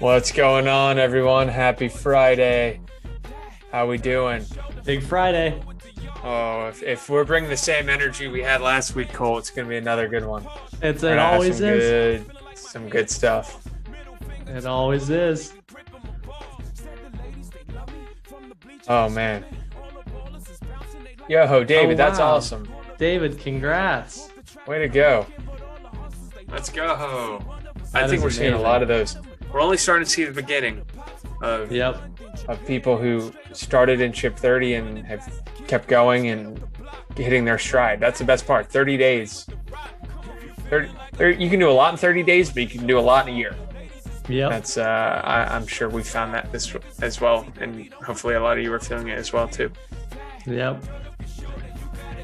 What's 0.00 0.32
going 0.32 0.66
on, 0.66 0.98
everyone? 0.98 1.46
Happy 1.46 1.88
Friday. 1.88 2.80
How 3.70 3.86
we 3.86 3.96
doing? 3.96 4.44
Big 4.84 5.02
Friday. 5.04 5.60
Oh, 6.24 6.66
if, 6.66 6.82
if 6.82 7.08
we're 7.08 7.24
bringing 7.24 7.48
the 7.48 7.56
same 7.56 7.88
energy 7.88 8.26
we 8.26 8.42
had 8.42 8.60
last 8.60 8.96
week, 8.96 9.12
Cole, 9.12 9.38
it's 9.38 9.50
gonna 9.50 9.68
be 9.68 9.76
another 9.76 10.08
good 10.08 10.24
one. 10.26 10.46
It's 10.82 11.04
it 11.04 11.18
always 11.18 11.58
some 11.58 11.66
is. 11.66 12.24
Good, 12.24 12.36
some 12.56 12.88
good 12.88 13.08
stuff. 13.08 13.66
It 14.48 14.66
always 14.66 15.10
is. 15.10 15.54
Oh 18.88 19.08
man. 19.08 19.44
Yo, 21.28 21.46
ho 21.46 21.62
David, 21.62 21.94
Oh, 21.94 21.96
that's 21.96 22.18
awesome. 22.18 22.68
David, 22.98 23.38
congrats. 23.38 24.28
Way 24.66 24.80
to 24.80 24.88
go. 24.88 25.26
Let's 26.48 26.68
go. 26.68 27.42
I 27.94 28.08
think 28.08 28.22
we're 28.22 28.30
seeing 28.30 28.54
a 28.54 28.60
lot 28.60 28.82
of 28.82 28.88
those. 28.88 29.16
We're 29.54 29.60
only 29.60 29.76
starting 29.76 30.04
to 30.04 30.10
see 30.10 30.24
the 30.24 30.32
beginning 30.32 30.82
of 31.40 31.70
Yep. 31.70 32.02
of 32.48 32.66
people 32.66 32.98
who 32.98 33.32
started 33.52 34.00
in 34.00 34.12
ship 34.12 34.36
30 34.36 34.74
and 34.74 35.06
have 35.06 35.32
kept 35.68 35.86
going 35.86 36.26
and 36.26 36.60
hitting 37.16 37.44
their 37.44 37.58
stride. 37.58 38.00
That's 38.00 38.18
the 38.18 38.24
best 38.24 38.48
part. 38.48 38.66
30 38.66 38.96
days. 38.96 39.46
30, 40.70 40.88
30 41.12 41.40
you 41.44 41.48
can 41.48 41.60
do 41.60 41.70
a 41.70 41.72
lot 41.72 41.94
in 41.94 41.96
30 41.98 42.24
days, 42.24 42.50
but 42.50 42.64
you 42.64 42.68
can 42.68 42.84
do 42.84 42.98
a 42.98 43.00
lot 43.00 43.28
in 43.28 43.34
a 43.34 43.38
year. 43.38 43.54
Yep. 44.28 44.50
That's 44.50 44.76
uh, 44.76 45.20
I, 45.22 45.44
I'm 45.54 45.68
sure 45.68 45.88
we 45.88 46.02
found 46.02 46.34
that 46.34 46.50
this 46.50 46.74
as 47.00 47.20
well, 47.20 47.46
and 47.60 47.94
hopefully 48.02 48.34
a 48.34 48.40
lot 48.40 48.58
of 48.58 48.64
you 48.64 48.72
are 48.72 48.80
feeling 48.80 49.06
it 49.06 49.18
as 49.18 49.32
well 49.32 49.46
too. 49.46 49.70
Yep. 50.46 50.84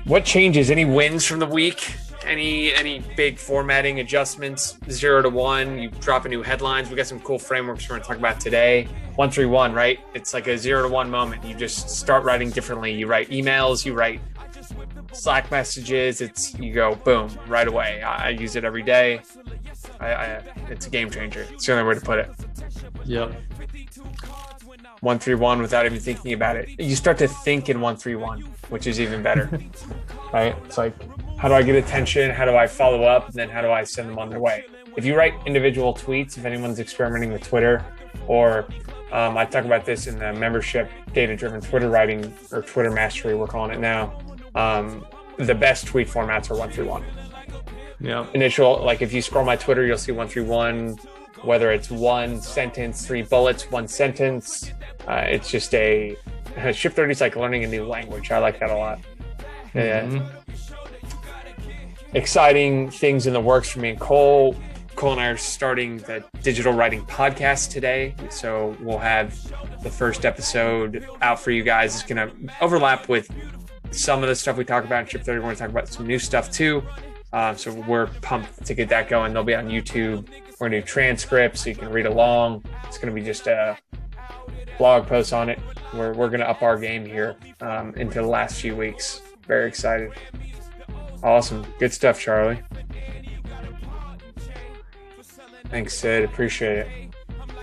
What 0.05 0.25
changes? 0.25 0.69
Any 0.69 0.85
wins 0.85 1.25
from 1.27 1.39
the 1.39 1.47
week? 1.47 1.95
Any 2.25 2.75
any 2.75 3.03
big 3.17 3.39
formatting 3.39 4.01
adjustments? 4.01 4.79
Zero 4.91 5.23
to 5.23 5.31
one. 5.31 5.79
You 5.79 5.91
drop 5.91 6.27
a 6.27 6.29
new 6.29 6.43
headlines. 6.43 6.91
We 6.91 6.97
got 6.97 7.07
some 7.07 7.21
cool 7.21 7.39
frameworks 7.39 7.89
we're 7.89 7.95
going 7.95 8.03
to 8.03 8.09
talk 8.09 8.19
about 8.19 8.41
today. 8.41 8.89
One 9.17 9.31
three 9.31 9.47
one, 9.47 9.73
right? 9.73 10.01
It's 10.15 10.35
like 10.35 10.47
a 10.47 10.59
zero 10.59 10.83
to 10.83 10.89
one 10.89 11.11
moment. 11.11 11.45
You 11.45 11.55
just 11.55 11.89
start 11.91 12.25
writing 12.25 12.51
differently. 12.51 12.93
You 12.93 13.07
write 13.07 13.31
emails. 13.31 13.85
You 13.85 13.95
write 13.95 14.21
Slack 15.13 15.51
messages. 15.51 16.21
It's 16.21 16.55
you 16.59 16.73
go 16.73 16.95
boom 16.95 17.31
right 17.49 17.67
away. 17.67 18.03
I, 18.03 18.27
I 18.27 18.29
use 18.31 18.57
it 18.57 18.65
every 18.65 18.83
day. 18.83 19.23
I, 19.99 20.13
I 20.13 20.43
it's 20.69 20.87
a 20.87 20.91
game 20.91 21.11
changer. 21.11 21.47
It's 21.51 21.67
the 21.67 21.73
only 21.73 21.85
way 21.85 21.95
to 21.95 22.01
put 22.01 22.19
it. 22.19 22.31
Yep. 23.05 23.35
One 25.01 25.19
three 25.19 25.35
one 25.35 25.61
without 25.63 25.87
even 25.87 25.99
thinking 25.99 26.33
about 26.33 26.57
it. 26.57 26.69
You 26.79 26.95
start 26.95 27.19
to 27.19 27.29
think 27.29 27.69
in 27.69 27.81
one 27.81 27.97
three 27.97 28.15
one, 28.15 28.43
which 28.69 28.87
is 28.87 29.01
even 29.01 29.23
better. 29.23 29.49
right? 30.33 30.55
It's 30.65 30.79
like, 30.79 30.95
how 31.41 31.49
do 31.49 31.55
I 31.55 31.63
get 31.63 31.75
attention? 31.75 32.31
How 32.31 32.45
do 32.45 32.55
I 32.55 32.67
follow 32.67 33.05
up? 33.05 33.25
And 33.29 33.35
then 33.35 33.49
how 33.49 33.63
do 33.63 33.71
I 33.71 33.83
send 33.83 34.11
them 34.11 34.19
on 34.19 34.29
their 34.29 34.41
way? 34.41 34.67
If 34.99 35.07
you 35.07 35.17
write 35.17 35.33
individual 35.47 35.95
tweets, 35.95 36.37
if 36.37 36.45
anyone's 36.45 36.79
experimenting 36.79 37.33
with 37.33 37.43
Twitter, 37.43 37.83
or 38.27 38.67
um, 39.11 39.39
I 39.39 39.47
talk 39.47 39.65
about 39.65 39.87
this 39.87 40.07
in 40.07 40.19
the 40.19 40.35
membership 40.35 40.91
data 41.15 41.35
driven 41.35 41.63
Twitter 41.63 41.89
writing 41.89 42.31
or 42.53 42.61
Twitter 42.61 42.91
mastery, 42.91 43.35
we're 43.35 43.47
calling 43.47 43.71
it 43.71 43.81
now. 43.81 44.21
Um, 44.55 45.07
the 45.39 45.55
best 45.55 45.87
tweet 45.87 46.09
formats 46.09 46.51
are 46.51 46.57
one 46.57 46.71
three 46.71 46.85
one. 46.85 47.05
Yep. 48.01 48.35
Initial, 48.35 48.85
like 48.85 49.01
if 49.01 49.11
you 49.15 49.23
scroll 49.23 49.45
my 49.47 49.57
Twitter, 49.57 49.87
you'll 49.87 49.97
see 49.97 50.13
one 50.13 50.29
three 50.29 50.43
one, 50.43 50.99
whether 51.41 51.73
it's 51.73 51.91
one 51.91 52.43
sentence, 52.43 53.07
three 53.07 53.23
bullets, 53.23 53.71
one 53.71 53.89
sentence. 53.89 54.73
Uh, 55.09 55.25
it's 55.27 55.51
just 55.51 55.75
a 55.75 56.19
Ship 56.73 56.93
30 56.93 57.13
is 57.13 57.21
like 57.23 57.37
learning 57.37 57.65
a 57.65 57.67
new 57.67 57.87
language. 57.87 58.31
I 58.31 58.39
like 58.39 58.61
that 58.61 58.69
a 58.69 58.77
lot. 58.77 59.01
Yeah 59.73 60.03
Mhm. 60.05 60.29
Exciting 62.13 62.91
things 62.91 63.27
in 63.27 63.33
the 63.33 63.41
works 63.41 63.69
for 63.69 63.79
me 63.79 63.91
and 63.91 64.01
Cole. 64.01 64.57
Cole 64.97 65.13
and 65.13 65.21
I 65.21 65.29
are 65.29 65.37
starting 65.37 65.99
the 65.99 66.25
digital 66.43 66.73
writing 66.73 67.03
podcast 67.07 67.71
today. 67.71 68.15
So 68.31 68.77
we'll 68.81 68.99
have 68.99 69.33
the 69.83 69.91
first 69.91 70.25
episode 70.25 71.07
out 71.23 71.39
for 71.39 71.53
you 71.53 71.63
guys. 71.63 71.95
It's 71.95 72.03
going 72.03 72.29
to 72.29 72.55
overlap 72.61 73.09
with 73.09 73.31
some 73.93 74.23
of 74.23 74.29
the 74.29 74.35
stuff 74.35 74.57
we 74.57 74.65
talk 74.65 74.85
about 74.85 75.03
in 75.03 75.07
Ship 75.07 75.23
30. 75.23 75.39
We're 75.39 75.45
going 75.45 75.55
to 75.55 75.61
talk 75.61 75.71
about 75.71 75.89
some 75.89 76.07
new 76.07 76.19
stuff 76.19 76.51
too. 76.51 76.83
Um, 77.33 77.57
so 77.57 77.73
we're 77.73 78.09
pumped 78.23 78.65
to 78.67 78.75
get 78.75 78.89
that 78.89 79.09
going. 79.09 79.33
They'll 79.33 79.45
be 79.45 79.55
on 79.55 79.69
YouTube. 79.69 80.29
We're 80.59 80.69
going 80.69 80.73
to 80.73 80.81
do 80.81 80.87
transcripts 80.87 81.63
so 81.63 81.71
you 81.71 81.77
can 81.77 81.91
read 81.91 82.07
along. 82.07 82.65
It's 82.89 82.99
going 82.99 83.15
to 83.15 83.19
be 83.19 83.25
just 83.25 83.47
a 83.47 83.79
blog 84.79 85.07
post 85.07 85.33
on 85.33 85.49
it. 85.49 85.61
We're, 85.95 86.13
we're 86.13 86.29
going 86.29 86.41
to 86.41 86.49
up 86.51 86.63
our 86.63 86.77
game 86.77 87.07
here 87.07 87.37
um, 87.61 87.95
into 87.95 88.21
the 88.21 88.27
last 88.27 88.61
few 88.61 88.75
weeks. 88.75 89.23
Very 89.47 89.69
excited. 89.69 90.13
Awesome. 91.23 91.67
Good 91.79 91.93
stuff, 91.93 92.19
Charlie. 92.19 92.63
Thanks, 95.69 95.95
Sid. 95.97 96.25
Appreciate 96.25 96.79
it. 96.79 96.89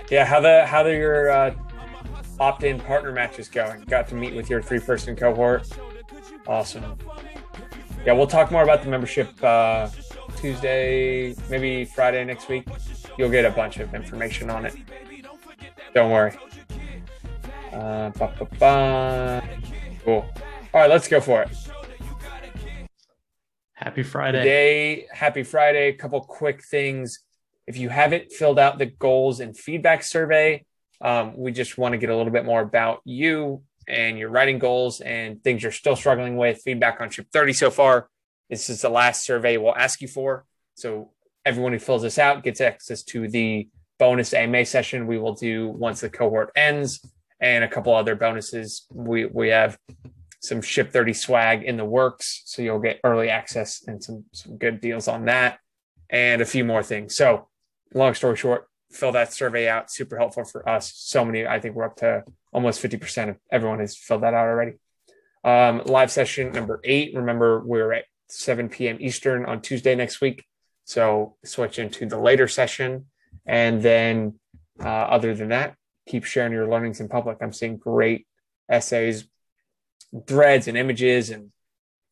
Yeah, 0.09 0.25
how 0.25 0.40
the 0.40 0.66
how 0.66 0.84
the 0.84 0.91
your 0.91 1.29
uh, 1.29 1.56
opt-in 2.40 2.79
partner 2.79 3.12
matches 3.12 3.50
going? 3.50 3.81
Got 3.81 4.07
to 4.09 4.16
meet 4.16 4.34
with 4.35 4.50
your 4.50 4.62
three-person 4.62 5.16
cohort. 5.16 5.68
Awesome. 6.47 6.97
Yeah, 8.06 8.13
we'll 8.13 8.28
talk 8.28 8.51
more 8.51 8.63
about 8.63 8.84
the 8.84 8.90
membership 8.90 9.44
uh, 9.44 9.89
Tuesday, 10.38 11.35
maybe 11.50 11.84
Friday 11.84 12.24
next 12.24 12.47
week. 12.47 12.66
You'll 13.18 13.29
get 13.29 13.44
a 13.44 13.51
bunch 13.51 13.79
of 13.79 13.94
information 13.94 14.50
on 14.50 14.66
it. 14.66 14.75
Don't 15.94 16.12
worry. 16.12 16.34
Uh. 17.74 19.41
Cool. 20.06 20.25
All 20.74 20.81
right, 20.81 20.89
let's 20.89 21.07
go 21.07 21.19
for 21.19 21.41
it. 21.41 21.50
Happy 23.77 24.01
Friday. 24.01 24.39
Today, 24.39 25.07
happy 25.11 25.43
Friday. 25.43 25.89
A 25.89 25.93
couple 25.93 26.19
quick 26.21 26.63
things. 26.63 27.19
If 27.67 27.77
you 27.77 27.89
haven't 27.89 28.31
filled 28.31 28.57
out 28.57 28.79
the 28.79 28.88
goals 28.88 29.39
and 29.39 29.55
feedback 29.55 30.01
survey, 30.01 30.65
um, 30.99 31.38
we 31.38 31.51
just 31.51 31.77
want 31.77 31.91
to 31.93 31.99
get 31.99 32.09
a 32.09 32.17
little 32.17 32.33
bit 32.33 32.43
more 32.43 32.61
about 32.61 33.01
you 33.05 33.61
and 33.88 34.17
your 34.17 34.31
writing 34.31 34.57
goals 34.57 34.99
and 34.99 35.43
things 35.43 35.61
you're 35.61 35.71
still 35.71 35.95
struggling 35.95 36.38
with. 36.38 36.59
Feedback 36.63 37.01
on 37.01 37.11
Ship 37.11 37.27
30 37.31 37.53
so 37.53 37.69
far. 37.69 38.09
This 38.49 38.67
is 38.71 38.81
the 38.81 38.89
last 38.89 39.23
survey 39.23 39.57
we'll 39.57 39.75
ask 39.75 40.01
you 40.01 40.07
for. 40.07 40.45
So 40.73 41.11
everyone 41.45 41.71
who 41.71 41.77
fills 41.77 42.01
this 42.01 42.17
out 42.17 42.41
gets 42.41 42.61
access 42.61 43.03
to 43.03 43.27
the 43.27 43.69
bonus 43.99 44.33
AMA 44.33 44.65
session 44.65 45.05
we 45.05 45.19
will 45.19 45.35
do 45.35 45.67
once 45.67 46.01
the 46.01 46.09
cohort 46.09 46.51
ends 46.55 46.99
and 47.39 47.63
a 47.63 47.67
couple 47.67 47.94
other 47.94 48.15
bonuses. 48.15 48.88
We 48.91 49.27
we 49.27 49.49
have 49.49 49.77
some 50.47 50.61
ship 50.61 50.91
30 50.91 51.13
swag 51.13 51.63
in 51.63 51.77
the 51.77 51.85
works 51.85 52.41
so 52.45 52.61
you'll 52.61 52.79
get 52.79 52.99
early 53.03 53.29
access 53.29 53.83
and 53.87 54.03
some 54.03 54.25
some 54.31 54.57
good 54.57 54.79
deals 54.79 55.07
on 55.07 55.25
that 55.25 55.59
and 56.09 56.41
a 56.41 56.45
few 56.45 56.63
more 56.63 56.83
things. 56.83 57.15
So 57.15 57.47
long 57.93 58.13
story 58.13 58.37
short 58.37 58.67
fill 58.91 59.11
that 59.11 59.33
survey 59.33 59.67
out 59.67 59.91
super 59.91 60.17
helpful 60.17 60.45
for 60.45 60.67
us. 60.67 60.93
So 60.95 61.25
many 61.25 61.45
i 61.45 61.59
think 61.59 61.75
we're 61.75 61.85
up 61.85 61.97
to 61.97 62.23
almost 62.53 62.81
50% 62.81 63.29
of 63.29 63.37
everyone 63.51 63.79
has 63.79 63.95
filled 63.97 64.23
that 64.23 64.33
out 64.33 64.47
already. 64.47 64.73
Um, 65.43 65.81
live 65.85 66.11
session 66.11 66.51
number 66.51 66.79
eight 66.83 67.15
remember 67.15 67.61
we're 67.65 67.93
at 67.93 68.05
7 68.29 68.69
p.m 68.69 68.97
eastern 68.99 69.45
on 69.45 69.61
tuesday 69.61 69.95
next 69.95 70.19
week 70.21 70.45
so 70.85 71.35
switch 71.43 71.79
into 71.79 72.05
the 72.05 72.17
later 72.17 72.47
session. 72.47 73.05
And 73.45 73.81
then 73.81 74.39
uh, 74.79 74.87
other 74.87 75.35
than 75.35 75.49
that 75.49 75.75
keep 76.07 76.23
sharing 76.23 76.53
your 76.53 76.67
learnings 76.67 76.99
in 76.99 77.09
public. 77.09 77.37
I'm 77.41 77.53
seeing 77.53 77.77
great 77.77 78.25
essays 78.69 79.27
threads 80.28 80.68
and 80.68 80.78
images 80.78 81.29
and 81.29 81.51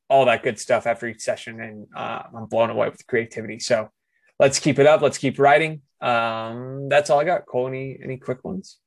all 0.09 0.25
that 0.25 0.43
good 0.43 0.59
stuff 0.59 0.85
after 0.85 1.07
each 1.07 1.21
session. 1.21 1.59
And 1.59 1.87
uh, 1.95 2.23
I'm 2.35 2.45
blown 2.45 2.69
away 2.69 2.89
with 2.89 3.05
creativity. 3.07 3.59
So 3.59 3.89
let's 4.39 4.59
keep 4.59 4.79
it 4.79 4.87
up. 4.87 5.01
Let's 5.01 5.17
keep 5.17 5.39
writing. 5.39 5.81
Um, 6.01 6.89
that's 6.89 7.09
all 7.09 7.19
I 7.19 7.23
got. 7.23 7.45
Cole, 7.45 7.67
any, 7.67 7.97
any 8.03 8.17
quick 8.17 8.43
ones? 8.43 8.77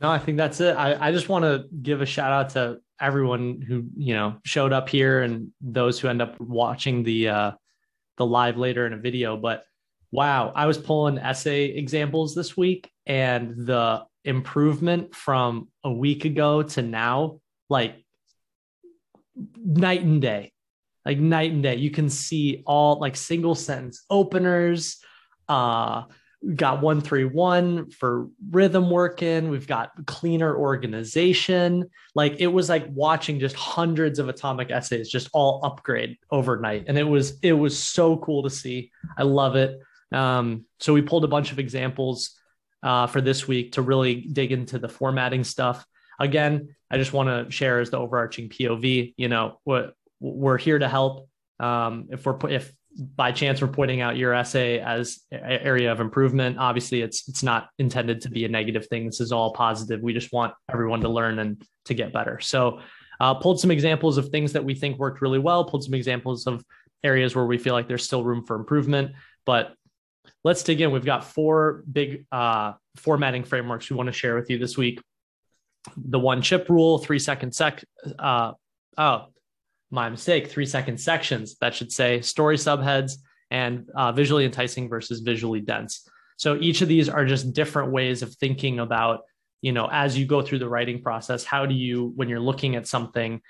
No, 0.00 0.10
I 0.10 0.18
think 0.18 0.38
that's 0.38 0.60
it. 0.60 0.76
I, 0.76 1.08
I 1.08 1.12
just 1.12 1.28
want 1.28 1.44
to 1.44 1.64
give 1.82 2.00
a 2.00 2.06
shout 2.06 2.32
out 2.32 2.50
to 2.50 2.78
everyone 3.00 3.60
who, 3.60 3.86
you 3.96 4.14
know, 4.14 4.36
showed 4.44 4.72
up 4.72 4.88
here 4.88 5.22
and 5.22 5.48
those 5.60 5.98
who 5.98 6.08
end 6.08 6.22
up 6.22 6.38
watching 6.40 7.02
the 7.02 7.28
uh 7.28 7.52
the 8.16 8.26
live 8.26 8.56
later 8.56 8.86
in 8.86 8.92
a 8.92 8.96
video. 8.98 9.36
But 9.36 9.64
wow, 10.10 10.52
I 10.54 10.66
was 10.66 10.78
pulling 10.78 11.18
essay 11.18 11.66
examples 11.66 12.34
this 12.34 12.56
week 12.56 12.90
and 13.06 13.54
the 13.56 14.04
improvement 14.24 15.14
from 15.14 15.68
a 15.84 15.92
week 15.92 16.24
ago 16.24 16.62
to 16.62 16.82
now, 16.82 17.40
like 17.68 18.04
night 19.56 20.02
and 20.02 20.20
day. 20.20 20.52
Like 21.04 21.18
night 21.18 21.52
and 21.52 21.62
day. 21.62 21.76
You 21.76 21.90
can 21.90 22.10
see 22.10 22.62
all 22.66 23.00
like 23.00 23.16
single 23.16 23.54
sentence 23.54 24.04
openers, 24.10 25.02
uh 25.48 26.02
got 26.54 26.82
131 26.82 27.90
for 27.90 28.28
rhythm 28.50 28.90
working. 28.90 29.48
We've 29.48 29.66
got 29.66 29.90
cleaner 30.06 30.56
organization. 30.56 31.90
Like 32.14 32.36
it 32.38 32.46
was 32.46 32.68
like 32.68 32.86
watching 32.90 33.40
just 33.40 33.56
hundreds 33.56 34.18
of 34.18 34.28
atomic 34.28 34.70
essays 34.70 35.08
just 35.08 35.28
all 35.32 35.60
upgrade 35.64 36.16
overnight. 36.30 36.84
And 36.86 36.96
it 36.96 37.04
was 37.04 37.38
it 37.42 37.52
was 37.52 37.78
so 37.78 38.18
cool 38.18 38.44
to 38.44 38.50
see. 38.50 38.92
I 39.16 39.24
love 39.24 39.56
it. 39.56 39.80
Um, 40.12 40.64
so 40.78 40.94
we 40.94 41.02
pulled 41.02 41.24
a 41.24 41.28
bunch 41.28 41.50
of 41.52 41.58
examples 41.58 42.38
uh, 42.82 43.08
for 43.08 43.20
this 43.20 43.48
week 43.48 43.72
to 43.72 43.82
really 43.82 44.14
dig 44.14 44.52
into 44.52 44.78
the 44.78 44.88
formatting 44.88 45.42
stuff. 45.42 45.84
Again 46.20 46.74
i 46.90 46.98
just 46.98 47.12
want 47.12 47.28
to 47.28 47.50
share 47.50 47.80
as 47.80 47.90
the 47.90 47.98
overarching 47.98 48.48
pov 48.48 49.14
you 49.16 49.28
know 49.28 49.58
what 49.64 49.94
we're 50.20 50.58
here 50.58 50.78
to 50.78 50.88
help. 50.88 51.28
Um, 51.60 52.08
if 52.10 52.24
we're 52.24 52.38
if 52.48 52.72
by 53.14 53.30
chance 53.30 53.60
we're 53.60 53.68
pointing 53.68 54.00
out 54.00 54.16
your 54.16 54.34
essay 54.34 54.80
as 54.80 55.20
area 55.30 55.92
of 55.92 56.00
improvement 56.00 56.58
obviously 56.58 57.00
it's 57.00 57.28
it's 57.28 57.44
not 57.44 57.68
intended 57.78 58.22
to 58.22 58.30
be 58.30 58.44
a 58.44 58.48
negative 58.48 58.86
thing. 58.86 59.06
This 59.06 59.20
is 59.20 59.32
all 59.32 59.52
positive. 59.52 60.00
We 60.00 60.12
just 60.12 60.32
want 60.32 60.54
everyone 60.72 61.00
to 61.02 61.08
learn 61.08 61.38
and 61.38 61.62
to 61.86 61.94
get 61.94 62.12
better. 62.12 62.40
So 62.40 62.80
uh, 63.20 63.34
pulled 63.34 63.60
some 63.60 63.70
examples 63.70 64.18
of 64.18 64.28
things 64.28 64.52
that 64.52 64.64
we 64.64 64.74
think 64.74 64.98
worked 64.98 65.20
really 65.20 65.38
well 65.38 65.64
pulled 65.64 65.84
some 65.84 65.94
examples 65.94 66.46
of 66.46 66.64
areas 67.04 67.34
where 67.34 67.46
we 67.46 67.58
feel 67.58 67.74
like 67.74 67.88
there's 67.88 68.04
still 68.04 68.24
room 68.24 68.44
for 68.44 68.56
improvement. 68.56 69.12
But 69.44 69.74
let's 70.44 70.62
dig 70.62 70.80
in. 70.80 70.90
We've 70.90 71.04
got 71.04 71.24
four 71.24 71.84
big 71.90 72.26
uh, 72.30 72.72
formatting 72.96 73.44
frameworks 73.44 73.90
we 73.90 73.96
want 73.96 74.08
to 74.08 74.12
share 74.12 74.34
with 74.34 74.50
you 74.50 74.58
this 74.58 74.76
week 74.76 75.00
the 75.96 76.18
one 76.18 76.42
chip 76.42 76.68
rule 76.68 76.98
three 76.98 77.18
second 77.18 77.54
sec 77.54 77.84
uh, 78.18 78.52
oh 78.96 79.26
my 79.90 80.08
mistake, 80.08 80.48
three 80.48 80.66
second 80.66 80.98
sections 80.98 81.56
that 81.60 81.74
should 81.74 81.90
say 81.90 82.20
story 82.20 82.56
subheads 82.56 83.14
and 83.50 83.88
uh, 83.94 84.12
visually 84.12 84.44
enticing 84.44 84.88
versus 84.88 85.20
visually 85.20 85.60
dense. 85.60 86.08
So 86.36 86.56
each 86.60 86.82
of 86.82 86.88
these 86.88 87.08
are 87.08 87.24
just 87.24 87.52
different 87.52 87.90
ways 87.90 88.22
of 88.22 88.34
thinking 88.34 88.80
about, 88.80 89.20
you 89.62 89.72
know, 89.72 89.88
as 89.90 90.16
you 90.16 90.26
go 90.26 90.42
through 90.42 90.58
the 90.58 90.68
writing 90.68 91.02
process, 91.02 91.42
how 91.42 91.66
do 91.66 91.74
you, 91.74 92.12
when 92.16 92.28
you're 92.28 92.40
looking 92.40 92.76
at 92.76 92.86
something, 92.86 93.40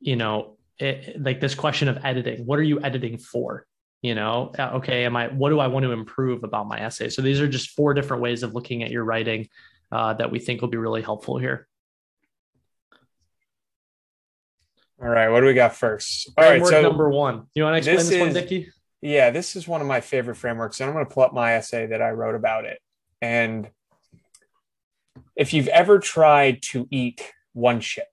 you 0.00 0.16
know, 0.16 0.58
it, 0.78 1.20
like 1.20 1.40
this 1.40 1.54
question 1.54 1.88
of 1.88 2.04
editing, 2.04 2.44
what 2.44 2.58
are 2.58 2.62
you 2.64 2.80
editing 2.82 3.16
for? 3.18 3.66
You 4.02 4.14
know, 4.14 4.52
uh, 4.58 4.72
okay, 4.74 5.06
am 5.06 5.16
I, 5.16 5.28
what 5.28 5.48
do 5.48 5.58
I 5.58 5.66
want 5.66 5.84
to 5.84 5.92
improve 5.92 6.44
about 6.44 6.68
my 6.68 6.78
essay? 6.78 7.08
So 7.08 7.22
these 7.22 7.40
are 7.40 7.48
just 7.48 7.70
four 7.70 7.94
different 7.94 8.22
ways 8.22 8.42
of 8.42 8.54
looking 8.54 8.82
at 8.82 8.90
your 8.90 9.04
writing 9.04 9.48
uh, 9.90 10.12
that 10.14 10.30
we 10.30 10.38
think 10.38 10.60
will 10.60 10.68
be 10.68 10.76
really 10.76 11.02
helpful 11.02 11.38
here. 11.38 11.66
All 15.00 15.08
right, 15.08 15.28
what 15.28 15.40
do 15.40 15.46
we 15.46 15.54
got 15.54 15.76
first? 15.76 16.30
All 16.38 16.44
Framework 16.44 16.70
right, 16.70 16.76
so 16.78 16.82
number 16.82 17.10
one. 17.10 17.46
You 17.54 17.64
want 17.64 17.74
to 17.74 17.78
explain 17.78 17.96
this, 17.96 18.08
this 18.08 18.20
one, 18.20 18.32
Dickie? 18.32 18.70
Yeah, 19.02 19.30
this 19.30 19.54
is 19.54 19.68
one 19.68 19.82
of 19.82 19.86
my 19.86 20.00
favorite 20.00 20.36
frameworks, 20.36 20.80
and 20.80 20.88
I'm 20.88 20.94
going 20.94 21.06
to 21.06 21.12
pull 21.12 21.22
up 21.22 21.34
my 21.34 21.52
essay 21.52 21.86
that 21.86 22.00
I 22.00 22.10
wrote 22.10 22.34
about 22.34 22.64
it. 22.64 22.78
And 23.20 23.70
if 25.36 25.52
you've 25.52 25.68
ever 25.68 25.98
tried 25.98 26.62
to 26.70 26.88
eat 26.90 27.30
one 27.52 27.80
chip, 27.80 28.08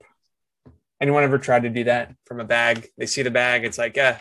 anyone 0.99 1.23
ever 1.23 1.37
tried 1.37 1.63
to 1.63 1.69
do 1.69 1.85
that 1.85 2.13
from 2.25 2.41
a 2.41 2.45
bag? 2.45 2.87
They 2.97 3.05
see 3.05 3.21
the 3.21 3.31
bag, 3.31 3.63
it's 3.63 3.77
like, 3.77 3.95
yeah, 3.95 4.19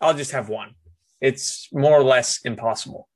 I'll 0.00 0.14
just 0.14 0.32
have 0.32 0.48
one. 0.48 0.74
It's 1.20 1.68
more 1.72 1.96
or 1.96 2.02
less 2.02 2.40
impossible. 2.44 3.08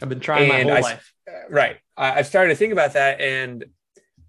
I've 0.00 0.08
been 0.08 0.20
trying 0.20 0.50
and 0.50 0.68
my 0.68 0.74
whole 0.74 0.84
I, 0.84 0.92
life. 0.92 1.12
Uh, 1.28 1.50
right. 1.50 1.76
I've 1.96 2.26
started 2.26 2.48
to 2.48 2.56
think 2.56 2.72
about 2.72 2.94
that, 2.94 3.20
and 3.20 3.66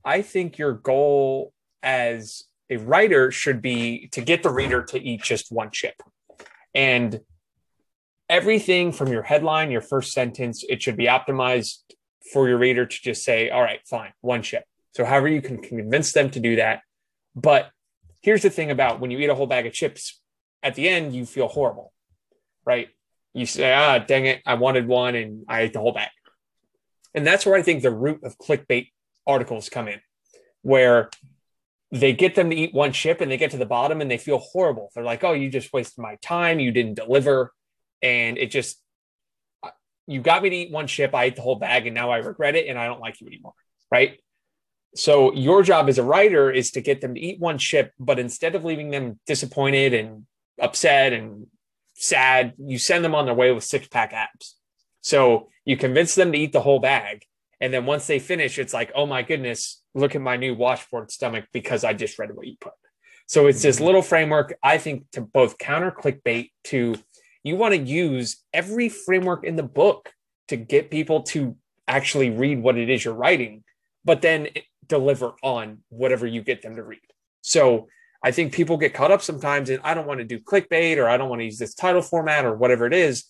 I 0.03 0.21
think 0.21 0.57
your 0.57 0.73
goal 0.73 1.53
as 1.81 2.43
a 2.73 2.77
writer 2.77 3.31
should 3.31 3.61
be 3.61 4.07
to 4.11 4.21
get 4.21 4.43
the 4.43 4.49
reader 4.49 4.83
to 4.83 4.99
eat 4.99 5.21
just 5.21 5.51
one 5.51 5.69
chip. 5.71 5.95
And 6.73 7.21
everything 8.29 8.91
from 8.91 9.11
your 9.11 9.21
headline, 9.21 9.69
your 9.69 9.81
first 9.81 10.11
sentence, 10.11 10.63
it 10.67 10.81
should 10.81 10.97
be 10.97 11.05
optimized 11.05 11.79
for 12.31 12.47
your 12.47 12.57
reader 12.57 12.85
to 12.85 13.01
just 13.01 13.23
say, 13.23 13.49
all 13.49 13.61
right, 13.61 13.81
fine, 13.87 14.13
one 14.21 14.41
chip. 14.41 14.63
So, 14.95 15.05
however, 15.05 15.27
you 15.27 15.41
can 15.41 15.57
convince 15.59 16.13
them 16.13 16.29
to 16.31 16.39
do 16.39 16.55
that. 16.55 16.81
But 17.35 17.69
here's 18.21 18.41
the 18.41 18.49
thing 18.49 18.71
about 18.71 18.99
when 18.99 19.11
you 19.11 19.19
eat 19.19 19.29
a 19.29 19.35
whole 19.35 19.47
bag 19.47 19.65
of 19.65 19.73
chips, 19.73 20.19
at 20.61 20.75
the 20.75 20.87
end, 20.87 21.13
you 21.13 21.25
feel 21.25 21.47
horrible, 21.47 21.91
right? 22.65 22.87
You 23.33 23.45
say, 23.45 23.73
ah, 23.73 23.99
dang 23.99 24.25
it, 24.25 24.41
I 24.45 24.53
wanted 24.53 24.87
one 24.87 25.15
and 25.15 25.43
I 25.47 25.61
ate 25.61 25.73
the 25.73 25.79
whole 25.79 25.91
bag. 25.91 26.09
And 27.13 27.27
that's 27.27 27.45
where 27.45 27.55
I 27.55 27.61
think 27.61 27.83
the 27.83 27.91
root 27.91 28.21
of 28.23 28.37
clickbait 28.37 28.89
articles 29.27 29.69
come 29.69 29.87
in, 29.87 29.99
where 30.61 31.09
they 31.93 32.11
get 32.11 32.33
them 32.33 32.49
to 32.49 32.55
eat 32.55 32.73
one 32.73 32.91
chip 32.91 33.21
and 33.21 33.31
they 33.31 33.37
get 33.37 33.51
to 33.51 33.57
the 33.57 33.67
bottom 33.67 34.01
and 34.01 34.09
they 34.09 34.17
feel 34.17 34.39
horrible. 34.39 34.89
They're 34.93 35.03
like, 35.03 35.23
oh, 35.23 35.33
you 35.33 35.49
just 35.49 35.71
wasted 35.71 36.01
my 36.01 36.15
time. 36.23 36.59
You 36.59 36.71
didn't 36.71 36.95
deliver. 36.95 37.53
And 38.01 38.35
it 38.39 38.49
just, 38.49 38.81
you 40.07 40.19
got 40.19 40.41
me 40.41 40.49
to 40.49 40.55
eat 40.55 40.71
one 40.71 40.87
chip. 40.87 41.13
I 41.13 41.25
ate 41.25 41.35
the 41.35 41.43
whole 41.43 41.57
bag 41.57 41.85
and 41.85 41.93
now 41.93 42.09
I 42.09 42.17
regret 42.17 42.55
it 42.55 42.67
and 42.67 42.79
I 42.79 42.87
don't 42.87 42.99
like 42.99 43.21
you 43.21 43.27
anymore. 43.27 43.53
Right. 43.91 44.17
So 44.95 45.33
your 45.33 45.61
job 45.61 45.87
as 45.87 45.99
a 45.99 46.03
writer 46.03 46.49
is 46.49 46.71
to 46.71 46.81
get 46.81 46.99
them 46.99 47.13
to 47.13 47.21
eat 47.21 47.39
one 47.39 47.59
chip, 47.59 47.91
but 47.99 48.17
instead 48.17 48.55
of 48.55 48.65
leaving 48.65 48.89
them 48.89 49.19
disappointed 49.27 49.93
and 49.93 50.25
upset 50.59 51.13
and 51.13 51.45
sad, 51.93 52.53
you 52.57 52.79
send 52.79 53.05
them 53.05 53.13
on 53.13 53.27
their 53.27 53.35
way 53.35 53.51
with 53.51 53.63
six 53.63 53.87
pack 53.87 54.13
abs. 54.13 54.55
So 55.01 55.49
you 55.63 55.77
convince 55.77 56.15
them 56.15 56.31
to 56.31 56.37
eat 56.39 56.53
the 56.53 56.61
whole 56.61 56.79
bag. 56.79 57.23
And 57.61 57.73
then 57.73 57.85
once 57.85 58.07
they 58.07 58.19
finish, 58.19 58.59
it's 58.59 58.73
like, 58.73 58.91
oh 58.95 59.05
my 59.05 59.21
goodness, 59.21 59.81
look 59.95 60.15
at 60.15 60.21
my 60.21 60.37
new 60.37 60.55
washboard 60.55 61.11
stomach 61.11 61.45
because 61.53 61.83
I 61.83 61.93
just 61.93 62.19
read 62.19 62.35
what 62.35 62.47
you 62.47 62.55
put. 62.59 62.73
So 63.27 63.47
it's 63.47 63.61
this 63.61 63.77
mm-hmm. 63.77 63.85
little 63.85 64.01
framework, 64.01 64.53
I 64.61 64.77
think, 64.77 65.05
to 65.11 65.21
both 65.21 65.57
counter 65.57 65.91
clickbait, 65.91 66.51
to 66.65 66.95
you 67.43 67.55
want 67.55 67.73
to 67.73 67.79
use 67.79 68.43
every 68.53 68.89
framework 68.89 69.43
in 69.43 69.55
the 69.55 69.63
book 69.63 70.11
to 70.49 70.57
get 70.57 70.91
people 70.91 71.23
to 71.23 71.55
actually 71.87 72.29
read 72.29 72.61
what 72.61 72.77
it 72.77 72.89
is 72.89 73.03
you're 73.05 73.13
writing, 73.13 73.63
but 74.05 74.21
then 74.21 74.49
deliver 74.87 75.33
on 75.41 75.79
whatever 75.89 76.27
you 76.27 76.41
get 76.41 76.61
them 76.61 76.75
to 76.75 76.83
read. 76.83 76.99
So 77.41 77.87
I 78.23 78.31
think 78.31 78.53
people 78.53 78.77
get 78.77 78.93
caught 78.93 79.11
up 79.11 79.21
sometimes 79.21 79.69
and 79.69 79.81
I 79.83 79.93
don't 79.93 80.07
want 80.07 80.19
to 80.19 80.25
do 80.25 80.39
clickbait 80.39 80.97
or 80.97 81.09
I 81.09 81.17
don't 81.17 81.29
want 81.29 81.41
to 81.41 81.45
use 81.45 81.57
this 81.57 81.75
title 81.75 82.01
format 82.01 82.45
or 82.45 82.55
whatever 82.55 82.85
it 82.85 82.93
is. 82.93 83.25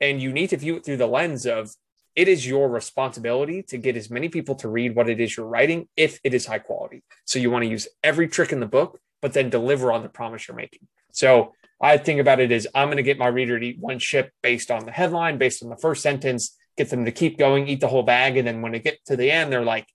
And 0.00 0.20
you 0.20 0.32
need 0.32 0.48
to 0.50 0.56
view 0.56 0.76
it 0.76 0.84
through 0.84 0.96
the 0.96 1.06
lens 1.06 1.46
of 1.46 1.70
it 2.14 2.28
is 2.28 2.46
your 2.46 2.68
responsibility 2.68 3.62
to 3.64 3.78
get 3.78 3.96
as 3.96 4.10
many 4.10 4.28
people 4.28 4.54
to 4.56 4.68
read 4.68 4.94
what 4.94 5.08
it 5.08 5.20
is 5.20 5.36
you're 5.36 5.46
writing 5.46 5.88
if 5.96 6.20
it 6.24 6.34
is 6.34 6.46
high 6.46 6.58
quality. 6.58 7.02
So 7.24 7.38
you 7.38 7.50
want 7.50 7.64
to 7.64 7.70
use 7.70 7.88
every 8.02 8.28
trick 8.28 8.52
in 8.52 8.60
the 8.60 8.66
book, 8.66 9.00
but 9.20 9.32
then 9.32 9.50
deliver 9.50 9.92
on 9.92 10.02
the 10.02 10.08
promise 10.08 10.46
you're 10.48 10.56
making. 10.56 10.86
So 11.12 11.52
I 11.80 11.96
think 11.96 12.20
about 12.20 12.40
it 12.40 12.52
as 12.52 12.66
I'm 12.74 12.88
going 12.88 12.98
to 12.98 13.02
get 13.02 13.18
my 13.18 13.26
reader 13.26 13.58
to 13.58 13.66
eat 13.66 13.78
one 13.78 13.98
chip 13.98 14.30
based 14.42 14.70
on 14.70 14.84
the 14.84 14.92
headline, 14.92 15.38
based 15.38 15.62
on 15.62 15.70
the 15.70 15.76
first 15.76 16.02
sentence, 16.02 16.56
get 16.76 16.90
them 16.90 17.04
to 17.04 17.12
keep 17.12 17.38
going, 17.38 17.66
eat 17.66 17.80
the 17.80 17.88
whole 17.88 18.02
bag. 18.02 18.36
And 18.36 18.46
then 18.46 18.62
when 18.62 18.72
they 18.72 18.80
get 18.80 19.04
to 19.06 19.16
the 19.16 19.30
end, 19.30 19.52
they're 19.52 19.64
like, 19.64 19.86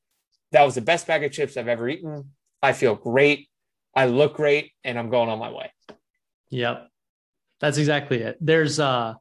that 0.51 0.63
was 0.63 0.75
the 0.75 0.81
best 0.81 1.07
bag 1.07 1.23
of 1.23 1.31
chips 1.31 1.55
I've 1.55 1.67
ever 1.67 1.87
eaten. 1.87 2.31
I 2.61 2.73
feel 2.73 2.95
great. 2.95 3.47
I 3.95 4.05
look 4.07 4.35
great 4.35 4.71
and 4.83 4.97
I'm 4.97 5.09
going 5.09 5.29
on 5.29 5.39
my 5.39 5.51
way. 5.51 5.71
Yep. 6.49 6.87
That's 7.59 7.77
exactly 7.77 8.21
it. 8.21 8.37
There's 8.39 8.79
uh 8.79 9.15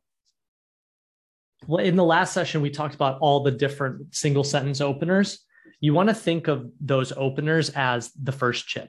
in 1.78 1.96
the 1.96 2.04
last 2.04 2.32
session, 2.32 2.60
we 2.60 2.70
talked 2.70 2.94
about 2.94 3.18
all 3.20 3.42
the 3.42 3.50
different 3.50 4.14
single 4.14 4.44
sentence 4.44 4.80
openers. 4.80 5.44
You 5.80 5.94
want 5.94 6.08
to 6.08 6.14
think 6.14 6.48
of 6.48 6.70
those 6.80 7.12
openers 7.12 7.70
as 7.70 8.10
the 8.12 8.32
first 8.32 8.66
chip. 8.66 8.88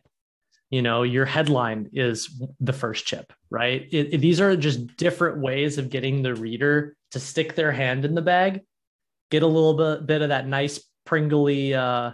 You 0.69 0.81
know, 0.81 1.03
your 1.03 1.25
headline 1.25 1.89
is 1.93 2.41
the 2.59 2.73
first 2.73 3.05
chip, 3.05 3.31
right? 3.49 3.87
It, 3.91 4.13
it, 4.13 4.17
these 4.17 4.41
are 4.41 4.55
just 4.57 4.97
different 4.97 5.39
ways 5.39 5.77
of 5.77 5.89
getting 5.89 6.21
the 6.21 6.35
reader 6.35 6.95
to 7.11 7.19
stick 7.19 7.55
their 7.55 7.71
hand 7.71 8.03
in 8.03 8.15
the 8.15 8.21
bag, 8.21 8.61
get 9.31 9.43
a 9.43 9.47
little 9.47 9.75
bit, 9.75 10.05
bit 10.05 10.21
of 10.21 10.29
that 10.29 10.47
nice 10.47 10.83
pringly, 11.05 11.73
uh, 11.73 12.11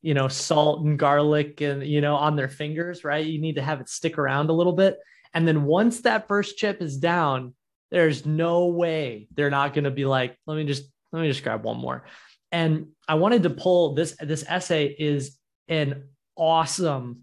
you 0.00 0.14
know, 0.14 0.28
salt 0.28 0.84
and 0.84 0.96
garlic 0.96 1.60
and, 1.60 1.84
you 1.84 2.00
know, 2.00 2.14
on 2.14 2.36
their 2.36 2.48
fingers, 2.48 3.02
right? 3.02 3.26
You 3.26 3.40
need 3.40 3.56
to 3.56 3.62
have 3.62 3.80
it 3.80 3.88
stick 3.88 4.16
around 4.16 4.48
a 4.48 4.52
little 4.54 4.74
bit. 4.74 4.96
And 5.34 5.46
then 5.46 5.64
once 5.64 6.02
that 6.02 6.28
first 6.28 6.56
chip 6.56 6.80
is 6.80 6.96
down, 6.98 7.54
there's 7.90 8.26
no 8.26 8.66
way 8.66 9.28
they're 9.34 9.50
not 9.50 9.74
going 9.74 9.84
to 9.84 9.90
be 9.90 10.04
like, 10.04 10.36
let 10.46 10.56
me 10.56 10.64
just 10.64 10.84
let 11.12 11.22
me 11.22 11.28
just 11.28 11.42
grab 11.42 11.64
one 11.64 11.78
more. 11.78 12.04
And 12.52 12.88
I 13.06 13.14
wanted 13.14 13.42
to 13.44 13.50
pull 13.50 13.94
this 13.94 14.16
this 14.20 14.44
essay 14.46 14.86
is 14.86 15.38
an 15.68 16.04
awesome 16.36 17.22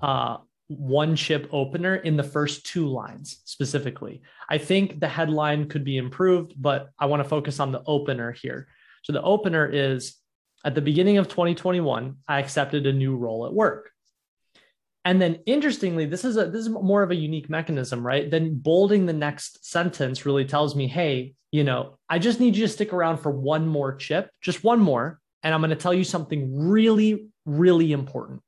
uh, 0.00 0.38
one 0.68 1.14
chip 1.14 1.48
opener 1.52 1.96
in 1.96 2.16
the 2.16 2.22
first 2.22 2.66
two 2.66 2.86
lines 2.86 3.40
specifically. 3.44 4.22
I 4.48 4.58
think 4.58 5.00
the 5.00 5.08
headline 5.08 5.68
could 5.68 5.84
be 5.84 5.98
improved, 5.98 6.54
but 6.56 6.90
I 6.98 7.06
want 7.06 7.22
to 7.22 7.28
focus 7.28 7.60
on 7.60 7.72
the 7.72 7.82
opener 7.86 8.32
here. 8.32 8.68
So 9.02 9.12
the 9.12 9.22
opener 9.22 9.66
is 9.66 10.16
at 10.64 10.74
the 10.74 10.80
beginning 10.80 11.18
of 11.18 11.28
2021, 11.28 12.16
I 12.26 12.40
accepted 12.40 12.86
a 12.86 12.92
new 12.92 13.16
role 13.16 13.46
at 13.46 13.52
work. 13.52 13.90
And 15.04 15.20
then 15.20 15.40
interestingly, 15.46 16.06
this 16.06 16.24
is 16.24 16.36
a 16.36 16.46
this 16.46 16.62
is 16.62 16.70
more 16.70 17.02
of 17.02 17.10
a 17.10 17.16
unique 17.16 17.50
mechanism, 17.50 18.04
right? 18.04 18.30
Then 18.30 18.56
bolding 18.58 19.04
the 19.04 19.12
next 19.12 19.64
sentence 19.64 20.24
really 20.24 20.46
tells 20.46 20.74
me, 20.74 20.86
hey, 20.86 21.34
you 21.52 21.62
know, 21.62 21.98
I 22.08 22.18
just 22.18 22.40
need 22.40 22.56
you 22.56 22.66
to 22.66 22.72
stick 22.72 22.92
around 22.92 23.18
for 23.18 23.30
one 23.30 23.66
more 23.66 23.94
chip, 23.94 24.30
just 24.40 24.64
one 24.64 24.80
more, 24.80 25.20
and 25.42 25.52
I'm 25.52 25.60
going 25.60 25.70
to 25.70 25.76
tell 25.76 25.94
you 25.94 26.04
something 26.04 26.68
really, 26.68 27.28
really 27.44 27.92
important. 27.92 28.42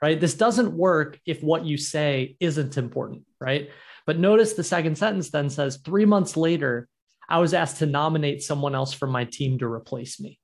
Right? 0.00 0.18
This 0.18 0.34
doesn't 0.34 0.72
work 0.72 1.18
if 1.26 1.42
what 1.42 1.66
you 1.66 1.76
say 1.76 2.36
isn't 2.40 2.78
important, 2.78 3.24
right? 3.40 3.68
But 4.06 4.18
notice 4.18 4.54
the 4.54 4.64
second 4.64 4.96
sentence 4.96 5.30
then 5.30 5.50
says, 5.50 5.78
three 5.84 6.04
months 6.04 6.36
later, 6.36 6.88
I 7.28 7.40
was 7.40 7.52
asked 7.52 7.78
to 7.78 7.86
nominate 7.86 8.42
someone 8.42 8.74
else 8.74 8.94
from 8.94 9.10
my 9.10 9.24
team 9.24 9.58
to 9.58 9.66
replace 9.66 10.18
me. 10.18 10.38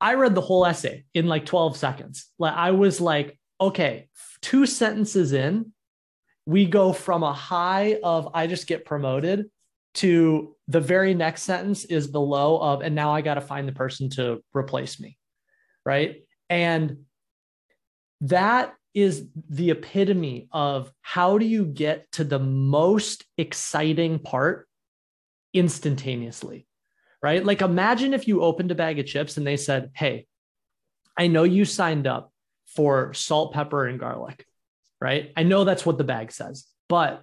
I 0.00 0.14
read 0.14 0.34
the 0.34 0.40
whole 0.40 0.64
essay 0.64 1.04
in 1.14 1.26
like 1.26 1.44
12 1.44 1.76
seconds. 1.76 2.26
Like 2.38 2.54
I 2.54 2.70
was 2.70 3.00
like, 3.00 3.38
okay, 3.62 4.08
two 4.40 4.66
sentences 4.66 5.32
in, 5.32 5.72
we 6.46 6.66
go 6.66 6.92
from 6.92 7.22
a 7.22 7.32
high 7.32 7.98
of 8.02 8.30
I 8.34 8.48
just 8.48 8.66
get 8.66 8.84
promoted 8.84 9.48
to 9.94 10.56
the 10.66 10.80
very 10.80 11.14
next 11.14 11.42
sentence 11.42 11.84
is 11.84 12.10
the 12.10 12.20
low 12.20 12.58
of 12.58 12.82
and 12.82 12.94
now 12.94 13.12
I 13.12 13.20
got 13.20 13.34
to 13.34 13.40
find 13.40 13.68
the 13.68 13.72
person 13.72 14.10
to 14.10 14.42
replace 14.52 14.98
me. 14.98 15.16
Right? 15.84 16.24
And 16.50 17.04
that 18.22 18.74
is 18.94 19.26
the 19.48 19.70
epitome 19.70 20.48
of 20.52 20.92
how 21.00 21.38
do 21.38 21.46
you 21.46 21.64
get 21.64 22.10
to 22.12 22.24
the 22.24 22.38
most 22.38 23.24
exciting 23.38 24.18
part 24.18 24.68
instantaneously, 25.54 26.66
right? 27.22 27.44
Like 27.44 27.62
imagine 27.62 28.12
if 28.12 28.26
you 28.26 28.42
opened 28.42 28.70
a 28.70 28.74
bag 28.74 28.98
of 28.98 29.06
chips 29.06 29.36
and 29.36 29.46
they 29.46 29.56
said, 29.56 29.90
Hey, 29.94 30.26
I 31.16 31.28
know 31.28 31.44
you 31.44 31.64
signed 31.64 32.06
up 32.06 32.31
for 32.74 33.14
salt, 33.14 33.52
pepper, 33.52 33.86
and 33.86 33.98
garlic, 33.98 34.46
right? 35.00 35.32
I 35.36 35.42
know 35.42 35.64
that's 35.64 35.86
what 35.86 35.98
the 35.98 36.04
bag 36.04 36.32
says, 36.32 36.66
but 36.88 37.22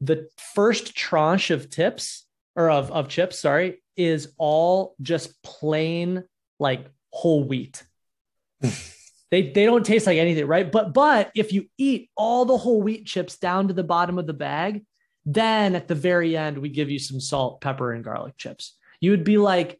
the 0.00 0.28
first 0.54 0.94
tranche 0.94 1.50
of 1.50 1.70
tips 1.70 2.26
or 2.56 2.70
of, 2.70 2.90
of 2.90 3.08
chips, 3.08 3.38
sorry, 3.38 3.82
is 3.96 4.32
all 4.38 4.94
just 5.00 5.42
plain 5.42 6.24
like 6.58 6.86
whole 7.12 7.44
wheat. 7.44 7.84
they 8.60 9.50
they 9.50 9.64
don't 9.64 9.84
taste 9.84 10.06
like 10.06 10.18
anything, 10.18 10.46
right? 10.46 10.70
But 10.70 10.92
but 10.92 11.30
if 11.34 11.52
you 11.52 11.66
eat 11.78 12.10
all 12.16 12.44
the 12.44 12.56
whole 12.56 12.82
wheat 12.82 13.06
chips 13.06 13.38
down 13.38 13.68
to 13.68 13.74
the 13.74 13.84
bottom 13.84 14.18
of 14.18 14.26
the 14.26 14.32
bag, 14.32 14.84
then 15.24 15.74
at 15.74 15.88
the 15.88 15.94
very 15.94 16.36
end 16.36 16.58
we 16.58 16.68
give 16.68 16.90
you 16.90 16.98
some 16.98 17.20
salt, 17.20 17.60
pepper, 17.60 17.92
and 17.92 18.04
garlic 18.04 18.36
chips. 18.36 18.76
You 19.00 19.12
would 19.12 19.24
be 19.24 19.38
like, 19.38 19.79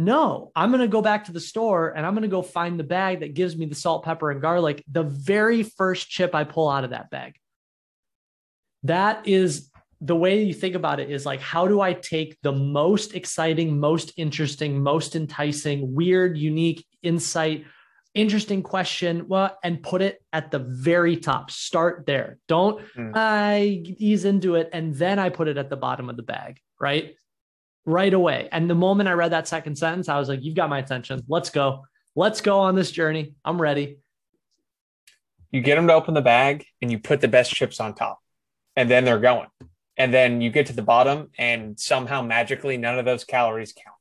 no, 0.00 0.50
I'm 0.56 0.70
going 0.70 0.80
to 0.80 0.88
go 0.88 1.02
back 1.02 1.26
to 1.26 1.32
the 1.32 1.40
store 1.40 1.90
and 1.90 2.06
I'm 2.06 2.14
going 2.14 2.22
to 2.22 2.28
go 2.28 2.40
find 2.40 2.80
the 2.80 2.84
bag 2.84 3.20
that 3.20 3.34
gives 3.34 3.54
me 3.54 3.66
the 3.66 3.74
salt, 3.74 4.02
pepper, 4.02 4.30
and 4.30 4.40
garlic, 4.40 4.82
the 4.90 5.02
very 5.02 5.62
first 5.62 6.08
chip 6.08 6.34
I 6.34 6.44
pull 6.44 6.70
out 6.70 6.84
of 6.84 6.90
that 6.90 7.10
bag. 7.10 7.34
That 8.84 9.28
is 9.28 9.70
the 10.00 10.16
way 10.16 10.42
you 10.42 10.54
think 10.54 10.74
about 10.74 11.00
it 11.00 11.10
is 11.10 11.26
like, 11.26 11.40
how 11.40 11.68
do 11.68 11.82
I 11.82 11.92
take 11.92 12.38
the 12.40 12.50
most 12.52 13.14
exciting, 13.14 13.78
most 13.78 14.14
interesting, 14.16 14.82
most 14.82 15.16
enticing, 15.16 15.94
weird, 15.94 16.38
unique 16.38 16.86
insight, 17.02 17.66
interesting 18.14 18.62
question, 18.62 19.28
well, 19.28 19.58
and 19.62 19.82
put 19.82 20.00
it 20.00 20.22
at 20.32 20.50
the 20.50 20.60
very 20.60 21.18
top. 21.18 21.50
Start 21.50 22.06
there. 22.06 22.38
Don't 22.48 22.80
mm. 22.96 23.12
I 23.14 23.82
ease 23.98 24.24
into 24.24 24.54
it 24.54 24.70
and 24.72 24.94
then 24.94 25.18
I 25.18 25.28
put 25.28 25.46
it 25.46 25.58
at 25.58 25.68
the 25.68 25.76
bottom 25.76 26.08
of 26.08 26.16
the 26.16 26.22
bag, 26.22 26.58
right? 26.80 27.14
Right 27.86 28.12
away. 28.12 28.48
And 28.52 28.68
the 28.68 28.74
moment 28.74 29.08
I 29.08 29.12
read 29.12 29.32
that 29.32 29.48
second 29.48 29.76
sentence, 29.76 30.08
I 30.08 30.18
was 30.18 30.28
like, 30.28 30.42
you've 30.42 30.54
got 30.54 30.68
my 30.68 30.78
attention. 30.78 31.22
Let's 31.28 31.50
go. 31.50 31.84
Let's 32.14 32.40
go 32.40 32.60
on 32.60 32.74
this 32.74 32.90
journey. 32.90 33.34
I'm 33.44 33.60
ready. 33.60 33.98
You 35.50 35.62
get 35.62 35.76
them 35.76 35.88
to 35.88 35.94
open 35.94 36.14
the 36.14 36.22
bag 36.22 36.64
and 36.82 36.90
you 36.90 36.98
put 36.98 37.20
the 37.20 37.28
best 37.28 37.52
chips 37.52 37.80
on 37.80 37.94
top, 37.94 38.20
and 38.76 38.90
then 38.90 39.04
they're 39.04 39.18
going 39.18 39.48
and 40.00 40.14
then 40.14 40.40
you 40.40 40.50
get 40.50 40.66
to 40.66 40.72
the 40.72 40.82
bottom 40.82 41.28
and 41.36 41.78
somehow 41.78 42.22
magically 42.22 42.78
none 42.78 42.98
of 42.98 43.04
those 43.04 43.22
calories 43.22 43.74
count 43.74 43.96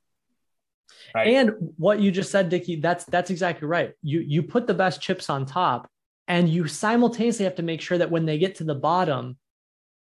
right? 1.14 1.28
and 1.28 1.52
what 1.76 2.00
you 2.00 2.10
just 2.10 2.32
said 2.32 2.50
dickie 2.50 2.78
that's 2.78 3.04
that's 3.06 3.30
exactly 3.30 3.68
right 3.68 3.94
you 4.02 4.22
you 4.22 4.42
put 4.42 4.66
the 4.66 4.74
best 4.74 5.02
chips 5.02 5.30
on 5.30 5.46
top 5.46 5.90
and 6.28 6.48
you 6.48 6.68
simultaneously 6.68 7.44
have 7.44 7.56
to 7.56 7.64
make 7.64 7.82
sure 7.82 7.98
that 7.98 8.10
when 8.10 8.26
they 8.26 8.38
get 8.38 8.56
to 8.56 8.64
the 8.64 8.76
bottom 8.76 9.38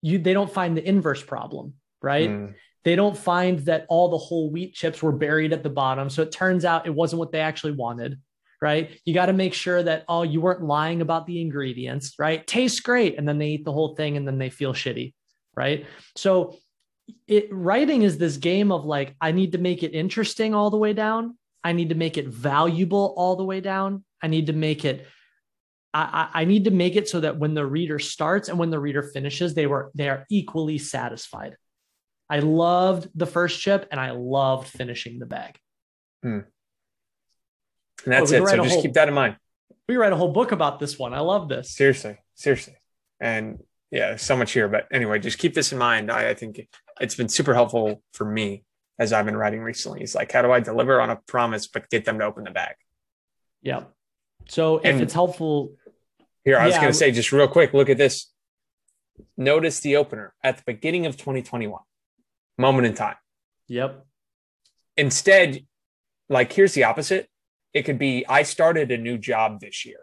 you 0.01 0.19
they 0.19 0.33
don't 0.33 0.51
find 0.51 0.75
the 0.75 0.87
inverse 0.87 1.23
problem 1.23 1.73
right 2.01 2.29
mm. 2.29 2.53
They 2.85 2.95
don't 2.95 3.17
find 3.17 3.59
that 3.59 3.85
all 3.89 4.07
the 4.07 4.17
whole 4.17 4.49
wheat 4.49 4.73
chips 4.73 5.03
were 5.03 5.11
buried 5.11 5.51
at 5.51 5.63
the 5.63 5.69
bottom 5.69 6.09
so 6.09 6.21
it 6.21 6.31
turns 6.31 6.63
out 6.63 6.87
it 6.87 6.95
wasn't 6.95 7.19
what 7.19 7.31
they 7.31 7.41
actually 7.41 7.73
wanted 7.73 8.17
right 8.61 9.01
you 9.03 9.13
got 9.13 9.25
to 9.25 9.33
make 9.33 9.53
sure 9.53 9.83
that 9.83 10.05
oh 10.07 10.23
you 10.23 10.39
weren't 10.39 10.63
lying 10.63 11.01
about 11.01 11.27
the 11.27 11.41
ingredients 11.41 12.13
right 12.17 12.47
tastes 12.47 12.79
great 12.79 13.17
and 13.17 13.27
then 13.27 13.37
they 13.37 13.49
eat 13.49 13.65
the 13.65 13.73
whole 13.73 13.95
thing 13.95 14.15
and 14.15 14.25
then 14.25 14.37
they 14.37 14.49
feel 14.49 14.73
shitty 14.73 15.13
right? 15.55 15.85
So 16.15 16.57
it 17.27 17.47
writing 17.51 18.01
is 18.01 18.17
this 18.17 18.37
game 18.37 18.71
of 18.71 18.85
like 18.85 19.15
I 19.21 19.31
need 19.31 19.53
to 19.53 19.57
make 19.57 19.83
it 19.83 19.93
interesting 19.93 20.53
all 20.53 20.69
the 20.69 20.77
way 20.77 20.93
down. 20.93 21.37
I 21.63 21.73
need 21.73 21.89
to 21.89 21.95
make 21.95 22.17
it 22.17 22.27
valuable 22.27 23.13
all 23.17 23.35
the 23.35 23.43
way 23.43 23.61
down. 23.61 24.03
I 24.21 24.27
need 24.27 24.47
to 24.47 24.53
make 24.53 24.85
it 24.85 25.07
I, 25.93 26.29
I 26.33 26.45
need 26.45 26.65
to 26.65 26.71
make 26.71 26.97
it 26.97 27.07
so 27.07 27.21
that 27.21 27.37
when 27.37 27.53
the 27.53 27.65
reader 27.65 27.99
starts 27.99 28.49
and 28.49 28.59
when 28.59 28.69
the 28.69 28.79
reader 28.79 29.01
finishes, 29.01 29.53
they 29.53 29.67
were 29.67 29.91
they 29.95 30.09
are 30.09 30.25
equally 30.29 30.77
satisfied. 30.77 31.55
I 32.29 32.39
loved 32.39 33.09
the 33.15 33.25
first 33.25 33.59
chip 33.59 33.87
and 33.91 33.99
I 33.99 34.11
loved 34.11 34.67
finishing 34.67 35.19
the 35.19 35.25
bag. 35.25 35.57
Hmm. 36.23 36.39
And 38.03 38.13
that's 38.13 38.31
oh, 38.31 38.35
it. 38.35 38.47
So 38.47 38.57
just 38.57 38.73
whole, 38.73 38.81
keep 38.81 38.93
that 38.93 39.07
in 39.07 39.13
mind. 39.13 39.37
We 39.87 39.95
write 39.97 40.13
a 40.13 40.15
whole 40.15 40.31
book 40.31 40.51
about 40.51 40.79
this 40.79 40.97
one. 40.97 41.13
I 41.13 41.19
love 41.19 41.49
this. 41.49 41.71
Seriously, 41.71 42.17
seriously. 42.33 42.75
And 43.19 43.59
yeah, 43.91 44.15
so 44.15 44.35
much 44.35 44.51
here. 44.51 44.67
But 44.67 44.87
anyway, 44.91 45.19
just 45.19 45.37
keep 45.37 45.53
this 45.53 45.71
in 45.71 45.77
mind. 45.77 46.11
I, 46.11 46.29
I 46.29 46.33
think 46.33 46.67
it's 46.99 47.15
been 47.15 47.29
super 47.29 47.53
helpful 47.53 48.01
for 48.13 48.25
me 48.25 48.65
as 48.97 49.13
I've 49.13 49.25
been 49.25 49.37
writing 49.37 49.61
recently. 49.61 50.01
It's 50.01 50.15
like, 50.15 50.31
how 50.31 50.41
do 50.41 50.51
I 50.51 50.59
deliver 50.59 50.99
on 51.01 51.09
a 51.09 51.17
promise, 51.27 51.67
but 51.67 51.89
get 51.89 52.05
them 52.05 52.19
to 52.19 52.25
open 52.25 52.43
the 52.43 52.51
bag? 52.51 52.75
Yeah. 53.61 53.83
So 54.47 54.77
if 54.77 54.85
and 54.85 55.01
it's 55.01 55.13
helpful. 55.13 55.75
Here, 56.43 56.57
I 56.57 56.67
was 56.67 56.75
going 56.75 56.87
to 56.87 56.93
say 56.93 57.11
just 57.11 57.31
real 57.31 57.47
quick 57.47 57.73
look 57.73 57.89
at 57.89 57.97
this. 57.97 58.31
Notice 59.37 59.79
the 59.79 59.95
opener 59.95 60.33
at 60.43 60.57
the 60.57 60.63
beginning 60.65 61.05
of 61.05 61.15
2021, 61.15 61.79
moment 62.57 62.87
in 62.87 62.93
time. 62.93 63.15
Yep. 63.67 64.05
Instead, 64.97 65.65
like, 66.29 66.51
here's 66.53 66.73
the 66.73 66.85
opposite 66.85 67.29
it 67.73 67.83
could 67.83 67.99
be, 67.99 68.25
I 68.27 68.43
started 68.43 68.89
a 68.91 68.97
new 68.97 69.17
job 69.17 69.59
this 69.59 69.85
year. 69.85 69.99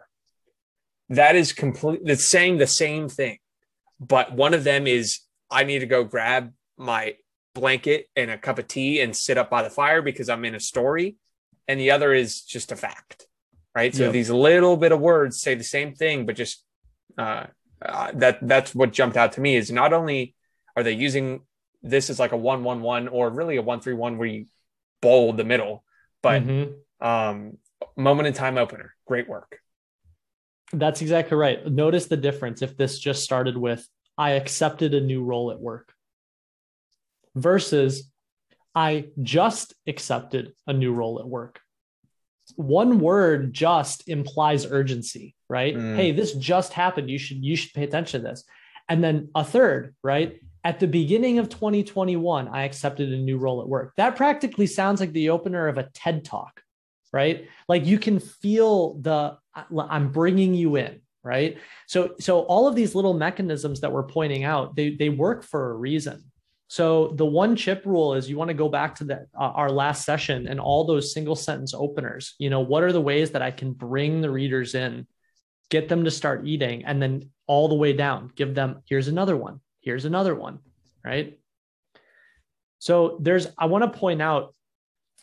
That 1.09 1.35
is 1.35 1.53
complete, 1.53 2.01
that's 2.03 2.27
saying 2.27 2.59
the 2.59 2.67
same 2.67 3.09
thing 3.09 3.39
but 4.07 4.33
one 4.33 4.53
of 4.53 4.63
them 4.63 4.87
is 4.87 5.19
I 5.49 5.63
need 5.63 5.79
to 5.79 5.85
go 5.85 6.03
grab 6.03 6.51
my 6.77 7.15
blanket 7.55 8.07
and 8.15 8.31
a 8.31 8.37
cup 8.37 8.59
of 8.59 8.67
tea 8.67 9.01
and 9.01 9.15
sit 9.15 9.37
up 9.37 9.49
by 9.49 9.63
the 9.63 9.69
fire 9.69 10.01
because 10.01 10.29
I'm 10.29 10.45
in 10.45 10.55
a 10.55 10.59
story. 10.59 11.17
And 11.67 11.79
the 11.79 11.91
other 11.91 12.13
is 12.13 12.41
just 12.41 12.71
a 12.71 12.75
fact, 12.75 13.27
right? 13.73 13.95
So 13.95 14.05
yep. 14.05 14.13
these 14.13 14.29
little 14.29 14.75
bit 14.75 14.91
of 14.91 14.99
words 14.99 15.39
say 15.39 15.55
the 15.55 15.63
same 15.63 15.93
thing, 15.93 16.25
but 16.25 16.35
just 16.35 16.65
uh, 17.17 17.45
uh, 17.81 18.11
that 18.15 18.39
that's 18.41 18.75
what 18.75 18.91
jumped 18.91 19.15
out 19.15 19.33
to 19.33 19.41
me 19.41 19.55
is 19.55 19.71
not 19.71 19.93
only 19.93 20.35
are 20.75 20.83
they 20.83 20.91
using 20.91 21.41
this 21.83 22.09
is 22.09 22.19
like 22.19 22.31
a 22.31 22.37
one 22.37 22.63
one 22.63 22.81
one 22.81 23.07
or 23.07 23.29
really 23.29 23.57
a 23.57 23.61
one 23.61 23.81
three 23.81 23.93
one 23.93 24.17
where 24.17 24.27
you 24.27 24.45
bold 25.01 25.37
the 25.37 25.43
middle, 25.43 25.83
but 26.21 26.43
mm-hmm. 26.43 27.05
um, 27.05 27.57
moment 27.97 28.27
in 28.27 28.33
time 28.33 28.57
opener, 28.57 28.95
great 29.05 29.27
work. 29.27 29.59
That's 30.71 31.01
exactly 31.01 31.37
right. 31.37 31.65
Notice 31.69 32.07
the 32.07 32.17
difference 32.17 32.61
if 32.61 32.77
this 32.77 32.97
just 32.97 33.23
started 33.23 33.57
with, 33.57 33.87
I 34.17 34.31
accepted 34.31 34.93
a 34.93 35.01
new 35.01 35.23
role 35.23 35.51
at 35.51 35.59
work 35.59 35.93
versus 37.35 38.09
I 38.73 39.09
just 39.21 39.75
accepted 39.85 40.53
a 40.65 40.73
new 40.73 40.93
role 40.93 41.19
at 41.19 41.27
work. 41.27 41.59
One 42.55 42.99
word 42.99 43.53
just 43.53 44.07
implies 44.09 44.65
urgency, 44.65 45.35
right? 45.47 45.75
Mm. 45.75 45.95
Hey, 45.95 46.11
this 46.11 46.33
just 46.33 46.73
happened. 46.73 47.09
You 47.09 47.17
should 47.17 47.43
you 47.43 47.55
should 47.55 47.73
pay 47.73 47.83
attention 47.83 48.21
to 48.21 48.27
this. 48.27 48.43
And 48.89 49.03
then 49.03 49.29
a 49.35 49.43
third, 49.43 49.95
right? 50.03 50.39
At 50.65 50.79
the 50.79 50.87
beginning 50.87 51.39
of 51.39 51.49
2021, 51.49 52.47
I 52.47 52.63
accepted 52.63 53.11
a 53.11 53.17
new 53.17 53.37
role 53.37 53.61
at 53.61 53.67
work. 53.67 53.93
That 53.97 54.15
practically 54.15 54.67
sounds 54.67 55.01
like 55.01 55.11
the 55.11 55.29
opener 55.29 55.67
of 55.67 55.77
a 55.77 55.89
TED 55.93 56.23
talk, 56.23 56.61
right? 57.11 57.47
Like 57.67 57.85
you 57.85 57.99
can 57.99 58.19
feel 58.19 58.95
the 58.95 59.37
I'm 59.77 60.11
bringing 60.11 60.53
you 60.53 60.77
in, 60.77 61.01
right? 61.21 61.57
So 61.87 62.15
so 62.19 62.41
all 62.41 62.67
of 62.67 62.75
these 62.75 62.95
little 62.95 63.13
mechanisms 63.13 63.81
that 63.81 63.91
we're 63.91 64.03
pointing 64.03 64.45
out, 64.45 64.75
they 64.75 64.95
they 64.95 65.09
work 65.09 65.43
for 65.43 65.71
a 65.71 65.75
reason. 65.75 66.23
So 66.69 67.09
the 67.17 67.25
one 67.25 67.55
chip 67.55 67.83
rule 67.85 68.15
is 68.15 68.29
you 68.29 68.37
want 68.37 68.47
to 68.47 68.55
go 68.55 68.67
back 68.67 68.95
to 68.95 69.03
the, 69.03 69.27
uh, 69.39 69.51
our 69.53 69.69
last 69.69 70.05
session 70.05 70.47
and 70.47 70.59
all 70.59 70.85
those 70.85 71.13
single 71.13 71.35
sentence 71.35 71.73
openers. 71.75 72.33
You 72.39 72.49
know, 72.49 72.61
what 72.61 72.83
are 72.83 72.91
the 72.91 73.01
ways 73.01 73.31
that 73.31 73.43
I 73.43 73.51
can 73.51 73.73
bring 73.73 74.21
the 74.21 74.31
readers 74.31 74.73
in, 74.73 75.05
get 75.69 75.87
them 75.87 76.05
to 76.05 76.09
start 76.09 76.47
eating, 76.47 76.85
and 76.85 76.99
then 76.99 77.29
all 77.45 77.67
the 77.67 77.75
way 77.75 77.93
down, 77.93 78.31
give 78.35 78.55
them 78.55 78.81
here's 78.85 79.07
another 79.07 79.37
one, 79.37 79.59
here's 79.83 80.05
another 80.05 80.33
one, 80.33 80.59
right? 81.03 81.37
So 82.79 83.17
there's 83.21 83.47
I 83.57 83.67
want 83.67 83.83
to 83.83 83.99
point 83.99 84.21
out 84.21 84.55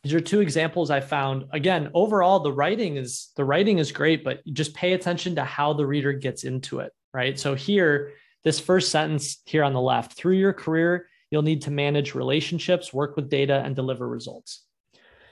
these 0.02 0.14
are 0.14 0.21
two 0.21 0.40
examples 0.40 0.90
I 0.90 1.00
found. 1.00 1.47
Again, 1.52 1.90
overall, 1.93 2.40
the 2.40 2.52
writing 2.52 2.97
is 2.97 3.31
the 3.37 3.45
writing 3.45 3.79
is 3.79 3.93
great, 3.93 4.25
but 4.25 4.45
just 4.47 4.75
pay 4.75 4.93
attention 4.95 5.35
to 5.35 5.45
how 5.45 5.73
the 5.73 5.87
reader 5.87 6.12
gets 6.12 6.45
into 6.45 6.81
it, 6.81 6.93
right? 7.12 7.38
So 7.38 7.55
here, 7.55 8.12
this 8.45 8.59
first 8.59 8.90
sentence 8.90 9.43
here 9.45 9.62
on 9.62 9.75
the 9.75 9.81
left, 9.81 10.14
through 10.14 10.37
your 10.37 10.55
career, 10.55 11.07
you'll 11.31 11.43
need 11.43 11.62
to 11.62 11.71
manage 11.71 12.14
relationships, 12.14 12.95
work 12.95 13.17
with 13.17 13.29
data, 13.29 13.61
and 13.62 13.76
deliver 13.76 14.09
results. 14.09 14.64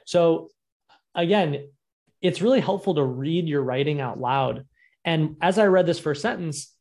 So 0.04 0.50
again, 1.14 1.68
it's 2.20 2.42
really 2.42 2.61
helpful 2.61 2.94
to 2.97 3.04
read 3.04 3.49
your 3.49 3.62
writing 3.62 4.00
out 4.00 4.20
loud. 4.20 4.66
And 5.04 5.37
as 5.40 5.58
I 5.58 5.66
read 5.66 5.87
this 5.87 5.99
first 5.99 6.20
sentence, 6.20 6.75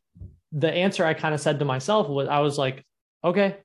the 0.51 0.71
answer 0.71 1.05
I 1.05 1.13
kind 1.13 1.33
of 1.33 1.41
said 1.41 1.59
to 1.59 1.65
myself 1.65 2.07
was 2.07 2.27
I 2.27 2.39
was 2.39 2.57
like, 2.57 2.85
okay, 3.23 3.57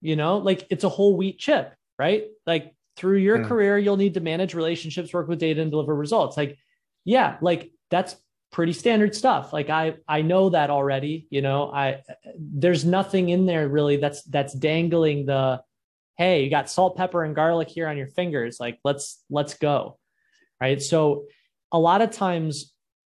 you 0.00 0.14
know 0.16 0.38
like 0.38 0.66
it's 0.70 0.84
a 0.84 0.88
whole 0.88 1.16
wheat 1.16 1.38
chip 1.38 1.72
right? 1.98 2.24
Like 2.46 2.74
through 2.96 3.18
your 3.18 3.38
mm. 3.38 3.46
career 3.46 3.78
you'll 3.78 3.96
need 3.96 4.14
to 4.14 4.20
manage 4.20 4.54
relationships 4.54 5.12
work 5.12 5.28
with 5.28 5.38
data 5.38 5.62
and 5.62 5.70
deliver 5.70 5.94
results. 5.94 6.36
Like 6.36 6.58
yeah 7.04 7.36
like 7.40 7.72
that's 7.90 8.16
pretty 8.52 8.72
standard 8.72 9.14
stuff. 9.14 9.52
Like 9.52 9.70
i 9.70 9.96
i 10.06 10.22
know 10.22 10.50
that 10.50 10.70
already 10.70 11.26
you 11.30 11.42
know? 11.42 11.70
I 11.72 12.02
there's 12.38 12.84
nothing 12.84 13.30
in 13.30 13.46
there 13.46 13.68
really 13.68 13.96
that's 13.96 14.22
that's 14.24 14.54
dangling 14.54 15.26
the 15.26 15.62
hey 16.18 16.44
you 16.44 16.50
got 16.50 16.70
salt 16.70 16.96
pepper 16.96 17.24
and 17.24 17.34
garlic 17.34 17.68
here 17.68 17.88
on 17.88 17.96
your 17.96 18.08
fingers. 18.08 18.58
Like 18.60 18.78
let's 18.84 19.22
let's 19.30 19.54
go 19.54 19.98
right? 20.60 20.80
So 20.80 21.26
a 21.72 21.78
lot 21.78 22.02
of 22.02 22.10
times, 22.10 22.72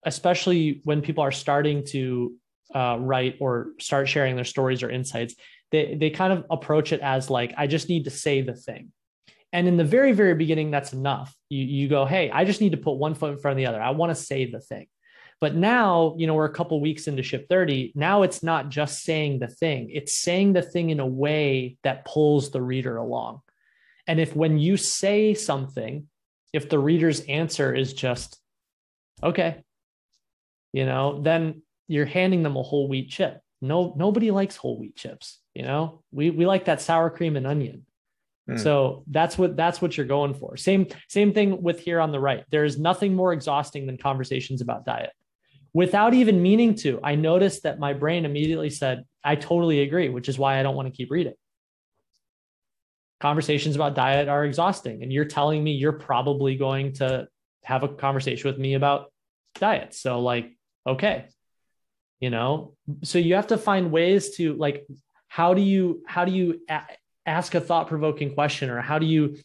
especially 0.06 0.82
when 0.84 1.01
people 1.01 1.24
are 1.24 1.32
starting 1.32 1.86
to 1.86 2.34
uh, 2.74 2.98
write 3.00 3.38
or 3.39 3.70
start 3.80 4.08
sharing 4.08 4.36
their 4.36 4.46
stories 4.46 4.84
or 4.84 4.89
insights, 4.89 5.36
they, 5.72 5.96
they 5.96 6.10
kind 6.10 6.34
of 6.34 6.46
approach 6.50 6.92
it 6.92 7.01
as 7.01 7.30
like, 7.30 7.54
I 7.58 7.68
just 7.68 7.89
need 7.89 8.06
to 8.06 8.10
say 8.10 8.42
the 8.42 8.54
thing. 8.54 8.92
And 9.54 9.68
in 9.68 9.77
the 9.77 9.84
very, 9.84 10.12
very 10.12 10.36
beginning, 10.36 10.72
that's 10.72 10.94
enough. 10.94 11.34
You, 11.50 11.63
you 11.63 11.88
go, 11.88 12.06
hey, 12.06 12.30
I 12.30 12.46
just 12.46 12.62
need 12.62 12.72
to 12.72 12.77
put 12.77 12.94
one 12.94 13.16
foot 13.16 13.32
in 13.32 13.38
front 13.38 13.54
of 13.54 13.58
the 13.58 13.66
other. 13.66 13.82
I 13.82 13.92
want 13.92 14.12
to 14.12 14.16
say 14.16 14.50
the 14.50 14.60
thing. 14.60 14.88
But 15.39 15.56
now, 15.56 16.16
you 16.18 16.25
know, 16.25 16.34
we're 16.34 16.46
a 16.46 16.54
couple 16.54 16.82
weeks 16.82 17.08
into 17.08 17.22
ship 17.22 17.48
30. 17.50 17.94
Now 17.96 18.24
it's 18.24 18.42
not 18.42 18.70
just 18.70 19.04
saying 19.04 19.39
the 19.39 19.48
thing, 19.48 19.89
it's 19.94 20.18
saying 20.18 20.54
the 20.54 20.63
thing 20.63 20.89
in 20.89 21.00
a 21.00 21.06
way 21.06 21.77
that 21.84 22.06
pulls 22.06 22.50
the 22.50 22.62
reader 22.62 22.98
along. 22.98 23.42
And 24.08 24.20
if 24.20 24.36
when 24.36 24.58
you 24.58 24.77
say 24.77 25.34
something, 25.34 26.08
if 26.54 26.70
the 26.70 26.80
reader's 26.80 27.20
answer 27.22 27.75
is 27.75 27.94
just, 27.94 28.39
okay, 29.22 29.63
you 30.77 30.86
know, 30.86 31.19
then 31.24 31.63
you're 31.88 32.05
handing 32.05 32.43
them 32.43 32.55
a 32.55 32.62
whole 32.62 32.88
wheat 32.88 33.10
chip. 33.10 33.41
No, 33.62 33.96
nobody 33.98 34.29
likes 34.29 34.55
whole 34.55 34.77
wheat 34.79 34.96
chips. 34.96 35.39
You 35.55 35.63
know, 35.63 36.03
we 36.12 36.29
we 36.29 36.46
like 36.46 36.65
that 36.65 36.81
sour 36.81 37.10
cream 37.10 37.36
and 37.36 37.48
onion. 37.48 37.84
Mm. 38.48 38.60
So 38.60 39.03
that's 39.07 39.39
what 39.39 39.57
that's 39.57 39.81
what 39.81 39.98
you're 39.98 40.05
going 40.05 40.36
for. 40.36 40.55
Same 40.55 40.86
same 41.10 41.34
thing 41.34 41.63
with 41.63 41.79
here 41.79 42.00
on 42.00 42.12
the 42.12 42.19
right. 42.19 42.43
There's 42.51 42.77
nothing 42.77 43.15
more 43.15 43.34
exhausting 43.34 43.88
than 43.88 43.98
conversations 43.98 44.62
about 44.62 44.86
diet. 44.86 45.10
Without 45.74 46.13
even 46.13 46.43
meaning 46.43 46.75
to, 46.75 47.00
I 47.03 47.15
noticed 47.15 47.63
that 47.63 47.79
my 47.79 47.93
brain 47.93 48.24
immediately 48.24 48.69
said, 48.69 49.03
"I 49.24 49.34
totally 49.36 49.81
agree," 49.81 50.10
which 50.10 50.29
is 50.29 50.38
why 50.38 50.60
I 50.60 50.63
don't 50.63 50.75
want 50.75 50.88
to 50.89 50.96
keep 50.96 51.10
reading. 51.10 51.34
Conversations 53.19 53.75
about 53.75 53.96
diet 53.96 54.27
are 54.27 54.46
exhausting, 54.46 55.01
and 55.01 55.12
you're 55.12 55.25
telling 55.25 55.63
me 55.63 55.72
you're 55.72 56.00
probably 56.12 56.55
going 56.55 56.93
to 56.93 57.27
have 57.63 57.81
a 57.81 57.88
conversation 57.88 58.48
with 58.48 58.60
me 58.60 58.75
about 58.75 59.12
diet. 59.60 59.93
So 59.93 60.19
like, 60.22 60.57
okay, 60.88 61.25
you 62.20 62.29
know, 62.29 62.74
so 63.03 63.20
you 63.20 63.36
have 63.36 63.48
to 63.48 63.58
find 63.58 63.91
ways 63.91 64.38
to 64.38 64.53
like 64.56 64.88
how 65.27 65.53
do 65.53 65.62
you 65.62 66.03
how 66.08 66.25
do 66.25 66.32
you 66.32 66.62
ask 67.25 67.53
a 67.53 67.62
thought 67.62 67.88
provoking 67.88 68.34
question 68.34 68.70
or 68.70 68.82
how 68.82 68.98
do 68.98 69.06
you 69.06 69.38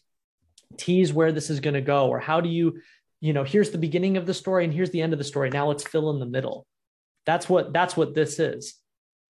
tease 0.77 1.13
where 1.13 1.31
this 1.31 1.49
is 1.49 1.59
going 1.59 1.73
to 1.73 1.81
go 1.81 2.07
or 2.07 2.19
how 2.19 2.41
do 2.41 2.49
you 2.49 2.79
you 3.19 3.33
know 3.33 3.43
here's 3.43 3.71
the 3.71 3.77
beginning 3.77 4.17
of 4.17 4.25
the 4.25 4.33
story 4.33 4.63
and 4.63 4.73
here's 4.73 4.91
the 4.91 5.01
end 5.01 5.13
of 5.13 5.19
the 5.19 5.25
story. 5.25 5.49
Now 5.49 5.67
let's 5.67 5.83
fill 5.83 6.09
in 6.11 6.19
the 6.19 6.25
middle. 6.25 6.65
That's 7.25 7.47
what 7.47 7.73
that's 7.73 7.95
what 7.95 8.15
this 8.15 8.39
is. 8.39 8.75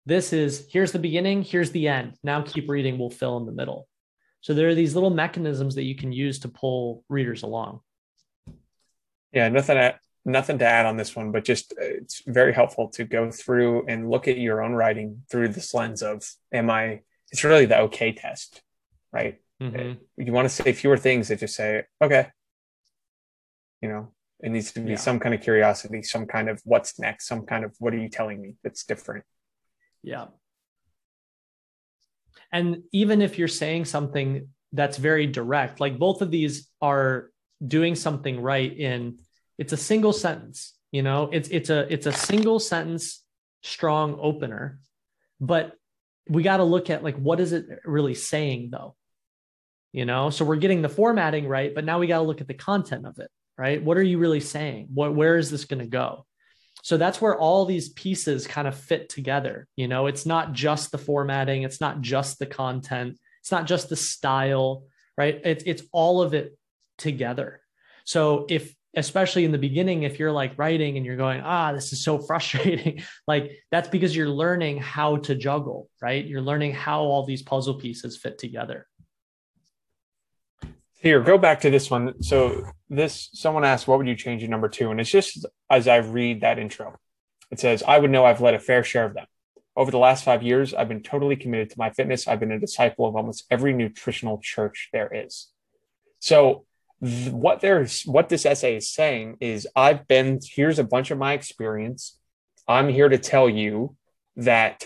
This 0.07 0.33
is 0.33 0.67
here's 0.71 0.93
the 0.93 0.99
beginning 0.99 1.43
here's 1.43 1.71
the 1.71 1.89
end. 1.89 2.15
Now 2.23 2.43
keep 2.43 2.69
reading 2.69 2.99
we'll 2.99 3.11
fill 3.11 3.39
in 3.39 3.47
the 3.47 3.53
middle. 3.53 3.89
So 4.43 4.55
there 4.55 4.69
are 4.69 4.75
these 4.75 4.95
little 4.95 5.11
mechanisms 5.11 5.75
that 5.75 5.85
you 5.85 5.95
can 5.95 6.13
use 6.13 6.41
to 6.41 6.49
pull 6.49 7.05
readers 7.09 7.43
along. 7.43 7.81
Yeah 9.33 9.49
nothing 9.49 9.93
nothing 10.25 10.59
to 10.59 10.67
add 10.67 10.87
on 10.87 10.97
this 10.97 11.17
one 11.17 11.33
but 11.33 11.45
just 11.45 11.73
uh, 11.73 11.85
it's 11.85 12.23
very 12.27 12.53
helpful 12.53 12.89
to 12.89 13.05
go 13.05 13.31
through 13.31 13.87
and 13.87 14.11
look 14.11 14.29
at 14.29 14.39
your 14.39 14.63
own 14.63 14.73
writing 14.73 15.23
through 15.31 15.49
this 15.49 15.73
lens 15.73 16.03
of 16.03 16.23
am 16.53 16.69
i 16.69 17.01
it's 17.31 17.45
really 17.45 17.67
the 17.67 17.79
okay 17.81 18.13
test, 18.13 18.63
right? 19.13 19.41
Mm-hmm. 19.63 20.03
You 20.23 20.33
want 20.33 20.49
to 20.49 20.55
say 20.55 20.73
fewer 20.73 20.97
things 20.97 21.29
that 21.29 21.41
just 21.41 21.55
say, 21.55 21.85
okay, 22.03 22.29
you 23.81 23.89
know, 23.89 24.13
it 24.41 24.51
needs 24.51 24.73
to 24.73 24.81
be 24.81 24.91
yeah. 24.93 24.97
some 24.97 25.21
kind 25.21 25.35
of 25.35 25.43
curiosity, 25.43 26.03
some 26.03 26.27
kind 26.27 26.49
of 26.49 26.61
what's 26.65 26.99
next, 26.99 27.27
some 27.27 27.47
kind 27.47 27.65
of 27.65 27.75
what 27.79 27.95
are 27.95 27.99
you 27.99 28.09
telling 28.09 28.41
me 28.41 28.57
that's 28.63 28.85
different. 28.85 29.25
Yeah. 30.03 30.27
And 32.53 32.83
even 32.93 33.23
if 33.23 33.39
you're 33.39 33.49
saying 33.49 33.85
something 33.85 34.49
that's 34.73 34.97
very 34.97 35.27
direct, 35.27 35.79
like 35.79 35.99
both 35.99 36.23
of 36.23 36.31
these 36.31 36.69
are 36.81 37.31
doing 37.65 37.95
something 37.95 38.41
right 38.41 38.77
in 38.77 39.19
it's 39.61 39.75
a 39.75 39.77
single 39.77 40.15
sentence, 40.15 40.73
you 40.91 41.03
know, 41.03 41.29
it's 41.31 41.51
it's 41.51 41.69
a 41.69 41.81
it's 41.93 42.07
a 42.07 42.13
single 42.13 42.59
sentence 42.59 43.23
strong 43.63 44.19
opener, 44.19 44.81
but 45.39 45.75
we 46.27 46.43
got 46.43 46.57
to 46.57 46.65
look 46.65 46.89
at 46.89 47.05
like 47.05 47.17
what 47.17 47.41
is 47.41 47.53
it 47.53 47.67
really 47.85 48.15
saying 48.15 48.71
though? 48.73 48.97
You 49.93 50.07
know? 50.07 50.31
So 50.31 50.47
we're 50.47 50.57
getting 50.57 50.81
the 50.81 50.89
formatting 50.89 51.47
right 51.47 51.75
but 51.75 51.85
now 51.85 51.99
we 51.99 52.07
got 52.07 52.19
to 52.19 52.25
look 52.25 52.41
at 52.41 52.49
the 52.49 52.55
content 52.55 53.07
of 53.07 53.19
it 53.19 53.31
right? 53.59 53.83
What 53.85 53.99
are 53.99 54.03
you 54.03 54.17
really 54.17 54.41
saying? 54.41 54.89
What 54.95 55.15
where 55.15 55.37
is 55.37 55.51
this 55.51 55.67
going 55.67 55.81
to 55.81 55.87
go? 55.87 56.25
So 56.83 56.97
that's 56.97 57.21
where 57.21 57.37
all 57.37 57.67
these 57.67 57.91
pieces 57.91 58.47
kind 58.47 58.67
of 58.67 58.75
fit 58.75 59.11
together 59.11 59.69
you 59.77 59.89
know? 59.89 60.07
It's 60.07 60.25
not 60.25 60.55
just 60.55 60.91
the 60.91 60.99
formatting 60.99 61.65
it's 61.65 61.83
not 61.83 62.01
just 62.01 62.39
the 62.39 62.47
content 62.47 63.19
it's 63.43 63.53
not 63.53 63.67
just 63.67 63.91
the 63.91 63.97
style 63.97 64.85
right? 65.19 65.39
It's 65.45 65.65
it's 65.67 65.83
all 65.93 66.23
of 66.23 66.33
it 66.33 66.57
together. 66.97 67.61
So 68.05 68.47
if 68.49 68.75
especially 68.97 69.45
in 69.45 69.53
the 69.53 69.59
beginning 69.59 70.03
if 70.03 70.19
you're 70.19 70.33
like 70.33 70.59
writing 70.59 70.97
and 70.97 71.07
you're 71.07 71.17
going 71.17 71.41
ah 71.43 71.73
this 71.73 71.93
is 71.93 72.03
so 72.03 72.19
frustrating 72.27 73.03
like 73.29 73.53
that's 73.71 73.89
because 73.89 74.17
you're 74.17 74.29
learning 74.29 74.79
how 74.79 75.17
to 75.17 75.35
juggle 75.35 75.89
right? 76.01 76.25
You're 76.25 76.41
learning 76.41 76.73
how 76.73 77.03
all 77.03 77.25
these 77.25 77.43
puzzle 77.43 77.75
pieces 77.75 78.17
fit 78.17 78.39
together. 78.39 78.87
Here 80.95 81.21
go 81.23 81.39
back 81.39 81.61
to 81.61 81.71
this 81.71 81.91
one. 81.91 82.23
So 82.23 82.67
this 82.89 83.31
someone 83.33 83.65
asked 83.65 83.89
what 83.89 83.99
would 83.99 84.09
you 84.09 84.17
change 84.17 84.43
in 84.43 84.51
number 84.51 84.69
two? 84.69 84.91
And 84.91 85.01
it's 85.01 85.11
just 85.11 85.47
as 85.69 85.89
i 85.89 85.97
read 85.97 86.41
that 86.43 86.59
intro. 86.59 86.97
It 87.51 87.61
says 87.61 87.83
i 87.87 87.99
would 87.99 88.11
know 88.11 88.25
i've 88.25 88.41
led 88.41 88.55
a 88.55 88.59
fair 88.59 88.83
share 88.85 89.05
of 89.05 89.15
them. 89.15 89.27
Over 89.77 89.91
the 89.91 89.99
last 89.99 90.25
five 90.25 90.43
years 90.43 90.75
i've 90.75 90.89
been 90.89 91.03
totally 91.03 91.37
committed 91.37 91.71
to 91.71 91.79
my 91.79 91.91
fitness. 91.91 92.29
I've 92.29 92.41
been 92.41 92.53
a 92.53 92.61
disciple 92.61 93.07
of 93.07 93.17
almost 93.17 93.45
every 93.51 93.73
nutritional 93.73 94.39
church 94.39 94.89
there 94.93 95.11
is. 95.13 95.49
So 96.19 96.67
what 97.01 97.61
there's 97.61 98.03
what 98.03 98.29
this 98.29 98.45
essay 98.45 98.77
is 98.77 98.93
saying 98.93 99.37
is 99.41 99.67
I've 99.75 100.07
been 100.07 100.39
here's 100.43 100.79
a 100.79 100.85
bunch 100.85 101.11
of 101.11 101.19
my 101.19 101.33
experience. 101.33 102.19
I'm 102.69 102.89
here 102.89 103.09
to 103.09 103.19
tell 103.19 103.49
you 103.49 103.97
that 104.37 104.85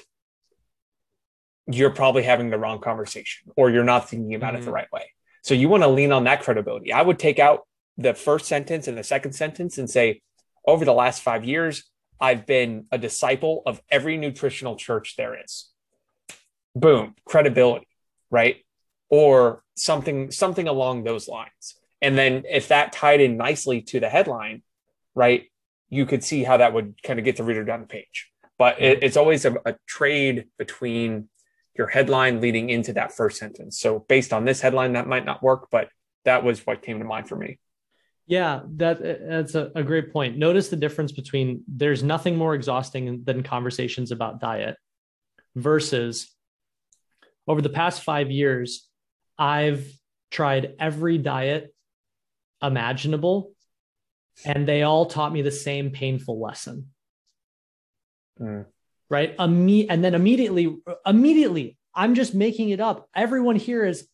you're 1.66 1.90
probably 1.90 2.22
having 2.22 2.50
the 2.50 2.58
wrong 2.58 2.80
conversation 2.80 3.50
or 3.56 3.70
you're 3.70 3.84
not 3.84 4.08
thinking 4.08 4.34
about 4.34 4.48
mm-hmm. 4.48 4.56
it 4.56 4.60
the 4.60 4.66
mm-hmm. 4.66 4.74
right 4.74 4.92
way. 4.92 5.10
So 5.42 5.54
you 5.54 5.68
want 5.68 5.82
to 5.82 5.88
lean 5.88 6.12
on 6.12 6.24
that 6.24 6.42
credibility. 6.42 6.92
I 6.92 7.02
would 7.02 7.18
take 7.18 7.38
out 7.38 7.66
the 7.98 8.14
first 8.14 8.46
sentence 8.46 8.88
and 8.88 8.96
the 8.96 9.04
second 9.04 9.32
sentence 9.32 9.78
and 9.78 9.88
say, 9.88 10.22
over 10.66 10.84
the 10.84 10.94
last 10.94 11.22
five 11.22 11.44
years, 11.44 11.84
I've 12.20 12.46
been 12.46 12.86
a 12.90 12.98
disciple 12.98 13.62
of 13.66 13.80
every 13.90 14.16
nutritional 14.16 14.76
church 14.76 15.16
there 15.16 15.38
is. 15.38 15.70
Boom, 16.74 17.14
credibility, 17.24 17.86
right? 18.30 18.64
Or 19.10 19.62
something, 19.76 20.30
something 20.30 20.66
along 20.66 21.04
those 21.04 21.28
lines. 21.28 21.76
And 22.04 22.18
then 22.18 22.44
if 22.48 22.68
that 22.68 22.92
tied 22.92 23.22
in 23.22 23.38
nicely 23.38 23.80
to 23.82 23.98
the 23.98 24.10
headline, 24.10 24.62
right, 25.14 25.44
you 25.88 26.04
could 26.04 26.22
see 26.22 26.44
how 26.44 26.58
that 26.58 26.74
would 26.74 27.02
kind 27.02 27.18
of 27.18 27.24
get 27.24 27.36
the 27.36 27.44
reader 27.44 27.64
down 27.64 27.80
the 27.80 27.86
page. 27.86 28.30
But 28.58 28.80
it, 28.80 28.96
mm-hmm. 28.96 29.04
it's 29.04 29.16
always 29.16 29.46
a, 29.46 29.54
a 29.64 29.74
trade 29.86 30.46
between 30.58 31.28
your 31.76 31.86
headline 31.86 32.42
leading 32.42 32.68
into 32.68 32.92
that 32.92 33.16
first 33.16 33.38
sentence. 33.38 33.80
So 33.80 34.00
based 34.00 34.34
on 34.34 34.44
this 34.44 34.60
headline, 34.60 34.92
that 34.92 35.06
might 35.06 35.24
not 35.24 35.42
work, 35.42 35.68
but 35.70 35.88
that 36.26 36.44
was 36.44 36.60
what 36.66 36.82
came 36.82 36.98
to 36.98 37.04
mind 37.06 37.28
for 37.28 37.36
me. 37.36 37.58
Yeah, 38.26 38.60
that 38.76 38.98
uh, 38.98 39.14
that's 39.28 39.54
a, 39.54 39.70
a, 39.74 39.82
great 39.82 40.12
point. 40.12 40.38
Notice 40.38 40.68
the 40.68 40.76
difference 40.76 41.12
between 41.12 41.62
there's 41.68 42.02
nothing 42.02 42.36
more 42.36 42.54
exhausting 42.54 43.22
than 43.24 43.42
conversations 43.42 44.12
about 44.12 44.40
diet 44.40 44.76
versus 45.56 46.30
over 47.46 47.60
the 47.60 47.68
past 47.68 48.02
five 48.02 48.30
years, 48.30 48.88
I've 49.38 49.86
tried 50.30 50.74
every 50.78 51.18
diet 51.18 51.73
imaginable. 52.64 53.52
And 54.44 54.66
they 54.66 54.82
all 54.82 55.06
taught 55.06 55.32
me 55.32 55.42
the 55.42 55.50
same 55.50 55.90
painful 55.90 56.40
lesson. 56.40 56.88
Mm. 58.40 58.66
Right. 59.08 59.36
Imme- 59.36 59.86
and 59.88 60.02
then 60.02 60.14
immediately, 60.14 60.76
immediately, 61.06 61.78
I'm 61.94 62.14
just 62.14 62.34
making 62.34 62.70
it 62.70 62.80
up. 62.80 63.08
Everyone 63.14 63.56
here 63.56 63.84
is 63.84 64.08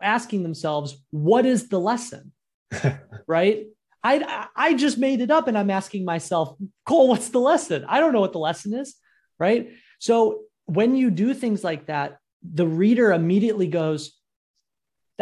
asking 0.00 0.42
themselves, 0.42 0.96
what 1.10 1.46
is 1.46 1.68
the 1.68 1.78
lesson? 1.78 2.32
right. 3.26 3.66
I, 4.02 4.48
I 4.56 4.74
just 4.74 4.98
made 4.98 5.20
it 5.20 5.30
up 5.30 5.46
and 5.46 5.56
I'm 5.56 5.70
asking 5.70 6.04
myself, 6.04 6.56
Cole, 6.84 7.08
what's 7.08 7.28
the 7.28 7.38
lesson? 7.38 7.84
I 7.86 8.00
don't 8.00 8.12
know 8.12 8.20
what 8.20 8.32
the 8.32 8.40
lesson 8.40 8.74
is. 8.74 8.96
Right. 9.38 9.70
So 10.00 10.40
when 10.66 10.96
you 10.96 11.10
do 11.10 11.34
things 11.34 11.62
like 11.62 11.86
that, 11.86 12.18
the 12.42 12.66
reader 12.66 13.12
immediately 13.12 13.68
goes, 13.68 14.18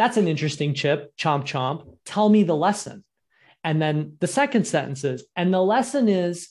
that's 0.01 0.17
an 0.17 0.27
interesting 0.27 0.73
chip, 0.73 1.15
chomp 1.15 1.43
chomp. 1.43 1.85
Tell 2.05 2.27
me 2.27 2.41
the 2.41 2.55
lesson. 2.55 3.03
And 3.63 3.79
then 3.79 4.17
the 4.19 4.25
second 4.25 4.65
sentence 4.65 5.03
is, 5.03 5.25
and 5.35 5.53
the 5.53 5.61
lesson 5.61 6.09
is 6.09 6.49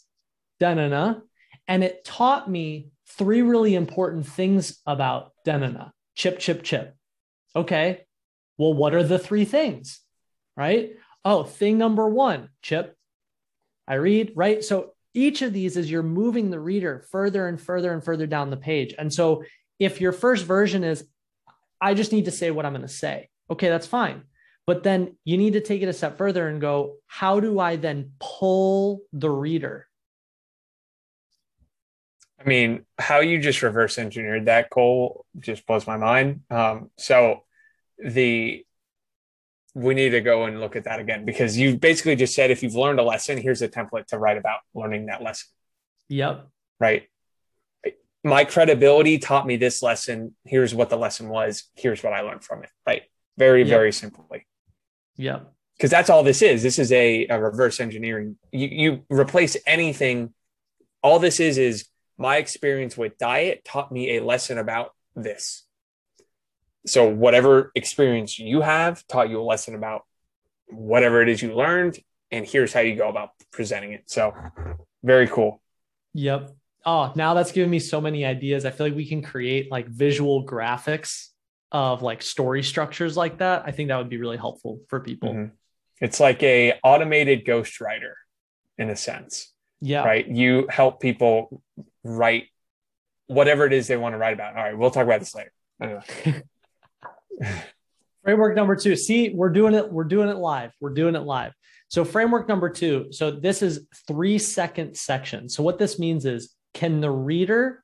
Denana. 0.61 1.23
And 1.67 1.83
it 1.83 2.05
taught 2.05 2.49
me 2.49 2.91
three 3.09 3.43
really 3.43 3.75
important 3.75 4.29
things 4.29 4.81
about 4.87 5.33
Denana 5.45 5.91
chip, 6.15 6.39
chip, 6.39 6.63
chip. 6.63 6.95
Okay. 7.57 8.05
Well, 8.57 8.73
what 8.73 8.95
are 8.95 9.03
the 9.03 9.19
three 9.19 9.45
things? 9.45 10.01
Right. 10.57 10.93
Oh, 11.25 11.43
thing 11.43 11.77
number 11.77 12.09
one, 12.09 12.51
chip. 12.63 12.97
I 13.89 13.95
read, 13.95 14.31
right? 14.37 14.63
So 14.63 14.93
each 15.13 15.43
of 15.43 15.53
these 15.53 15.77
is 15.77 15.91
you're 15.91 16.05
moving 16.05 16.51
the 16.51 16.61
reader 16.61 17.05
further 17.11 17.49
and 17.49 17.61
further 17.61 17.93
and 17.93 18.05
further 18.05 18.29
down 18.29 18.51
the 18.51 18.57
page. 18.57 18.95
And 18.97 19.13
so 19.13 19.43
if 19.81 20.01
your 20.01 20.13
first 20.13 20.45
version 20.45 20.85
is, 20.85 21.05
I 21.81 21.95
just 21.95 22.13
need 22.13 22.27
to 22.27 22.31
say 22.31 22.53
what 22.53 22.65
I'm 22.65 22.75
going 22.75 22.83
to 22.83 22.89
say. 22.89 23.30
Okay, 23.51 23.69
that's 23.69 23.87
fine. 23.87 24.23
But 24.67 24.83
then 24.83 25.17
you 25.25 25.37
need 25.37 25.55
to 25.55 25.61
take 25.61 25.83
it 25.83 25.89
a 25.89 25.93
step 25.93 26.17
further 26.17 26.47
and 26.49 26.61
go, 26.61 26.97
how 27.07 27.41
do 27.41 27.59
I 27.59 27.77
then 27.77 28.13
pull 28.21 29.01
the 29.13 29.31
reader? 29.31 29.89
I 32.39 32.49
mean, 32.49 32.87
how 32.99 33.21
you 33.21 33.39
just 33.39 33.63
reverse 33.63 33.99
engineered 33.99 34.47
that 34.47 34.71
goal 34.71 35.27
just 35.39 35.67
blows 35.67 35.87
my 35.87 35.97
mind. 35.97 36.43
Um, 36.51 36.91
so 36.97 37.45
the 37.99 38.65
we 39.75 39.95
need 39.95 40.11
to 40.11 40.21
go 40.21 40.45
and 40.45 40.59
look 40.59 40.75
at 40.75 40.85
that 40.85 41.01
again 41.01 41.25
because 41.25 41.57
you 41.57 41.77
basically 41.77 42.17
just 42.17 42.35
said 42.35 42.51
if 42.51 42.63
you've 42.63 42.75
learned 42.75 42.99
a 42.99 43.05
lesson, 43.05 43.39
here's 43.39 43.63
a 43.63 43.69
template 43.69 44.07
to 44.07 44.19
write 44.19 44.37
about 44.37 44.61
learning 44.75 45.07
that 45.07 45.23
lesson. 45.23 45.49
Yep. 46.09 46.49
Right. 46.81 47.09
My 48.25 48.45
credibility 48.45 49.19
taught 49.19 49.47
me 49.47 49.57
this 49.57 49.83
lesson. 49.83 50.35
Here's 50.45 50.75
what 50.75 50.91
the 50.91 50.97
lesson 50.97 51.29
was. 51.29 51.65
Here's 51.75 52.03
what 52.03 52.13
I 52.13 52.23
learned 52.23 52.43
from 52.43 52.65
it. 52.65 52.71
Right. 52.87 53.03
Very, 53.41 53.61
yep. 53.61 53.69
very 53.69 53.91
simply. 53.91 54.47
Yeah. 55.17 55.41
Because 55.75 55.91
that's 55.91 56.11
all 56.11 56.23
this 56.23 56.43
is. 56.43 56.63
This 56.63 56.79
is 56.79 56.93
a, 56.93 57.27
a 57.29 57.41
reverse 57.41 57.81
engineering. 57.81 58.37
You, 58.53 58.69
you 58.69 59.05
replace 59.09 59.57
anything. 59.67 60.35
All 61.03 61.19
this 61.19 61.41
is 61.41 61.57
is 61.57 61.87
my 62.19 62.37
experience 62.37 62.99
with 62.99 63.17
diet 63.17 63.65
taught 63.65 63.91
me 63.91 64.19
a 64.19 64.23
lesson 64.23 64.59
about 64.59 64.95
this. 65.17 65.65
So, 66.87 67.09
whatever 67.09 67.73
experience 67.75 68.39
you 68.39 68.61
have 68.61 69.07
taught 69.07 69.31
you 69.31 69.41
a 69.41 69.43
lesson 69.43 69.75
about 69.75 70.03
whatever 70.69 71.23
it 71.23 71.31
is 71.31 71.41
you 71.41 71.55
learned, 71.55 71.99
and 72.31 72.47
here's 72.47 72.75
how 72.75 72.81
you 72.81 72.95
go 72.95 73.09
about 73.09 73.31
presenting 73.53 73.93
it. 73.93 74.03
So, 74.05 74.35
very 75.03 75.29
cool. 75.29 75.63
Yep. 76.13 76.51
Oh, 76.85 77.13
now 77.17 77.33
that's 77.33 77.53
giving 77.53 77.71
me 77.71 77.79
so 77.79 78.03
many 78.03 78.27
ideas. 78.27 78.67
I 78.67 78.71
feel 78.71 78.87
like 78.87 78.97
we 78.97 79.09
can 79.09 79.23
create 79.23 79.71
like 79.71 79.89
visual 79.89 80.47
graphics 80.47 81.31
of 81.73 82.03
like 82.03 82.23
story 82.23 82.63
structures 82.63 83.17
like 83.17 83.39
that. 83.39 83.63
I 83.67 83.71
think 83.71 83.89
that 83.89 83.99
would 83.99 84.09
be 84.09 84.19
really 84.19 84.37
helpful 84.37 84.81
for 84.89 85.01
people. 85.01 85.31
Mm-hmm. 85.31 85.55
It's 86.01 86.21
like 86.21 86.43
a 86.43 86.75
automated 86.83 87.45
ghostwriter 87.45 88.15
in 88.79 88.91
a 88.91 88.97
sense. 88.97 89.53
Yeah. 89.81 90.05
Right. 90.05 90.27
You 90.27 90.67
help 90.69 91.01
people 91.01 91.63
write 92.05 92.47
whatever 93.27 93.67
it 93.67 93.73
is 93.73 93.87
they 93.87 93.97
want 93.97 94.15
to 94.15 94.19
write 94.19 94.35
about. 94.35 94.57
All 94.57 94.63
right, 94.63 94.77
we'll 94.77 94.91
talk 94.91 95.05
about 95.05 95.21
this 95.21 95.35
later. 95.35 95.53
framework 98.25 98.57
number 98.57 98.77
two. 98.77 98.97
See, 98.97 99.31
we're 99.31 99.51
doing 99.51 99.75
it. 99.75 99.91
We're 99.91 100.05
doing 100.05 100.29
it 100.29 100.37
live. 100.37 100.73
We're 100.81 100.95
doing 100.95 101.15
it 101.15 101.21
live. 101.21 101.53
So 101.89 102.05
framework 102.05 102.49
number 102.49 102.69
two. 102.69 103.09
So 103.11 103.31
this 103.31 103.63
is 103.63 103.87
three 104.07 104.39
second 104.39 104.97
section. 104.97 105.49
So 105.49 105.63
what 105.63 105.79
this 105.79 105.99
means 105.99 106.25
is, 106.27 106.55
can 106.75 107.01
the 107.01 107.11
reader 107.11 107.83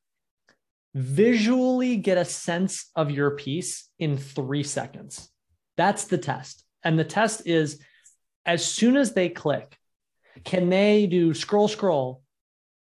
visually 0.96 1.96
get 1.96 2.18
a 2.18 2.24
sense 2.24 2.90
of 2.96 3.11
your 3.11 3.32
piece 3.32 3.88
in 3.98 4.16
three 4.16 4.62
seconds? 4.62 5.30
That's 5.76 6.04
the 6.04 6.18
test. 6.18 6.64
And 6.82 6.98
the 6.98 7.04
test 7.04 7.46
is, 7.46 7.80
as 8.44 8.64
soon 8.64 8.96
as 8.96 9.12
they 9.12 9.28
click, 9.28 9.76
can 10.44 10.70
they 10.70 11.06
do 11.06 11.35
scroll, 11.35 11.68
scroll, 11.68 12.22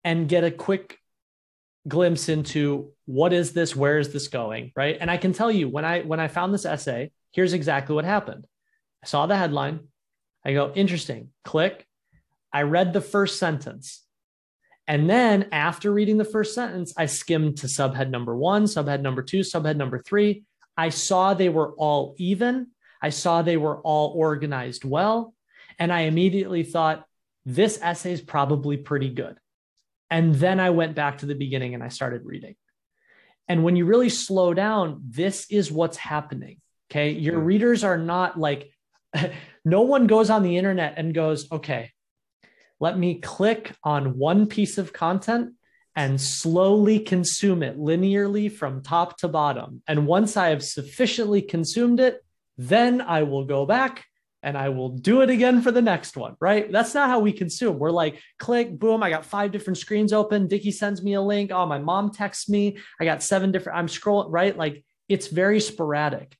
and 0.03 0.27
get 0.27 0.43
a 0.43 0.51
quick 0.51 0.97
glimpse 1.87 2.29
into 2.29 2.91
what 3.05 3.33
is 3.33 3.53
this 3.53 3.75
where 3.75 3.97
is 3.97 4.13
this 4.13 4.27
going 4.27 4.71
right? 4.75 4.97
And 5.01 5.09
i 5.09 5.17
can 5.17 5.33
tell 5.33 5.51
you 5.51 5.67
when 5.67 5.83
i 5.83 6.01
when 6.01 6.19
i 6.19 6.27
found 6.27 6.53
this 6.53 6.63
essay 6.63 7.09
here's 7.31 7.53
exactly 7.53 7.95
what 7.95 8.05
happened. 8.05 8.45
I 9.03 9.07
saw 9.07 9.25
the 9.25 9.37
headline. 9.37 9.87
I 10.45 10.53
go 10.53 10.71
interesting. 10.75 11.29
Click. 11.43 11.85
I 12.53 12.63
read 12.63 12.93
the 12.93 13.01
first 13.01 13.39
sentence 13.39 14.05
and 14.87 15.09
then 15.09 15.47
after 15.51 15.91
reading 15.91 16.17
the 16.17 16.25
first 16.25 16.53
sentence 16.53 16.93
i 16.97 17.05
skimmed 17.05 17.57
to 17.57 17.67
subhead 17.67 18.09
number 18.09 18.35
1 18.35 18.65
subhead 18.65 19.01
number 19.01 19.21
2 19.21 19.39
subhead 19.39 19.77
number 19.77 20.01
3 20.01 20.43
i 20.77 20.89
saw 20.89 21.33
they 21.33 21.49
were 21.49 21.73
all 21.73 22.15
even 22.17 22.67
i 23.01 23.09
saw 23.09 23.41
they 23.41 23.57
were 23.57 23.79
all 23.81 24.13
organized 24.15 24.83
well 24.83 25.33
and 25.79 25.91
i 25.91 26.01
immediately 26.01 26.63
thought 26.63 27.05
this 27.45 27.79
essay 27.81 28.13
is 28.13 28.21
probably 28.21 28.77
pretty 28.77 29.09
good 29.09 29.37
and 30.11 30.35
then 30.35 30.59
I 30.59 30.69
went 30.71 30.93
back 30.93 31.19
to 31.19 31.25
the 31.25 31.33
beginning 31.33 31.73
and 31.73 31.81
I 31.81 31.87
started 31.87 32.25
reading. 32.25 32.55
And 33.47 33.63
when 33.63 33.77
you 33.77 33.85
really 33.85 34.09
slow 34.09 34.53
down, 34.53 35.01
this 35.07 35.49
is 35.49 35.71
what's 35.71 35.97
happening. 35.97 36.57
Okay. 36.91 37.11
Your 37.11 37.39
hmm. 37.39 37.45
readers 37.45 37.83
are 37.83 37.97
not 37.97 38.37
like, 38.37 38.71
no 39.65 39.81
one 39.81 40.07
goes 40.07 40.29
on 40.29 40.43
the 40.43 40.57
internet 40.57 40.95
and 40.97 41.13
goes, 41.13 41.49
okay, 41.51 41.91
let 42.81 42.97
me 42.97 43.15
click 43.15 43.73
on 43.83 44.17
one 44.17 44.47
piece 44.47 44.77
of 44.79 44.91
content 44.91 45.53
and 45.95 46.19
slowly 46.19 46.99
consume 46.99 47.61
it 47.61 47.77
linearly 47.77 48.51
from 48.51 48.81
top 48.81 49.17
to 49.19 49.27
bottom. 49.27 49.83
And 49.87 50.07
once 50.07 50.35
I 50.35 50.49
have 50.49 50.63
sufficiently 50.63 51.43
consumed 51.43 51.99
it, 51.99 52.25
then 52.57 52.99
I 52.99 53.23
will 53.23 53.45
go 53.45 53.65
back 53.65 54.05
and 54.41 54.57
I 54.57 54.69
will 54.69 54.89
do 54.89 55.21
it 55.21 55.29
again 55.29 55.61
for 55.61 55.71
the 55.71 55.81
next 55.81 56.17
one, 56.17 56.35
right? 56.39 56.71
That's 56.71 56.95
not 56.95 57.09
how 57.09 57.19
we 57.19 57.31
consume. 57.31 57.77
We're 57.77 57.91
like, 57.91 58.19
click, 58.39 58.79
boom, 58.79 59.03
I 59.03 59.11
got 59.11 59.25
five 59.25 59.51
different 59.51 59.77
screens 59.77 60.11
open. 60.11 60.47
Dickie 60.47 60.71
sends 60.71 61.03
me 61.03 61.13
a 61.13 61.21
link. 61.21 61.51
Oh, 61.53 61.67
my 61.67 61.77
mom 61.77 62.11
texts 62.11 62.49
me. 62.49 62.79
I 62.99 63.05
got 63.05 63.21
seven 63.21 63.51
different, 63.51 63.77
I'm 63.77 63.87
scrolling, 63.87 64.27
right? 64.29 64.57
Like 64.57 64.83
it's 65.07 65.27
very 65.27 65.59
sporadic. 65.59 66.35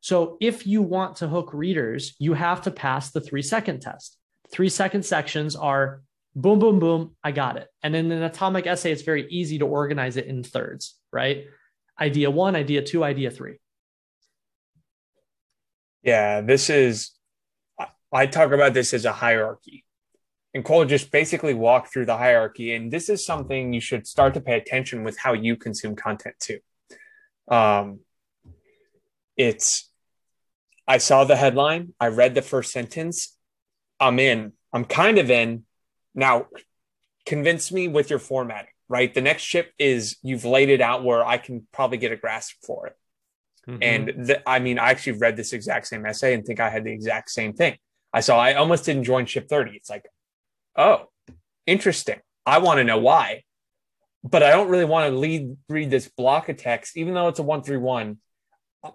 So 0.00 0.38
if 0.40 0.66
you 0.66 0.80
want 0.80 1.16
to 1.16 1.28
hook 1.28 1.52
readers, 1.52 2.14
you 2.18 2.32
have 2.32 2.62
to 2.62 2.70
pass 2.70 3.10
the 3.10 3.20
three 3.20 3.42
second 3.42 3.82
test. 3.82 4.16
Three 4.52 4.68
second 4.68 5.04
sections 5.04 5.56
are 5.56 6.02
boom, 6.36 6.58
boom, 6.58 6.78
boom, 6.78 7.16
I 7.24 7.32
got 7.32 7.56
it. 7.56 7.68
And 7.82 7.96
in 7.96 8.12
an 8.12 8.22
atomic 8.22 8.66
essay, 8.66 8.92
it's 8.92 9.02
very 9.02 9.28
easy 9.30 9.58
to 9.58 9.66
organize 9.66 10.16
it 10.16 10.26
in 10.26 10.42
thirds, 10.44 10.98
right? 11.12 11.46
Idea 12.00 12.30
one, 12.30 12.54
idea 12.54 12.82
two, 12.82 13.02
idea 13.02 13.30
three. 13.30 13.58
Yeah, 16.02 16.40
this 16.40 16.68
is 16.68 17.12
I 18.12 18.26
talk 18.26 18.52
about 18.52 18.74
this 18.74 18.92
as 18.92 19.04
a 19.04 19.12
hierarchy. 19.12 19.84
And 20.54 20.64
Cole 20.64 20.84
just 20.84 21.10
basically 21.10 21.54
walked 21.54 21.92
through 21.92 22.04
the 22.04 22.18
hierarchy. 22.18 22.74
And 22.74 22.92
this 22.92 23.08
is 23.08 23.24
something 23.24 23.72
you 23.72 23.80
should 23.80 24.06
start 24.06 24.34
to 24.34 24.40
pay 24.42 24.58
attention 24.58 25.02
with 25.02 25.18
how 25.18 25.32
you 25.32 25.56
consume 25.56 25.96
content 25.96 26.34
too. 26.38 26.58
Um, 27.48 28.00
it's, 29.36 29.90
I 30.86 30.98
saw 30.98 31.24
the 31.24 31.36
headline, 31.36 31.94
I 31.98 32.08
read 32.08 32.34
the 32.34 32.42
first 32.42 32.70
sentence, 32.70 33.38
I'm 34.02 34.18
in, 34.18 34.52
I'm 34.72 34.84
kind 34.84 35.18
of 35.18 35.30
in. 35.30 35.64
Now, 36.14 36.46
convince 37.24 37.70
me 37.70 37.88
with 37.88 38.10
your 38.10 38.18
formatting, 38.18 38.72
right? 38.88 39.12
The 39.14 39.20
next 39.20 39.42
ship 39.44 39.72
is 39.78 40.16
you've 40.22 40.44
laid 40.44 40.68
it 40.68 40.80
out 40.80 41.04
where 41.04 41.24
I 41.24 41.38
can 41.38 41.66
probably 41.72 41.98
get 41.98 42.12
a 42.12 42.16
grasp 42.16 42.56
for 42.66 42.88
it. 42.88 42.96
Mm-hmm. 43.68 43.82
And 43.82 44.26
the, 44.26 44.48
I 44.48 44.58
mean, 44.58 44.78
I 44.78 44.90
actually 44.90 45.18
read 45.18 45.36
this 45.36 45.52
exact 45.52 45.86
same 45.86 46.04
essay 46.04 46.34
and 46.34 46.44
think 46.44 46.58
I 46.58 46.68
had 46.68 46.84
the 46.84 46.92
exact 46.92 47.30
same 47.30 47.52
thing. 47.52 47.78
I 48.12 48.20
saw 48.20 48.38
I 48.38 48.54
almost 48.54 48.84
didn't 48.84 49.04
join 49.04 49.24
ship 49.26 49.48
30. 49.48 49.72
It's 49.72 49.88
like, 49.88 50.04
oh, 50.76 51.08
interesting. 51.64 52.20
I 52.44 52.58
want 52.58 52.78
to 52.78 52.84
know 52.84 52.98
why. 52.98 53.44
But 54.24 54.42
I 54.42 54.50
don't 54.50 54.68
really 54.68 54.84
want 54.84 55.10
to 55.10 55.16
lead 55.16 55.56
read 55.68 55.90
this 55.90 56.08
block 56.08 56.48
of 56.48 56.56
text, 56.56 56.96
even 56.96 57.14
though 57.14 57.28
it's 57.28 57.40
a 57.40 57.42
one 57.42 57.62
three 57.62 57.76
one. 57.76 58.18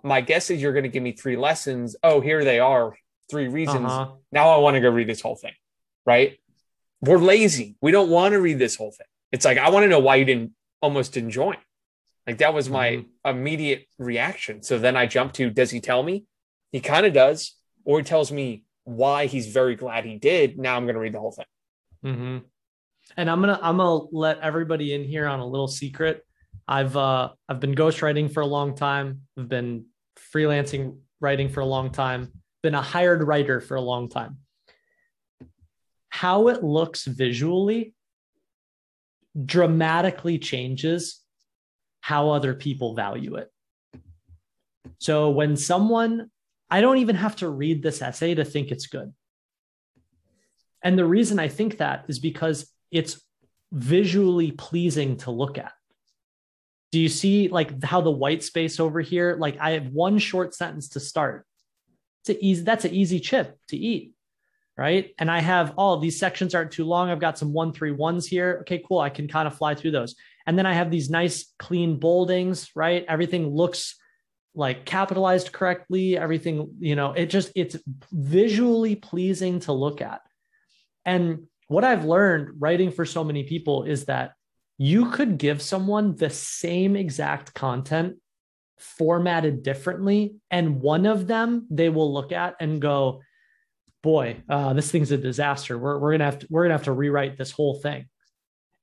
My 0.01 0.21
guess 0.21 0.49
is 0.49 0.61
you're 0.61 0.71
going 0.73 0.83
to 0.83 0.89
give 0.89 1.03
me 1.03 1.13
three 1.13 1.35
lessons. 1.35 1.97
Oh, 2.01 2.21
here 2.21 2.45
they 2.45 2.59
are, 2.59 2.95
three 3.29 3.47
reasons. 3.47 3.85
Uh-huh. 3.85 4.11
Now 4.31 4.49
I 4.49 4.57
want 4.57 4.75
to 4.75 4.81
go 4.81 4.89
read 4.89 5.07
this 5.07 5.21
whole 5.21 5.35
thing. 5.35 5.53
Right? 6.05 6.39
We're 7.01 7.17
lazy. 7.17 7.75
We 7.81 7.91
don't 7.91 8.09
want 8.09 8.33
to 8.33 8.39
read 8.39 8.59
this 8.59 8.75
whole 8.75 8.91
thing. 8.91 9.07
It's 9.31 9.45
like 9.45 9.57
I 9.57 9.69
want 9.69 9.83
to 9.83 9.89
know 9.89 9.99
why 9.99 10.15
you 10.15 10.25
didn't 10.25 10.53
almost 10.81 11.13
didn't 11.13 11.31
join. 11.31 11.57
Like 12.25 12.39
that 12.39 12.53
was 12.53 12.69
my 12.69 12.89
mm-hmm. 12.91 13.29
immediate 13.29 13.87
reaction. 13.97 14.63
So 14.63 14.77
then 14.77 14.97
I 14.97 15.05
jump 15.05 15.33
to, 15.33 15.49
does 15.49 15.71
he 15.71 15.79
tell 15.79 16.03
me? 16.03 16.25
He 16.71 16.81
kind 16.81 17.05
of 17.05 17.13
does, 17.13 17.55
or 17.85 17.99
he 17.99 18.03
tells 18.03 18.31
me 18.31 18.65
why 18.83 19.27
he's 19.27 19.47
very 19.47 19.75
glad 19.75 20.05
he 20.05 20.17
did. 20.17 20.57
Now 20.57 20.75
I'm 20.75 20.83
going 20.83 20.95
to 20.95 20.99
read 21.01 21.13
the 21.13 21.19
whole 21.19 21.31
thing. 21.31 21.45
Mm-hmm. 22.05 22.37
And 23.15 23.29
I'm 23.29 23.39
gonna 23.39 23.59
I'm 23.61 23.77
gonna 23.77 24.05
let 24.11 24.39
everybody 24.39 24.93
in 24.93 25.03
here 25.03 25.27
on 25.27 25.39
a 25.39 25.45
little 25.45 25.67
secret. 25.67 26.25
I've 26.67 26.97
uh 26.97 27.29
I've 27.47 27.59
been 27.59 27.73
ghostwriting 27.73 28.33
for 28.33 28.41
a 28.41 28.45
long 28.45 28.75
time. 28.75 29.21
I've 29.37 29.47
been 29.47 29.85
freelancing 30.33 30.97
writing 31.21 31.49
for 31.49 31.61
a 31.61 31.65
long 31.65 31.91
time. 31.91 32.33
Been 32.67 32.75
a 32.75 32.81
hired 32.81 33.23
writer 33.23 33.61
for 33.61 33.75
a 33.75 33.81
long 33.81 34.09
time. 34.09 34.39
How 36.09 36.49
it 36.49 36.65
looks 36.65 37.05
visually 37.05 37.95
dramatically 39.45 40.37
changes 40.37 41.21
how 42.01 42.31
other 42.31 42.53
people 42.53 42.93
value 42.93 43.35
it. 43.35 43.49
So 44.99 45.29
when 45.29 45.55
someone 45.55 46.29
I 46.69 46.81
don't 46.81 46.97
even 46.97 47.15
have 47.15 47.37
to 47.37 47.47
read 47.47 47.81
this 47.81 48.01
essay 48.01 48.35
to 48.35 48.43
think 48.43 48.69
it's 48.71 48.87
good. 48.87 49.13
And 50.83 50.99
the 50.99 51.05
reason 51.05 51.39
I 51.39 51.47
think 51.47 51.77
that 51.77 52.03
is 52.09 52.19
because 52.19 52.69
it's 52.91 53.21
visually 53.71 54.51
pleasing 54.51 55.15
to 55.19 55.31
look 55.31 55.57
at. 55.57 55.71
Do 56.91 56.99
you 56.99 57.07
see 57.07 57.47
like 57.47 57.81
how 57.81 58.01
the 58.01 58.11
white 58.11 58.43
space 58.43 58.81
over 58.81 58.99
here? 58.99 59.37
Like 59.39 59.57
I 59.57 59.71
have 59.71 59.87
one 59.87 60.17
short 60.17 60.53
sentence 60.53 60.89
to 60.89 60.99
start. 60.99 61.46
It's 62.29 62.43
easy, 62.43 62.63
that's 62.63 62.85
an 62.85 62.93
easy 62.93 63.19
chip 63.19 63.57
to 63.69 63.77
eat. 63.77 64.13
Right. 64.77 65.15
And 65.17 65.31
I 65.31 65.39
have 65.39 65.73
all 65.75 65.97
oh, 65.97 65.99
these 65.99 66.19
sections 66.19 66.53
aren't 66.53 66.71
too 66.71 66.85
long. 66.85 67.09
I've 67.09 67.19
got 67.19 67.39
some 67.39 67.51
one, 67.51 67.73
three 67.73 67.91
ones 67.91 68.27
here. 68.27 68.59
Okay, 68.61 68.83
cool. 68.87 68.99
I 68.99 69.09
can 69.09 69.27
kind 69.27 69.47
of 69.47 69.57
fly 69.57 69.73
through 69.73 69.89
those. 69.89 70.15
And 70.45 70.55
then 70.55 70.67
I 70.67 70.73
have 70.73 70.91
these 70.91 71.09
nice 71.09 71.51
clean 71.57 71.97
boldings, 71.97 72.69
right? 72.75 73.03
Everything 73.07 73.49
looks 73.49 73.95
like 74.57 74.85
capitalized 74.85 75.51
correctly 75.51 76.17
everything 76.17 76.73
you 76.79 76.95
know 76.95 77.13
it 77.13 77.27
just 77.27 77.51
it's 77.55 77.77
visually 78.11 78.95
pleasing 78.95 79.59
to 79.59 79.71
look 79.71 80.01
at 80.01 80.21
and 81.05 81.43
what 81.67 81.83
i've 81.83 82.05
learned 82.05 82.59
writing 82.59 82.91
for 82.91 83.05
so 83.05 83.23
many 83.23 83.43
people 83.43 83.83
is 83.83 84.05
that 84.05 84.33
you 84.79 85.11
could 85.11 85.37
give 85.37 85.61
someone 85.61 86.15
the 86.15 86.29
same 86.29 86.95
exact 86.95 87.53
content 87.53 88.15
formatted 88.79 89.63
differently 89.63 90.35
and 90.51 90.79
one 90.81 91.05
of 91.05 91.27
them 91.27 91.65
they 91.69 91.89
will 91.89 92.13
look 92.13 92.31
at 92.31 92.55
and 92.59 92.81
go 92.81 93.21
boy 94.03 94.41
uh, 94.49 94.73
this 94.73 94.91
thing's 94.91 95.11
a 95.11 95.17
disaster. 95.17 95.77
We're, 95.77 95.99
we're 95.99 96.11
gonna 96.11 96.25
have 96.25 96.39
to 96.39 96.47
we're 96.49 96.63
gonna 96.63 96.75
have 96.75 96.85
to 96.85 96.93
rewrite 96.93 97.37
this 97.37 97.51
whole 97.51 97.79
thing. 97.79 98.05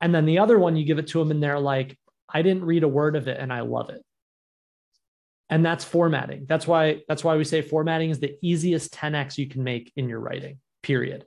And 0.00 0.14
then 0.14 0.26
the 0.26 0.38
other 0.38 0.58
one 0.58 0.76
you 0.76 0.84
give 0.84 0.98
it 0.98 1.06
to 1.08 1.18
them 1.18 1.30
and 1.30 1.42
they're 1.42 1.58
like 1.58 1.98
i 2.28 2.42
didn't 2.42 2.64
read 2.64 2.82
a 2.82 2.88
word 2.88 3.16
of 3.16 3.28
it 3.28 3.38
and 3.40 3.52
i 3.52 3.60
love 3.60 3.90
it. 3.90 4.02
And 5.50 5.64
that's 5.64 5.84
formatting. 5.84 6.46
That's 6.48 6.66
why 6.66 7.02
that's 7.08 7.22
why 7.24 7.36
we 7.36 7.44
say 7.44 7.62
formatting 7.62 8.10
is 8.10 8.20
the 8.20 8.36
easiest 8.42 8.92
10x 8.92 9.38
you 9.38 9.48
can 9.48 9.62
make 9.62 9.92
in 9.96 10.08
your 10.08 10.20
writing 10.20 10.58
period. 10.82 11.24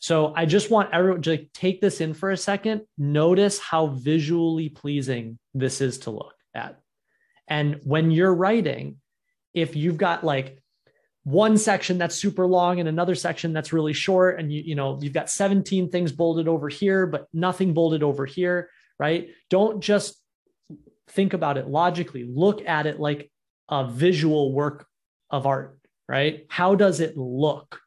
So 0.00 0.32
i 0.34 0.44
just 0.44 0.70
want 0.70 0.92
everyone 0.92 1.22
to 1.22 1.46
take 1.54 1.80
this 1.80 2.00
in 2.00 2.14
for 2.14 2.30
a 2.30 2.36
second. 2.36 2.82
Notice 2.98 3.58
how 3.58 3.88
visually 3.88 4.70
pleasing 4.70 5.38
this 5.54 5.80
is 5.80 5.98
to 5.98 6.10
look 6.10 6.34
at 6.54 6.80
and 7.48 7.80
when 7.84 8.10
you're 8.10 8.34
writing 8.34 8.96
if 9.54 9.76
you've 9.76 9.96
got 9.96 10.24
like 10.24 10.58
one 11.24 11.58
section 11.58 11.98
that's 11.98 12.14
super 12.14 12.46
long 12.46 12.78
and 12.78 12.88
another 12.88 13.14
section 13.14 13.52
that's 13.52 13.72
really 13.72 13.92
short 13.92 14.38
and 14.38 14.52
you 14.52 14.62
you 14.62 14.74
know 14.74 14.98
you've 15.00 15.12
got 15.12 15.30
17 15.30 15.90
things 15.90 16.12
bolded 16.12 16.48
over 16.48 16.68
here 16.68 17.06
but 17.06 17.26
nothing 17.32 17.74
bolded 17.74 18.02
over 18.02 18.26
here 18.26 18.70
right 18.98 19.30
don't 19.50 19.80
just 19.80 20.16
think 21.08 21.32
about 21.32 21.58
it 21.58 21.68
logically 21.68 22.24
look 22.24 22.66
at 22.66 22.86
it 22.86 23.00
like 23.00 23.30
a 23.68 23.86
visual 23.86 24.52
work 24.52 24.86
of 25.30 25.46
art, 25.46 25.78
right? 26.08 26.46
How 26.48 26.74
does 26.74 27.00
it 27.00 27.16
look? 27.16 27.80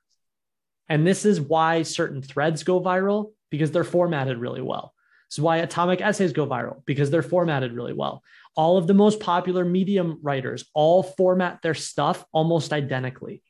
And 0.87 1.05
this 1.05 1.25
is 1.25 1.39
why 1.39 1.83
certain 1.83 2.21
threads 2.21 2.63
go 2.63 2.81
viral 2.81 3.31
because 3.49 3.71
they're 3.71 3.83
formatted 3.83 4.37
really 4.37 4.61
well. 4.61 4.93
This 5.29 5.37
is 5.37 5.41
why 5.41 5.57
atomic 5.57 6.01
essays 6.01 6.33
go 6.33 6.47
viral 6.47 6.83
because 6.85 7.11
they're 7.11 7.21
formatted 7.21 7.73
really 7.73 7.93
well. 7.93 8.23
All 8.59 8.75
of 8.75 8.87
the 8.87 8.93
most 8.93 9.21
popular 9.21 9.63
medium 9.63 10.19
writers 10.21 10.65
all 10.73 11.01
format 11.01 11.61
their 11.61 11.73
stuff 11.73 12.25
almost 12.33 12.73
identically 12.73 13.41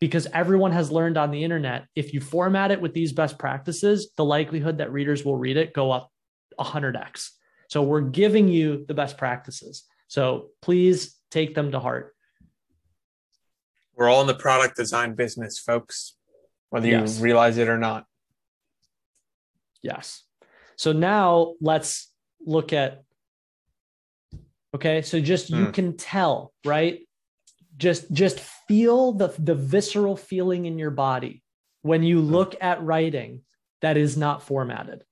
because 0.00 0.26
everyone 0.32 0.72
has 0.72 0.90
learned 0.90 1.18
on 1.18 1.30
the 1.30 1.44
internet 1.44 1.84
if 1.94 2.14
you 2.14 2.22
format 2.22 2.70
it 2.70 2.80
with 2.80 2.94
these 2.94 3.12
best 3.12 3.38
practices, 3.38 4.10
the 4.16 4.24
likelihood 4.24 4.78
that 4.78 4.90
readers 4.90 5.22
will 5.22 5.36
read 5.36 5.58
it 5.58 5.74
go 5.74 5.90
up 5.90 6.10
100x. 6.58 7.28
So 7.68 7.82
we're 7.82 8.00
giving 8.00 8.48
you 8.48 8.86
the 8.88 8.94
best 8.94 9.18
practices. 9.18 9.84
So 10.08 10.48
please 10.62 11.14
take 11.30 11.54
them 11.54 11.72
to 11.72 11.78
heart. 11.78 12.14
We're 13.94 14.08
all 14.08 14.22
in 14.22 14.28
the 14.28 14.34
product 14.34 14.78
design 14.78 15.14
business, 15.14 15.58
folks, 15.58 16.16
whether 16.70 16.88
yes. 16.88 17.18
you 17.18 17.24
realize 17.24 17.58
it 17.58 17.68
or 17.68 17.76
not. 17.76 18.06
Yes. 19.82 20.22
So 20.76 20.92
now 20.92 21.52
let's 21.60 22.10
look 22.46 22.72
at 22.72 23.02
okay, 24.74 25.02
so 25.02 25.20
just 25.20 25.50
mm. 25.50 25.58
you 25.58 25.64
hmm. 25.66 25.70
can 25.72 25.96
tell, 25.96 26.52
right? 26.64 27.00
Just 27.76 28.12
just 28.12 28.40
feel 28.68 29.12
the 29.12 29.34
the 29.38 29.54
visceral 29.54 30.16
feeling 30.16 30.66
in 30.66 30.78
your 30.78 30.90
body 30.90 31.42
when 31.82 32.02
you 32.02 32.20
hmm. 32.20 32.30
look 32.30 32.56
at 32.60 32.82
writing 32.82 33.42
that 33.80 33.96
is 33.96 34.16
not 34.16 34.42
formatted. 34.42 35.04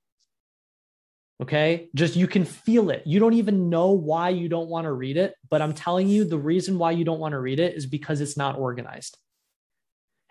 Okay. 1.42 1.88
Just 1.94 2.16
you 2.16 2.26
can 2.26 2.44
feel 2.44 2.90
it. 2.90 3.02
You 3.06 3.18
don't 3.18 3.34
even 3.34 3.70
know 3.70 3.92
why 3.92 4.28
you 4.28 4.48
don't 4.48 4.68
want 4.68 4.84
to 4.84 4.92
read 4.92 5.16
it. 5.16 5.34
But 5.48 5.62
I'm 5.62 5.72
telling 5.72 6.08
you, 6.08 6.24
the 6.24 6.38
reason 6.38 6.78
why 6.78 6.90
you 6.92 7.04
don't 7.04 7.18
want 7.18 7.32
to 7.32 7.40
read 7.40 7.60
it 7.60 7.74
is 7.74 7.86
because 7.86 8.20
it's 8.20 8.36
not 8.36 8.58
organized. 8.58 9.16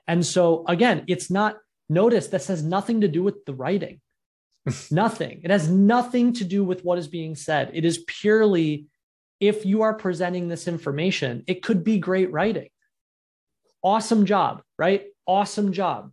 And 0.08 0.26
so, 0.26 0.64
again, 0.68 1.04
it's 1.08 1.30
not, 1.32 1.58
notice 1.88 2.28
this 2.28 2.48
has 2.48 2.64
nothing 2.64 3.02
to 3.02 3.08
do 3.08 3.24
with 3.24 3.46
the 3.46 3.54
writing. 3.54 4.02
nothing. 4.92 5.42
It 5.44 5.50
has 5.50 5.68
nothing 5.68 6.34
to 6.34 6.44
do 6.44 6.64
with 6.64 6.84
what 6.84 7.00
is 7.00 7.08
being 7.08 7.36
said. 7.36 7.72
It 7.74 7.86
is 7.86 8.04
purely 8.06 8.86
if 9.40 9.66
you 9.66 9.84
are 9.84 9.94
presenting 9.94 10.48
this 10.48 10.68
information, 10.68 11.44
it 11.48 11.64
could 11.64 11.84
be 11.84 11.98
great 11.98 12.32
writing. 12.32 12.70
Awesome 13.84 14.26
job, 14.26 14.62
right? 14.78 15.06
Awesome 15.26 15.72
job. 15.72 16.12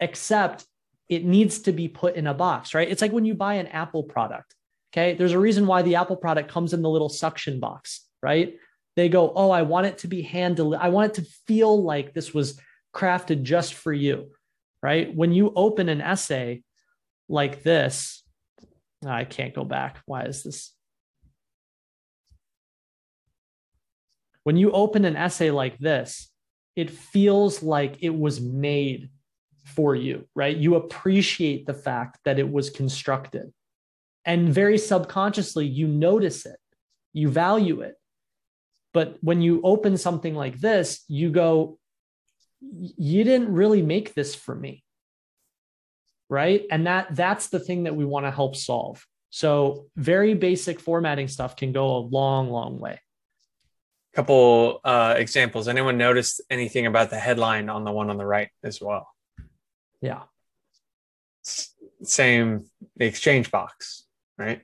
Except 0.00 0.64
it 1.08 1.24
needs 1.24 1.60
to 1.60 1.72
be 1.72 1.88
put 1.88 2.16
in 2.16 2.26
a 2.26 2.34
box, 2.34 2.74
right? 2.74 2.88
It's 2.88 3.02
like 3.02 3.12
when 3.12 3.24
you 3.24 3.34
buy 3.34 3.54
an 3.54 3.66
Apple 3.66 4.02
product. 4.02 4.54
Okay. 4.92 5.14
There's 5.14 5.32
a 5.32 5.38
reason 5.38 5.66
why 5.66 5.82
the 5.82 5.96
Apple 5.96 6.16
product 6.16 6.50
comes 6.50 6.72
in 6.72 6.82
the 6.82 6.88
little 6.88 7.08
suction 7.08 7.60
box, 7.60 8.06
right? 8.22 8.56
They 8.96 9.08
go, 9.08 9.32
Oh, 9.34 9.50
I 9.50 9.62
want 9.62 9.86
it 9.86 9.98
to 9.98 10.08
be 10.08 10.22
hand 10.22 10.56
delivered. 10.56 10.82
I 10.82 10.90
want 10.90 11.12
it 11.12 11.22
to 11.22 11.30
feel 11.46 11.82
like 11.82 12.12
this 12.12 12.34
was 12.34 12.60
crafted 12.94 13.42
just 13.42 13.74
for 13.74 13.92
you, 13.92 14.30
right? 14.82 15.14
When 15.14 15.32
you 15.32 15.52
open 15.56 15.88
an 15.88 16.02
essay 16.02 16.62
like 17.28 17.62
this, 17.62 18.22
I 19.04 19.24
can't 19.24 19.54
go 19.54 19.64
back. 19.64 19.98
Why 20.04 20.24
is 20.24 20.42
this? 20.42 20.72
When 24.44 24.56
you 24.56 24.72
open 24.72 25.04
an 25.04 25.16
essay 25.16 25.50
like 25.50 25.78
this, 25.78 26.30
it 26.74 26.90
feels 26.90 27.62
like 27.62 27.98
it 28.00 28.14
was 28.16 28.40
made 28.40 29.10
for 29.64 29.94
you, 29.94 30.26
right? 30.34 30.56
You 30.56 30.74
appreciate 30.76 31.66
the 31.66 31.74
fact 31.74 32.18
that 32.24 32.38
it 32.38 32.50
was 32.50 32.70
constructed. 32.70 33.52
And 34.24 34.48
very 34.48 34.78
subconsciously, 34.78 35.66
you 35.66 35.86
notice 35.86 36.46
it, 36.46 36.58
you 37.12 37.28
value 37.28 37.80
it. 37.80 37.94
But 38.94 39.16
when 39.20 39.40
you 39.40 39.60
open 39.64 39.96
something 39.96 40.34
like 40.34 40.58
this, 40.58 41.04
you 41.08 41.30
go, 41.30 41.78
you 42.60 43.24
didn't 43.24 43.52
really 43.52 43.82
make 43.82 44.14
this 44.14 44.34
for 44.34 44.54
me. 44.54 44.84
Right. 46.28 46.64
And 46.70 46.86
that 46.86 47.08
that's 47.14 47.48
the 47.48 47.60
thing 47.60 47.84
that 47.84 47.96
we 47.96 48.04
want 48.04 48.24
to 48.26 48.30
help 48.30 48.56
solve. 48.56 49.04
So 49.30 49.86
very 49.96 50.34
basic 50.34 50.80
formatting 50.80 51.28
stuff 51.28 51.56
can 51.56 51.72
go 51.72 51.96
a 51.96 51.98
long, 51.98 52.50
long 52.50 52.78
way. 52.78 53.00
Couple 54.14 54.80
uh, 54.84 55.14
examples. 55.16 55.68
Anyone 55.68 55.96
noticed 55.96 56.42
anything 56.50 56.86
about 56.86 57.10
the 57.10 57.18
headline 57.18 57.70
on 57.70 57.84
the 57.84 57.92
one 57.92 58.10
on 58.10 58.18
the 58.18 58.26
right 58.26 58.50
as 58.62 58.80
well? 58.80 59.08
Yeah. 60.00 60.22
Same 62.02 62.66
the 62.96 63.06
exchange 63.06 63.50
box, 63.50 64.04
right? 64.36 64.60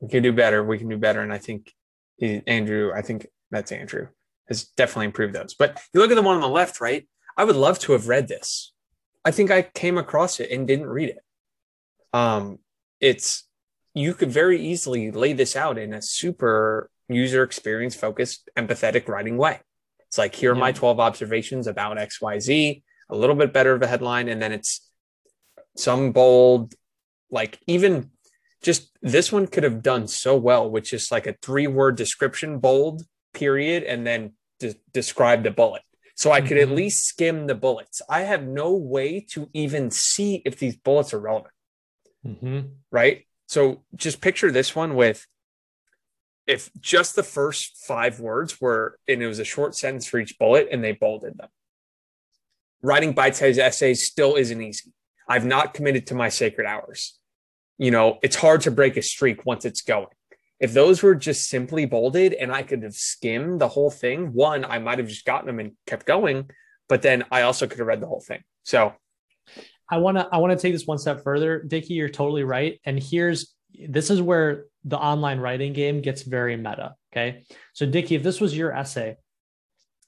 We 0.00 0.08
can 0.08 0.22
do 0.22 0.32
better. 0.32 0.62
We 0.62 0.78
can 0.78 0.88
do 0.88 0.96
better. 0.96 1.22
And 1.22 1.32
I 1.32 1.38
think 1.38 1.72
he, 2.18 2.42
Andrew, 2.46 2.92
I 2.94 3.02
think 3.02 3.26
that's 3.50 3.72
Andrew, 3.72 4.08
has 4.48 4.64
definitely 4.76 5.06
improved 5.06 5.34
those. 5.34 5.54
But 5.54 5.80
you 5.92 6.00
look 6.00 6.10
at 6.10 6.14
the 6.14 6.22
one 6.22 6.36
on 6.36 6.42
the 6.42 6.48
left, 6.48 6.80
right? 6.80 7.08
I 7.36 7.44
would 7.44 7.56
love 7.56 7.78
to 7.80 7.92
have 7.92 8.06
read 8.06 8.28
this. 8.28 8.72
I 9.24 9.30
think 9.30 9.50
I 9.50 9.62
came 9.62 9.98
across 9.98 10.38
it 10.38 10.50
and 10.50 10.68
didn't 10.68 10.86
read 10.86 11.08
it. 11.08 11.18
Um, 12.12 12.58
it's 13.00 13.48
you 13.94 14.14
could 14.14 14.30
very 14.30 14.60
easily 14.60 15.10
lay 15.10 15.32
this 15.32 15.56
out 15.56 15.78
in 15.78 15.94
a 15.94 16.02
super 16.02 16.90
user 17.08 17.42
experience 17.42 17.94
focused, 17.94 18.48
empathetic 18.56 19.08
writing 19.08 19.36
way. 19.36 19.60
It's 20.06 20.18
like, 20.18 20.34
here 20.34 20.52
are 20.52 20.54
yeah. 20.54 20.60
my 20.60 20.72
12 20.72 21.00
observations 21.00 21.66
about 21.66 21.96
XYZ 21.96 22.82
a 23.10 23.16
little 23.16 23.36
bit 23.36 23.52
better 23.52 23.74
of 23.74 23.82
a 23.82 23.86
headline, 23.86 24.28
and 24.28 24.40
then 24.40 24.52
it's 24.52 24.88
some 25.76 26.12
bold, 26.12 26.74
like 27.30 27.58
even 27.66 28.10
just 28.62 28.90
this 29.02 29.30
one 29.30 29.46
could 29.46 29.64
have 29.64 29.82
done 29.82 30.08
so 30.08 30.36
well 30.36 30.70
which 30.70 30.94
is 30.94 31.12
like 31.12 31.26
a 31.26 31.36
three 31.42 31.66
word 31.66 31.96
description, 31.96 32.58
bold, 32.58 33.02
period, 33.32 33.82
and 33.82 34.06
then 34.06 34.32
de- 34.58 34.74
describe 34.92 35.42
the 35.42 35.50
bullet. 35.50 35.82
So 36.16 36.30
I 36.30 36.40
could 36.40 36.56
mm-hmm. 36.56 36.70
at 36.70 36.76
least 36.76 37.06
skim 37.06 37.46
the 37.46 37.54
bullets. 37.54 38.00
I 38.08 38.20
have 38.20 38.44
no 38.44 38.74
way 38.74 39.20
to 39.30 39.50
even 39.52 39.90
see 39.90 40.42
if 40.44 40.58
these 40.58 40.76
bullets 40.76 41.12
are 41.12 41.18
relevant. 41.18 41.52
Mm-hmm. 42.24 42.60
Right. 42.90 43.26
So 43.48 43.82
just 43.96 44.20
picture 44.20 44.50
this 44.50 44.74
one 44.74 44.94
with 44.94 45.26
if 46.46 46.70
just 46.80 47.16
the 47.16 47.22
first 47.22 47.84
five 47.86 48.20
words 48.20 48.60
were, 48.60 48.98
and 49.08 49.22
it 49.22 49.26
was 49.26 49.38
a 49.38 49.44
short 49.44 49.74
sentence 49.74 50.06
for 50.06 50.18
each 50.18 50.38
bullet, 50.38 50.68
and 50.70 50.82
they 50.82 50.92
bolded 50.92 51.38
them 51.38 51.48
writing 52.84 53.12
bite-sized 53.12 53.58
essays 53.58 54.06
still 54.06 54.36
isn't 54.36 54.62
easy. 54.62 54.92
I've 55.28 55.46
not 55.46 55.74
committed 55.74 56.06
to 56.08 56.14
my 56.14 56.28
sacred 56.28 56.66
hours. 56.66 57.18
You 57.78 57.90
know, 57.90 58.18
it's 58.22 58.36
hard 58.36 58.60
to 58.62 58.70
break 58.70 58.96
a 58.96 59.02
streak 59.02 59.46
once 59.46 59.64
it's 59.64 59.80
going. 59.80 60.06
If 60.60 60.74
those 60.74 61.02
were 61.02 61.14
just 61.14 61.48
simply 61.48 61.86
bolded 61.86 62.34
and 62.34 62.52
I 62.52 62.62
could 62.62 62.82
have 62.82 62.94
skimmed 62.94 63.60
the 63.60 63.68
whole 63.68 63.90
thing, 63.90 64.32
one, 64.32 64.64
I 64.64 64.78
might 64.78 64.98
have 64.98 65.08
just 65.08 65.24
gotten 65.24 65.46
them 65.46 65.58
and 65.58 65.72
kept 65.86 66.06
going, 66.06 66.50
but 66.88 67.02
then 67.02 67.24
I 67.32 67.42
also 67.42 67.66
could 67.66 67.78
have 67.78 67.88
read 67.88 68.00
the 68.00 68.06
whole 68.06 68.20
thing. 68.20 68.42
So 68.62 68.92
I 69.90 69.98
want 69.98 70.18
to 70.18 70.28
I 70.30 70.38
want 70.38 70.52
to 70.52 70.62
take 70.62 70.72
this 70.72 70.86
one 70.86 70.98
step 70.98 71.22
further. 71.24 71.62
Dickie, 71.62 71.94
you're 71.94 72.08
totally 72.08 72.44
right. 72.44 72.80
And 72.84 73.02
here's 73.02 73.54
this 73.88 74.10
is 74.10 74.20
where 74.20 74.66
the 74.84 74.98
online 74.98 75.38
writing 75.38 75.72
game 75.72 76.00
gets 76.00 76.22
very 76.22 76.56
meta. 76.56 76.94
Okay. 77.12 77.44
So 77.72 77.86
Dickie, 77.86 78.16
if 78.16 78.22
this 78.22 78.40
was 78.40 78.56
your 78.56 78.72
essay, 78.72 79.16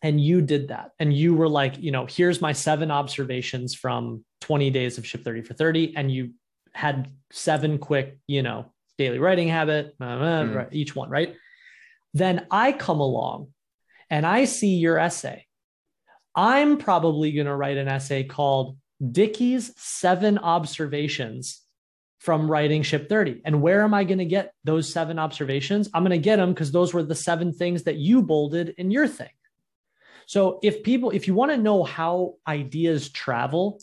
and 0.03 0.21
you 0.21 0.43
did 0.43 0.69
that 0.69 0.91
and 0.99 1.13
you 1.13 1.35
were 1.35 1.49
like 1.49 1.79
you 1.79 1.91
know 1.91 2.05
here's 2.05 2.43
my 2.43 2.53
seven 2.53 2.91
observations 2.91 3.75
from 3.75 4.23
20 4.43 4.69
days 4.69 4.99
of 4.99 5.07
ship 5.07 5.25
30 5.25 5.41
for 5.41 5.55
30 5.55 5.97
and 5.97 6.13
you 6.13 6.33
had 6.75 7.11
seven 7.33 7.79
quick 7.79 8.19
you 8.27 8.43
know 8.43 8.67
daily 8.99 9.19
writing 9.19 9.49
habit 9.49 9.99
mm. 9.99 10.69
each 10.71 10.95
one 10.95 11.09
right 11.09 11.35
then 12.13 12.47
i 12.51 12.73
come 12.73 13.01
along 13.01 13.49
and 14.11 14.25
I 14.25 14.45
see 14.45 14.77
your 14.77 14.99
essay, 14.99 15.47
I'm 16.35 16.79
probably 16.79 17.33
going 17.33 17.47
to 17.47 17.57
write 17.57 17.77
an 17.77 17.89
essay 17.89 18.25
called 18.25 18.77
Dickie's 19.11 19.73
Seven 19.77 20.39
Observations 20.39 21.63
from 22.19 22.51
Writing 22.51 22.83
Ship 22.83 23.09
30. 23.09 23.43
And 23.45 23.63
where 23.63 23.83
am 23.83 23.95
I 23.95 24.05
going 24.05 24.19
to 24.19 24.25
get 24.25 24.53
those 24.65 24.91
seven 24.93 25.19
observations? 25.19 25.89
I'm 25.93 26.03
going 26.03 26.11
to 26.11 26.19
get 26.19 26.37
them 26.37 26.53
because 26.53 26.73
those 26.73 26.95
were 26.95 27.03
the 27.03 27.15
seven 27.15 27.53
things 27.53 27.85
that 27.85 27.97
you 27.97 28.23
bolded 28.23 28.71
in 28.79 28.91
your 28.91 29.07
thing. 29.07 29.31
So 30.27 30.59
if 30.63 30.83
people, 30.83 31.11
if 31.11 31.29
you 31.29 31.35
want 31.35 31.53
to 31.53 31.57
know 31.57 31.85
how 31.85 32.35
ideas 32.47 33.11
travel, 33.11 33.81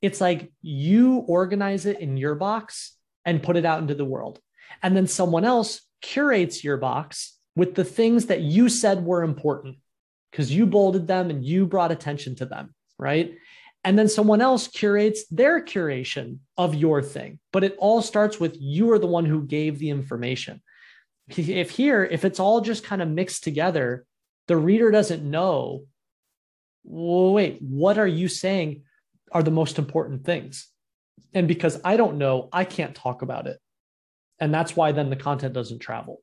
it's 0.00 0.20
like 0.20 0.52
you 0.62 1.16
organize 1.16 1.86
it 1.86 2.00
in 2.00 2.16
your 2.16 2.34
box 2.34 2.96
and 3.24 3.42
put 3.42 3.56
it 3.56 3.64
out 3.64 3.80
into 3.80 3.94
the 3.94 4.04
world. 4.04 4.40
And 4.82 4.96
then 4.96 5.06
someone 5.06 5.44
else 5.44 5.82
curates 6.00 6.64
your 6.64 6.76
box 6.76 7.38
with 7.56 7.74
the 7.74 7.84
things 7.84 8.26
that 8.26 8.40
you 8.40 8.68
said 8.68 9.04
were 9.04 9.22
important 9.22 9.76
because 10.30 10.52
you 10.52 10.66
bolded 10.66 11.06
them 11.06 11.30
and 11.30 11.44
you 11.44 11.66
brought 11.66 11.92
attention 11.92 12.34
to 12.36 12.46
them, 12.46 12.74
right? 12.98 13.34
And 13.84 13.98
then 13.98 14.08
someone 14.08 14.40
else 14.40 14.66
curates 14.66 15.26
their 15.26 15.62
curation 15.62 16.38
of 16.56 16.74
your 16.74 17.02
thing. 17.02 17.38
But 17.52 17.64
it 17.64 17.76
all 17.78 18.00
starts 18.00 18.40
with 18.40 18.56
you 18.58 18.90
are 18.92 18.98
the 18.98 19.06
one 19.06 19.26
who 19.26 19.46
gave 19.46 19.78
the 19.78 19.90
information. 19.90 20.62
If 21.28 21.70
here, 21.70 22.02
if 22.04 22.24
it's 22.24 22.40
all 22.40 22.60
just 22.62 22.84
kind 22.84 23.02
of 23.02 23.08
mixed 23.08 23.44
together, 23.44 24.06
the 24.48 24.56
reader 24.56 24.90
doesn't 24.90 25.22
know, 25.22 25.84
wait, 26.82 27.58
what 27.60 27.98
are 27.98 28.06
you 28.06 28.28
saying 28.28 28.82
are 29.32 29.42
the 29.42 29.50
most 29.50 29.78
important 29.78 30.24
things? 30.24 30.68
And 31.34 31.46
because 31.46 31.80
I 31.84 31.96
don't 31.96 32.18
know, 32.18 32.48
I 32.52 32.64
can't 32.64 32.94
talk 32.94 33.22
about 33.22 33.46
it. 33.46 33.58
And 34.38 34.52
that's 34.52 34.74
why 34.76 34.92
then 34.92 35.10
the 35.10 35.16
content 35.16 35.54
doesn't 35.54 35.78
travel. 35.78 36.20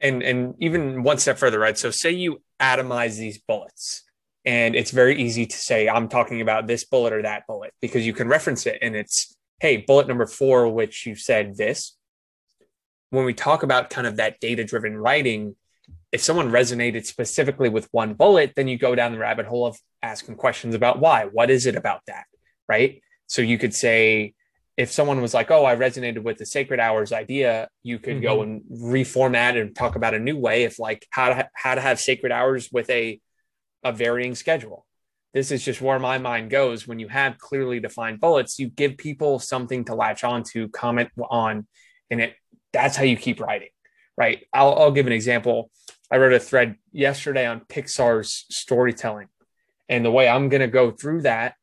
And 0.00 0.22
and 0.22 0.54
even 0.58 1.02
one 1.02 1.18
step 1.18 1.38
further, 1.38 1.58
right? 1.58 1.76
So 1.76 1.90
say 1.90 2.10
you 2.10 2.40
atomize 2.58 3.18
these 3.18 3.38
bullets 3.38 4.02
and 4.44 4.74
it's 4.74 4.90
very 4.90 5.20
easy 5.20 5.46
to 5.46 5.56
say 5.56 5.88
i'm 5.88 6.08
talking 6.08 6.40
about 6.40 6.66
this 6.66 6.84
bullet 6.84 7.12
or 7.12 7.22
that 7.22 7.46
bullet 7.46 7.72
because 7.80 8.06
you 8.06 8.12
can 8.12 8.28
reference 8.28 8.66
it 8.66 8.78
and 8.80 8.96
it's 8.96 9.36
hey 9.60 9.76
bullet 9.76 10.08
number 10.08 10.26
four 10.26 10.68
which 10.68 11.06
you 11.06 11.14
said 11.14 11.56
this. 11.56 11.96
When 13.10 13.24
we 13.24 13.34
talk 13.34 13.62
about 13.62 13.90
kind 13.90 14.06
of 14.06 14.16
that 14.16 14.40
data 14.40 14.64
driven 14.64 14.96
writing 14.96 15.56
if 16.12 16.20
someone 16.22 16.50
resonated 16.50 17.04
specifically 17.04 17.68
with 17.68 17.88
one 17.92 18.14
bullet 18.14 18.52
then 18.56 18.68
you 18.68 18.78
go 18.78 18.94
down 18.94 19.12
the 19.12 19.18
rabbit 19.18 19.46
hole 19.46 19.66
of 19.66 19.76
asking 20.02 20.36
questions 20.36 20.74
about 20.74 20.98
why. 20.98 21.26
What 21.26 21.50
is 21.50 21.66
it 21.66 21.76
about 21.76 22.00
that 22.06 22.24
right? 22.68 23.02
So 23.26 23.42
you 23.42 23.58
could 23.58 23.74
say 23.74 24.34
if 24.76 24.90
someone 24.90 25.20
was 25.20 25.34
like 25.34 25.50
oh 25.50 25.64
i 25.66 25.76
resonated 25.76 26.22
with 26.22 26.38
the 26.38 26.46
sacred 26.46 26.80
hours 26.80 27.12
idea 27.12 27.68
you 27.82 27.98
could 27.98 28.14
mm-hmm. 28.14 28.22
go 28.22 28.42
and 28.42 28.62
reformat 28.70 29.60
and 29.60 29.76
talk 29.76 29.94
about 29.94 30.14
a 30.14 30.18
new 30.18 30.38
way 30.38 30.64
of 30.64 30.78
like 30.78 31.06
how 31.10 31.28
to 31.28 31.34
ha- 31.34 31.48
how 31.52 31.74
to 31.74 31.80
have 31.82 32.00
sacred 32.00 32.32
hours 32.32 32.70
with 32.72 32.88
a 32.88 33.20
a 33.82 33.92
varying 33.92 34.34
schedule. 34.34 34.86
This 35.32 35.52
is 35.52 35.64
just 35.64 35.80
where 35.80 35.98
my 35.98 36.18
mind 36.18 36.50
goes. 36.50 36.88
When 36.88 36.98
you 36.98 37.08
have 37.08 37.38
clearly 37.38 37.78
defined 37.78 38.20
bullets, 38.20 38.58
you 38.58 38.68
give 38.68 38.96
people 38.96 39.38
something 39.38 39.84
to 39.84 39.94
latch 39.94 40.24
on 40.24 40.42
to, 40.52 40.68
comment 40.68 41.10
on, 41.30 41.66
and 42.10 42.20
it 42.20 42.34
that's 42.72 42.96
how 42.96 43.04
you 43.04 43.16
keep 43.16 43.40
writing, 43.40 43.70
right? 44.16 44.46
I'll, 44.52 44.74
I'll 44.74 44.92
give 44.92 45.06
an 45.06 45.12
example. 45.12 45.70
I 46.10 46.18
wrote 46.18 46.32
a 46.32 46.40
thread 46.40 46.76
yesterday 46.92 47.46
on 47.46 47.60
Pixar's 47.60 48.46
storytelling. 48.50 49.28
And 49.88 50.04
the 50.04 50.10
way 50.10 50.28
I'm 50.28 50.48
going 50.48 50.60
to 50.60 50.68
go 50.68 50.90
through 50.90 51.22
that 51.22 51.54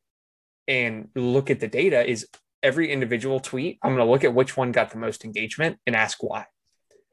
and 0.66 1.08
look 1.14 1.50
at 1.50 1.60
the 1.60 1.68
data 1.68 2.08
is 2.08 2.26
every 2.62 2.90
individual 2.90 3.40
tweet, 3.40 3.78
I'm 3.82 3.94
going 3.94 4.06
to 4.06 4.10
look 4.10 4.24
at 4.24 4.34
which 4.34 4.56
one 4.56 4.72
got 4.72 4.90
the 4.90 4.98
most 4.98 5.24
engagement 5.24 5.78
and 5.86 5.96
ask 5.96 6.22
why. 6.22 6.46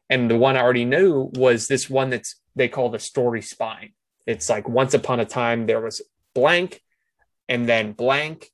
And 0.10 0.30
the 0.30 0.38
one 0.38 0.58
I 0.58 0.62
already 0.62 0.86
knew 0.86 1.32
was 1.36 1.68
this 1.68 1.90
one 1.90 2.10
that's 2.10 2.36
they 2.56 2.68
call 2.68 2.90
the 2.90 3.00
story 3.00 3.42
spine. 3.42 3.94
It's 4.26 4.50
like 4.50 4.68
once 4.68 4.94
upon 4.94 5.20
a 5.20 5.26
time 5.26 5.66
there 5.66 5.82
was 5.82 6.02
blank 6.34 6.82
and 7.48 7.68
then 7.68 7.94
blank 7.94 8.50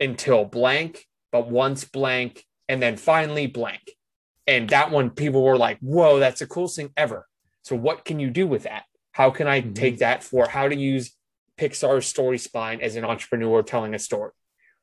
until 0.00 0.44
blank, 0.44 1.06
but 1.30 1.48
once 1.48 1.84
blank 1.84 2.44
and 2.68 2.82
then 2.82 2.96
finally 2.96 3.46
blank. 3.46 3.92
And 4.46 4.68
that 4.70 4.90
one, 4.90 5.10
people 5.10 5.44
were 5.44 5.56
like, 5.56 5.78
whoa, 5.80 6.18
that's 6.18 6.40
the 6.40 6.46
coolest 6.46 6.76
thing 6.76 6.90
ever. 6.96 7.26
So, 7.62 7.76
what 7.76 8.04
can 8.04 8.18
you 8.18 8.30
do 8.30 8.46
with 8.46 8.64
that? 8.64 8.84
How 9.12 9.30
can 9.30 9.46
I 9.46 9.60
mm-hmm. 9.60 9.74
take 9.74 9.98
that 9.98 10.24
for 10.24 10.48
how 10.48 10.68
to 10.68 10.76
use 10.76 11.14
Pixar's 11.58 12.06
story 12.06 12.38
spine 12.38 12.80
as 12.80 12.96
an 12.96 13.04
entrepreneur 13.04 13.62
telling 13.62 13.94
a 13.94 13.98
story? 13.98 14.32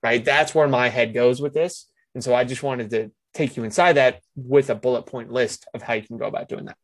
Right. 0.04 0.24
That's 0.24 0.54
where 0.54 0.68
my 0.68 0.90
head 0.90 1.14
goes 1.14 1.42
with 1.42 1.54
this. 1.54 1.90
And 2.14 2.24
so, 2.24 2.34
I 2.34 2.44
just 2.44 2.64
wanted 2.64 2.92
to 2.92 3.12
take 3.34 3.58
you 3.58 3.64
inside 3.64 3.94
that 3.94 4.22
with 4.36 4.70
a 4.70 4.76
bullet 4.76 5.04
point 5.04 5.32
list 5.32 5.68
of 5.74 5.82
how 5.82 5.94
you 5.94 6.04
can 6.04 6.18
go 6.18 6.28
about 6.28 6.50
doing 6.50 6.66
that. 6.66 6.78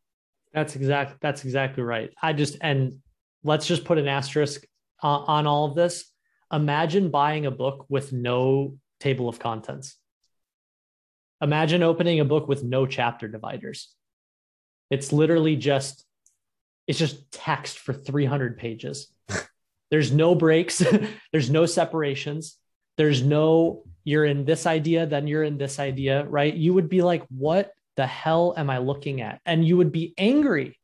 That's 0.54 0.76
exactly 0.76 1.16
that's 1.20 1.44
exactly 1.44 1.82
right. 1.82 2.10
I 2.22 2.32
just 2.32 2.56
and 2.60 3.00
let's 3.42 3.66
just 3.66 3.84
put 3.84 3.98
an 3.98 4.06
asterisk 4.06 4.64
uh, 5.02 5.18
on 5.18 5.46
all 5.46 5.66
of 5.66 5.74
this. 5.74 6.10
Imagine 6.52 7.10
buying 7.10 7.44
a 7.44 7.50
book 7.50 7.86
with 7.88 8.12
no 8.12 8.78
table 9.00 9.28
of 9.28 9.40
contents. 9.40 9.96
Imagine 11.42 11.82
opening 11.82 12.20
a 12.20 12.24
book 12.24 12.46
with 12.46 12.62
no 12.62 12.86
chapter 12.86 13.26
dividers. 13.26 13.92
It's 14.90 15.12
literally 15.12 15.56
just 15.56 16.04
it's 16.86 16.98
just 16.98 17.32
text 17.32 17.78
for 17.78 17.92
300 17.92 18.56
pages. 18.56 19.08
There's 19.90 20.12
no 20.12 20.34
breaks, 20.34 20.82
there's 21.32 21.50
no 21.50 21.66
separations. 21.66 22.56
There's 22.96 23.22
no 23.22 23.84
you're 24.04 24.24
in 24.24 24.44
this 24.44 24.66
idea, 24.66 25.06
then 25.06 25.26
you're 25.26 25.42
in 25.44 25.58
this 25.58 25.78
idea, 25.78 26.24
right? 26.24 26.52
You 26.52 26.74
would 26.74 26.88
be 26.88 27.02
like, 27.02 27.24
"What 27.28 27.72
the 27.96 28.06
hell 28.06 28.54
am 28.56 28.70
I 28.70 28.78
looking 28.78 29.20
at? 29.20 29.40
And 29.46 29.66
you 29.66 29.76
would 29.76 29.92
be 29.92 30.14
angry. 30.18 30.78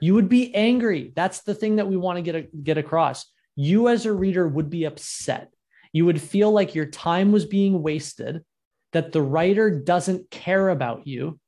You 0.00 0.14
would 0.14 0.28
be 0.28 0.54
angry. 0.54 1.12
That's 1.14 1.40
the 1.40 1.54
thing 1.54 1.76
that 1.76 1.88
we 1.88 1.96
want 1.96 2.16
to 2.16 2.22
get, 2.22 2.34
a, 2.34 2.42
get 2.42 2.78
across. 2.78 3.26
You, 3.56 3.88
as 3.88 4.06
a 4.06 4.12
reader, 4.12 4.46
would 4.48 4.70
be 4.70 4.84
upset. 4.84 5.52
You 5.92 6.06
would 6.06 6.20
feel 6.20 6.52
like 6.52 6.74
your 6.74 6.86
time 6.86 7.32
was 7.32 7.44
being 7.44 7.82
wasted, 7.82 8.44
that 8.92 9.12
the 9.12 9.22
writer 9.22 9.70
doesn't 9.70 10.30
care 10.30 10.68
about 10.68 11.06
you, 11.06 11.38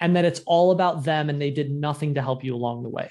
and 0.00 0.16
that 0.16 0.24
it's 0.24 0.42
all 0.46 0.70
about 0.70 1.04
them 1.04 1.28
and 1.28 1.40
they 1.40 1.50
did 1.50 1.70
nothing 1.70 2.14
to 2.14 2.22
help 2.22 2.44
you 2.44 2.54
along 2.54 2.82
the 2.82 2.88
way. 2.88 3.10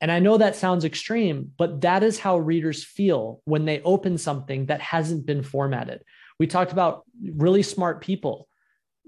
And 0.00 0.12
I 0.12 0.18
know 0.18 0.36
that 0.36 0.56
sounds 0.56 0.84
extreme, 0.84 1.52
but 1.56 1.80
that 1.80 2.02
is 2.02 2.18
how 2.18 2.36
readers 2.36 2.84
feel 2.84 3.40
when 3.44 3.64
they 3.64 3.80
open 3.82 4.18
something 4.18 4.66
that 4.66 4.80
hasn't 4.80 5.24
been 5.24 5.42
formatted. 5.42 6.02
We 6.38 6.46
talked 6.46 6.72
about 6.72 7.04
really 7.22 7.62
smart 7.62 8.02
people 8.02 8.48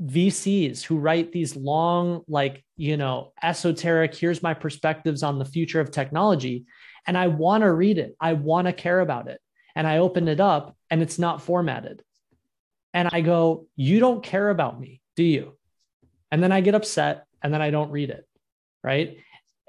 VCs 0.02 0.82
who 0.82 0.98
write 0.98 1.32
these 1.32 1.56
long, 1.56 2.22
like, 2.28 2.64
you 2.76 2.96
know, 2.96 3.32
esoteric, 3.42 4.14
here's 4.14 4.42
my 4.42 4.54
perspectives 4.54 5.22
on 5.22 5.38
the 5.38 5.44
future 5.44 5.80
of 5.80 5.90
technology. 5.90 6.66
And 7.06 7.16
I 7.16 7.28
want 7.28 7.62
to 7.62 7.72
read 7.72 7.98
it. 7.98 8.16
I 8.20 8.34
want 8.34 8.66
to 8.66 8.72
care 8.72 9.00
about 9.00 9.28
it. 9.28 9.40
And 9.74 9.86
I 9.86 9.98
open 9.98 10.28
it 10.28 10.40
up 10.40 10.76
and 10.90 11.02
it's 11.02 11.18
not 11.18 11.42
formatted. 11.42 12.02
And 12.92 13.08
I 13.12 13.20
go, 13.20 13.66
You 13.76 14.00
don't 14.00 14.22
care 14.22 14.50
about 14.50 14.80
me, 14.80 15.00
do 15.16 15.22
you? 15.22 15.56
And 16.30 16.42
then 16.42 16.52
I 16.52 16.60
get 16.60 16.74
upset 16.74 17.26
and 17.42 17.52
then 17.52 17.62
I 17.62 17.70
don't 17.70 17.90
read 17.90 18.10
it. 18.10 18.26
Right. 18.82 19.18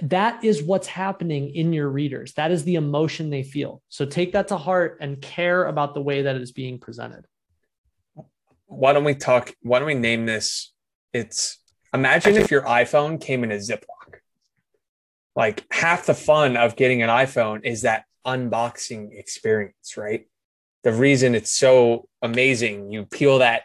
That 0.04 0.44
is 0.44 0.62
what's 0.62 0.88
happening 0.88 1.56
in 1.56 1.74
your 1.74 1.90
readers. 1.90 2.34
That 2.34 2.52
is 2.52 2.63
the 2.63 2.76
emotion 2.76 3.30
they 3.30 3.44
feel. 3.44 3.82
So 3.90 4.06
take 4.06 4.34
that 4.34 4.50
to 4.50 4.58
heart 4.58 4.98
and 5.02 5.22
care 5.22 5.66
about 5.66 5.94
the 5.94 6.02
way 6.02 6.22
that 6.22 6.36
it 6.36 6.42
is 6.42 6.52
being 6.52 6.80
presented 6.80 7.26
why 8.68 8.94
don't 8.94 9.04
we 9.04 9.16
talk? 9.16 9.54
Why 9.62 9.80
don't 9.80 9.88
we 9.88 9.96
name 9.96 10.26
this? 10.26 10.74
It's 11.14 11.60
imagine 11.94 12.36
if 12.36 12.52
your 12.52 12.62
iPhone 12.62 13.20
came 13.20 13.44
in 13.44 13.52
a 13.52 13.56
Ziploc. 13.56 14.20
Like 15.36 15.66
half 15.72 16.06
the 16.06 16.14
fun 16.14 16.58
of 16.58 16.76
getting 16.76 17.02
an 17.02 17.10
iPhone 17.10 17.64
is 17.64 17.84
that 17.84 18.06
unboxing 18.26 19.18
experience, 19.18 19.96
right? 19.96 20.28
The 20.84 20.92
reason 20.92 21.36
it's 21.36 21.52
so 21.52 22.08
amazing, 22.22 22.92
you 22.92 23.06
peel 23.06 23.40
that, 23.40 23.64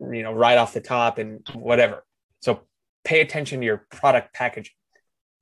you 0.00 0.22
know, 0.22 0.32
right 0.32 0.58
off 0.58 0.72
the 0.72 0.80
top 0.80 1.18
and 1.18 1.46
whatever. 1.54 2.04
So 2.40 2.62
pay 3.04 3.20
attention 3.20 3.60
to 3.60 3.66
your 3.66 3.86
product 3.90 4.34
packaging. 4.34 4.72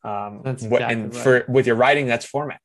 Um, 0.05 0.42
that's 0.44 0.62
exactly 0.62 0.92
and 0.94 1.14
right. 1.14 1.23
for 1.23 1.44
with 1.49 1.66
your 1.66 1.77
writing, 1.77 2.07
that's 2.07 2.25
format. 2.25 2.61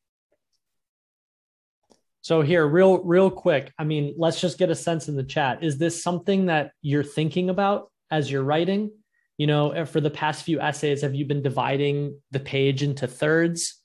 So 2.24 2.42
here, 2.42 2.66
real 2.66 3.04
real 3.04 3.30
quick, 3.30 3.74
I 3.78 3.84
mean, 3.84 4.16
let's 4.18 4.40
just 4.40 4.58
get 4.58 4.70
a 4.70 4.76
sense 4.76 5.10
in 5.10 5.18
the 5.18 5.26
chat. 5.26 5.62
Is 5.62 5.78
this 5.78 6.02
something 6.02 6.46
that 6.46 6.72
you're 6.82 7.04
thinking 7.04 7.50
about 7.50 7.92
as 8.10 8.32
you're 8.32 8.46
writing? 8.46 8.92
You 9.38 9.48
know, 9.48 9.86
for 9.86 10.00
the 10.00 10.10
past 10.10 10.45
few 10.45 10.62
essays, 10.62 11.02
have 11.02 11.14
you 11.14 11.26
been 11.26 11.41
dividing 11.41 12.18
the 12.32 12.39
page 12.39 12.82
into 12.82 13.08
thirds? 13.08 13.82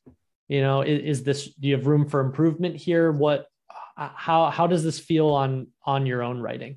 You 0.47 0.61
know, 0.61 0.83
is, 0.83 1.19
is 1.19 1.25
this 1.25 1.53
do 1.53 1.67
you 1.67 1.77
have 1.77 1.89
room 1.89 2.09
for 2.09 2.21
improvement 2.21 2.77
here? 2.77 3.11
What 3.11 3.47
uh, 3.97 4.11
how 4.15 4.51
how 4.51 4.69
does 4.69 4.85
this 4.85 5.01
feel 5.01 5.31
on 5.31 5.67
on 5.85 6.07
your 6.07 6.23
own 6.23 6.39
writing? 6.41 6.77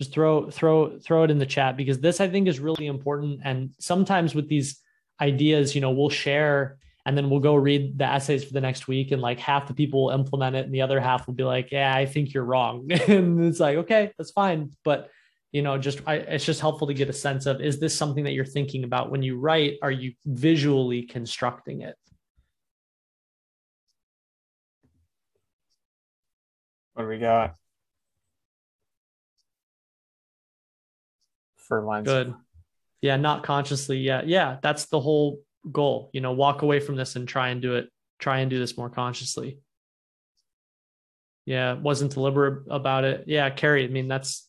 Just 0.00 0.12
throw 0.12 0.48
throw 0.48 1.00
throw 1.00 1.24
it 1.24 1.32
in 1.32 1.38
the 1.38 1.46
chat 1.46 1.76
because 1.76 1.98
this 1.98 2.20
I 2.20 2.28
think 2.28 2.46
is 2.46 2.60
really 2.60 2.86
important. 2.86 3.40
And 3.42 3.70
sometimes 3.80 4.32
with 4.32 4.48
these 4.48 4.78
ideas, 5.20 5.74
you 5.74 5.80
know, 5.80 5.90
we'll 5.90 6.08
share 6.08 6.78
and 7.04 7.16
then 7.16 7.28
we'll 7.28 7.40
go 7.40 7.54
read 7.54 7.98
the 7.98 8.04
essays 8.04 8.44
for 8.44 8.52
the 8.52 8.60
next 8.60 8.86
week 8.86 9.10
and 9.10 9.20
like 9.20 9.40
half 9.40 9.66
the 9.66 9.74
people 9.74 10.04
will 10.04 10.10
implement 10.10 10.54
it 10.54 10.64
and 10.64 10.74
the 10.74 10.82
other 10.82 11.00
half 11.00 11.26
will 11.26 11.34
be 11.34 11.42
like 11.42 11.72
yeah 11.72 11.94
i 11.94 12.06
think 12.06 12.32
you're 12.32 12.44
wrong. 12.44 12.90
And 13.08 13.44
it's 13.44 13.60
like 13.60 13.78
okay 13.78 14.12
that's 14.16 14.30
fine. 14.30 14.70
But 14.84 15.10
you 15.50 15.62
know 15.62 15.78
just 15.78 16.00
I, 16.06 16.14
it's 16.16 16.44
just 16.44 16.60
helpful 16.60 16.86
to 16.86 16.94
get 16.94 17.08
a 17.10 17.12
sense 17.12 17.46
of 17.46 17.60
is 17.60 17.80
this 17.80 17.96
something 17.96 18.24
that 18.24 18.32
you're 18.32 18.44
thinking 18.44 18.84
about 18.84 19.10
when 19.10 19.22
you 19.22 19.38
write? 19.38 19.78
Are 19.82 19.90
you 19.90 20.12
visually 20.24 21.02
constructing 21.02 21.82
it? 21.82 21.96
What 26.94 27.04
do 27.04 27.08
we 27.08 27.18
got? 27.18 27.56
For 31.56 31.82
lines 31.82 32.06
good. 32.06 32.34
Yeah 33.00 33.16
not 33.16 33.42
consciously 33.42 33.98
yet. 33.98 34.28
Yeah 34.28 34.58
that's 34.62 34.86
the 34.86 35.00
whole 35.00 35.40
goal 35.70 36.10
you 36.12 36.20
know 36.20 36.32
walk 36.32 36.62
away 36.62 36.80
from 36.80 36.96
this 36.96 37.16
and 37.16 37.28
try 37.28 37.48
and 37.48 37.62
do 37.62 37.76
it 37.76 37.88
try 38.18 38.38
and 38.38 38.50
do 38.50 38.58
this 38.58 38.76
more 38.76 38.90
consciously. 38.90 39.58
Yeah 41.44 41.74
wasn't 41.74 42.12
deliberate 42.12 42.64
about 42.70 43.04
it. 43.04 43.24
Yeah 43.26 43.50
carrie 43.50 43.84
i 43.84 43.88
mean 43.88 44.08
that's 44.08 44.46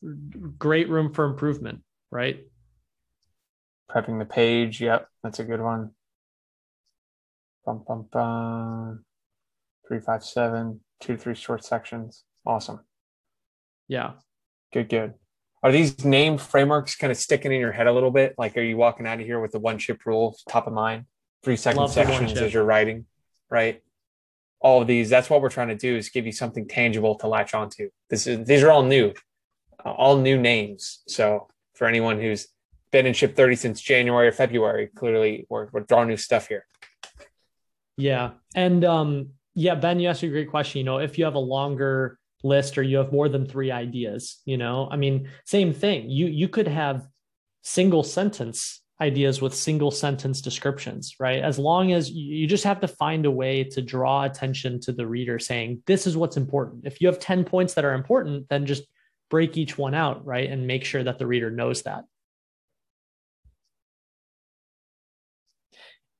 great 0.58 0.90
room 0.90 1.14
for 1.14 1.26
improvement 1.26 1.82
right? 2.12 2.46
Prepping 3.90 4.20
the 4.20 4.26
page. 4.26 4.82
Yep 4.82 5.08
that's 5.24 5.40
a 5.40 5.44
good 5.44 5.62
one. 5.62 5.92
Bum 7.66 7.84
bum 7.88 8.08
bum. 8.12 9.06
Three 9.88 10.00
five 10.00 10.24
seven 10.24 10.82
two 11.00 11.18
three 11.18 11.36
short 11.36 11.64
sections. 11.64 12.24
Awesome. 12.46 12.80
Yeah. 13.88 14.14
Good 14.72 14.90
good 14.90 15.14
are 15.64 15.72
these 15.72 16.04
name 16.04 16.38
frameworks 16.38 16.96
kind 16.96 17.10
of 17.10 17.18
sticking 17.18 17.52
in 17.52 17.60
your 17.60 17.72
head 17.72 17.88
a 17.88 17.94
little 17.94 18.12
bit 18.12 18.36
like 18.38 18.56
are 18.58 18.62
you 18.62 18.78
walking 18.78 19.08
out 19.08 19.20
of 19.20 19.26
here 19.26 19.40
with 19.40 19.52
the 19.52 19.60
one 19.60 19.78
chip 19.78 20.06
rule 20.06 20.36
top 20.50 20.68
of 20.68 20.74
mind 20.74 21.06
three 21.44 21.56
second 21.56 21.80
Love 21.82 21.92
sections 21.92 22.34
as 22.34 22.54
you're 22.54 22.66
writing 22.66 23.06
right 23.50 23.82
all 24.64 24.82
of 24.82 24.88
these. 24.88 25.10
That's 25.10 25.30
what 25.30 25.42
we're 25.42 25.50
trying 25.50 25.68
to 25.68 25.76
do 25.76 25.96
is 25.96 26.10
give 26.10 26.26
you 26.26 26.32
something 26.32 26.68
tangible 26.68 27.16
to 27.16 27.28
latch 27.28 27.54
onto. 27.54 27.90
This 28.10 28.26
is 28.26 28.48
these 28.48 28.64
are 28.64 28.72
all 28.72 28.82
new, 28.82 29.14
uh, 29.86 29.92
all 29.92 30.18
new 30.18 30.40
names. 30.40 31.04
So 31.08 31.50
for 31.76 31.86
anyone 31.86 32.20
who's 32.20 32.48
been 32.92 33.06
in 33.06 33.14
ship 33.14 33.36
30 33.36 33.58
since 33.58 33.82
January 33.82 34.30
or 34.30 34.32
February, 34.32 34.88
clearly 34.96 35.46
we're, 35.50 35.68
we're 35.72 35.82
drawing 35.82 36.08
new 36.08 36.18
stuff 36.18 36.48
here. 36.48 36.66
Yeah. 37.98 38.32
And 38.56 38.86
um, 38.86 39.30
yeah, 39.54 39.76
Ben, 39.76 40.00
you 40.00 40.08
asked 40.08 40.24
a 40.24 40.30
great 40.30 40.50
question. 40.50 40.80
You 40.80 40.86
know, 40.86 41.00
if 41.00 41.20
you 41.20 41.26
have 41.26 41.36
a 41.36 41.40
longer 41.40 42.18
list 42.44 42.78
or 42.78 42.84
you 42.84 42.98
have 42.98 43.12
more 43.12 43.30
than 43.30 43.46
three 43.46 43.72
ideas, 43.72 44.42
you 44.46 44.58
know, 44.58 44.88
I 44.92 44.98
mean, 44.98 45.30
same 45.46 45.74
thing. 45.74 46.10
You 46.10 46.28
you 46.28 46.48
could 46.48 46.68
have 46.68 47.08
single 47.64 48.04
sentence 48.04 48.84
ideas 49.02 49.42
with 49.42 49.54
single 49.56 49.92
sentence 49.92 50.42
descriptions, 50.42 51.16
right? 51.20 51.42
As 51.42 51.58
long 51.58 51.92
as 51.92 52.12
you 52.12 52.48
just 52.48 52.64
have 52.64 52.80
to 52.82 52.88
find 52.88 53.26
a 53.26 53.32
way 53.32 53.64
to 53.64 53.82
draw 53.82 54.24
attention 54.24 54.80
to 54.82 54.92
the 54.92 55.08
reader 55.08 55.40
saying, 55.40 55.82
this 55.88 56.06
is 56.06 56.16
what's 56.16 56.38
important. 56.38 56.86
If 56.86 57.02
you 57.02 57.08
have 57.08 57.20
10 57.20 57.44
points 57.44 57.74
that 57.74 57.86
are 57.86 57.94
important, 57.94 58.48
then 58.50 58.66
just 58.66 58.84
break 59.30 59.58
each 59.58 59.78
one 59.78 59.96
out, 59.96 60.26
right? 60.26 60.50
And 60.50 60.68
make 60.68 60.86
sure 60.86 61.04
that 61.04 61.18
the 61.18 61.26
reader 61.26 61.50
knows 61.50 61.82
that. 61.84 62.04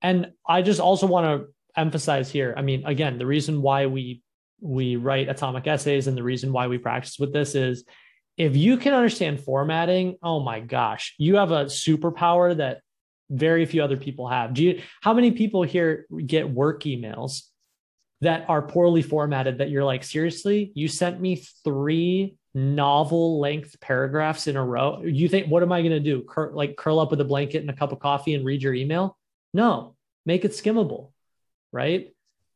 And 0.02 0.32
I 0.46 0.64
just 0.64 0.82
also 0.82 1.08
want 1.08 1.26
to 1.26 1.54
emphasize 1.80 2.30
here, 2.30 2.54
I 2.58 2.64
mean, 2.64 2.86
again, 2.86 3.18
the 3.18 3.26
reason 3.26 3.62
why 3.62 3.86
we 3.86 4.23
we 4.64 4.96
write 4.96 5.30
atomic 5.30 5.68
essays 5.68 6.08
and 6.08 6.18
the 6.18 6.24
reason 6.24 6.52
why 6.52 6.68
we 6.68 6.78
practice 6.78 7.20
with 7.20 7.34
this 7.34 7.54
is 7.54 7.84
if 8.38 8.56
you 8.56 8.78
can 8.78 8.94
understand 8.94 9.40
formatting, 9.40 10.18
oh 10.24 10.40
my 10.40 10.60
gosh, 10.60 11.14
you 11.18 11.36
have 11.36 11.52
a 11.52 11.66
superpower 11.66 12.56
that 12.58 12.82
very 13.30 13.66
few 13.66 13.84
other 13.84 13.98
people 13.98 14.28
have. 14.28 14.54
Do 14.54 14.64
you 14.64 14.82
how 15.02 15.14
many 15.14 15.32
people 15.32 15.64
here 15.64 16.08
get 16.26 16.50
work 16.50 16.84
emails 16.84 17.42
that 18.22 18.46
are 18.50 18.62
poorly 18.62 19.02
formatted 19.02 19.58
that 19.58 19.70
you're 19.70 19.84
like, 19.84 20.04
seriously, 20.04 20.72
you 20.76 20.88
sent 20.88 21.20
me 21.20 21.44
three 21.64 22.38
novel 22.54 23.40
length 23.40 23.80
paragraphs 23.82 24.48
in 24.48 24.56
a 24.56 24.64
row. 24.64 25.02
You 25.04 25.28
think, 25.28 25.48
what 25.48 25.64
am 25.64 25.72
I 25.72 25.82
going 25.82 25.92
to 25.92 26.00
do? 26.00 26.24
Cur- 26.24 26.54
like 26.54 26.78
curl 26.78 27.00
up 27.00 27.12
with 27.12 27.20
a 27.22 27.26
blanket 27.26 27.60
and 27.62 27.70
a 27.70 27.76
cup 27.76 27.92
of 27.92 28.00
coffee 28.00 28.34
and 28.34 28.46
read 28.46 28.64
your 28.64 28.74
email? 28.74 29.18
No, 29.54 29.96
make 30.26 30.46
it 30.46 30.52
skimmable, 30.52 31.12
right? 31.72 32.13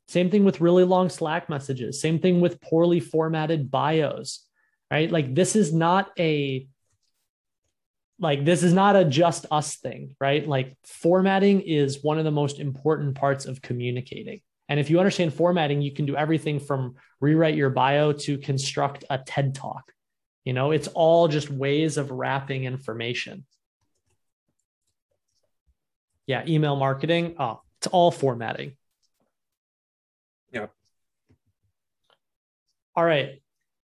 Same 0.07 0.29
thing 0.29 0.45
with 0.45 0.61
really 0.61 0.83
long 0.83 1.09
Slack 1.09 1.49
messages. 1.49 1.99
Same 2.01 2.19
thing 2.19 2.41
with 2.41 2.61
poorly 2.61 2.99
formatted 2.99 3.69
bios 3.69 4.47
right? 4.91 5.11
Like 5.11 5.35
this 5.35 5.55
is 5.55 5.73
not 5.73 6.11
a 6.17 6.67
like 8.19 8.45
this 8.45 8.63
is 8.63 8.73
not 8.73 8.95
a 8.95 9.05
just 9.05 9.45
us 9.51 9.75
thing, 9.75 10.15
right? 10.19 10.47
Like 10.47 10.75
formatting 10.83 11.61
is 11.61 12.03
one 12.03 12.17
of 12.17 12.25
the 12.25 12.31
most 12.31 12.59
important 12.59 13.15
parts 13.15 13.45
of 13.45 13.61
communicating. 13.61 14.41
And 14.69 14.79
if 14.79 14.89
you 14.89 14.99
understand 14.99 15.33
formatting, 15.33 15.81
you 15.81 15.93
can 15.93 16.05
do 16.05 16.15
everything 16.15 16.59
from 16.59 16.95
rewrite 17.21 17.55
your 17.55 17.69
bio 17.69 18.11
to 18.13 18.37
construct 18.37 19.05
a 19.09 19.19
TED 19.19 19.53
talk. 19.53 19.91
You 20.45 20.53
know, 20.53 20.71
it's 20.71 20.87
all 20.87 21.27
just 21.27 21.51
ways 21.51 21.97
of 21.97 22.09
wrapping 22.09 22.63
information. 22.63 23.45
Yeah, 26.25 26.43
email 26.47 26.75
marketing, 26.75 27.35
oh, 27.37 27.61
it's 27.79 27.87
all 27.87 28.11
formatting. 28.11 28.73
All 32.97 33.05
right 33.05 33.39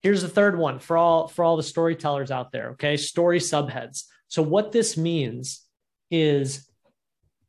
here's 0.01 0.21
the 0.21 0.29
third 0.29 0.57
one 0.57 0.79
for 0.79 0.97
all 0.97 1.27
for 1.27 1.43
all 1.43 1.57
the 1.57 1.63
storytellers 1.63 2.31
out 2.31 2.51
there 2.51 2.71
okay? 2.71 2.97
Story 2.97 3.39
subheads. 3.39 4.03
So 4.27 4.41
what 4.41 4.71
this 4.71 4.97
means 4.97 5.65
is 6.11 6.69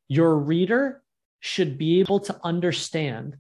your 0.08 0.36
reader 0.36 1.02
should 1.40 1.78
be 1.78 2.00
able 2.00 2.20
to 2.20 2.38
understand 2.42 3.36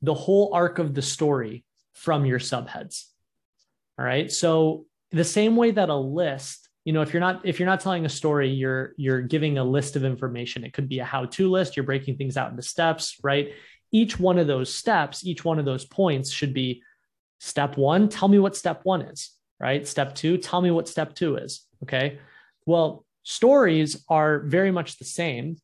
the 0.00 0.14
whole 0.14 0.52
arc 0.52 0.78
of 0.78 0.94
the 0.94 1.02
story 1.02 1.64
from 1.92 2.26
your 2.26 2.38
subheads 2.38 3.04
all 3.98 4.04
right? 4.04 4.30
So 4.32 4.86
the 5.10 5.24
same 5.24 5.56
way 5.56 5.70
that 5.72 5.88
a 5.88 5.96
list 5.96 6.68
you 6.84 6.92
know 6.92 7.02
if 7.02 7.12
you're 7.12 7.20
not 7.20 7.42
if 7.44 7.60
you're 7.60 7.68
not 7.68 7.80
telling 7.80 8.04
a 8.06 8.08
story 8.08 8.48
you're 8.48 8.92
you're 8.96 9.20
giving 9.20 9.58
a 9.58 9.64
list 9.64 9.94
of 9.94 10.04
information. 10.04 10.64
It 10.64 10.72
could 10.72 10.88
be 10.88 10.98
a 10.98 11.04
how 11.04 11.26
to 11.26 11.50
list. 11.50 11.76
You're 11.76 11.84
breaking 11.84 12.16
things 12.16 12.36
out 12.36 12.50
into 12.50 12.62
steps 12.62 13.18
right? 13.22 13.52
Each 13.92 14.18
one 14.18 14.38
of 14.38 14.46
those 14.46 14.74
steps 14.74 15.24
each 15.24 15.44
one 15.44 15.58
of 15.58 15.64
those 15.64 15.84
points 15.84 16.30
should 16.30 16.54
be 16.54 16.82
Step 17.44 17.76
one, 17.76 18.08
tell 18.08 18.28
me 18.28 18.38
what 18.38 18.56
step 18.56 18.82
one 18.84 19.02
is, 19.02 19.32
right? 19.58 19.86
Step 19.88 20.14
two, 20.14 20.38
tell 20.38 20.62
me 20.62 20.70
what 20.70 20.86
step 20.86 21.12
two 21.12 21.36
is. 21.36 21.66
Okay. 21.82 22.20
Well, 22.66 23.04
stories 23.24 24.04
are 24.08 24.38
very 24.38 24.70
much 24.70 24.96
the 24.98 25.04
same. 25.04 25.56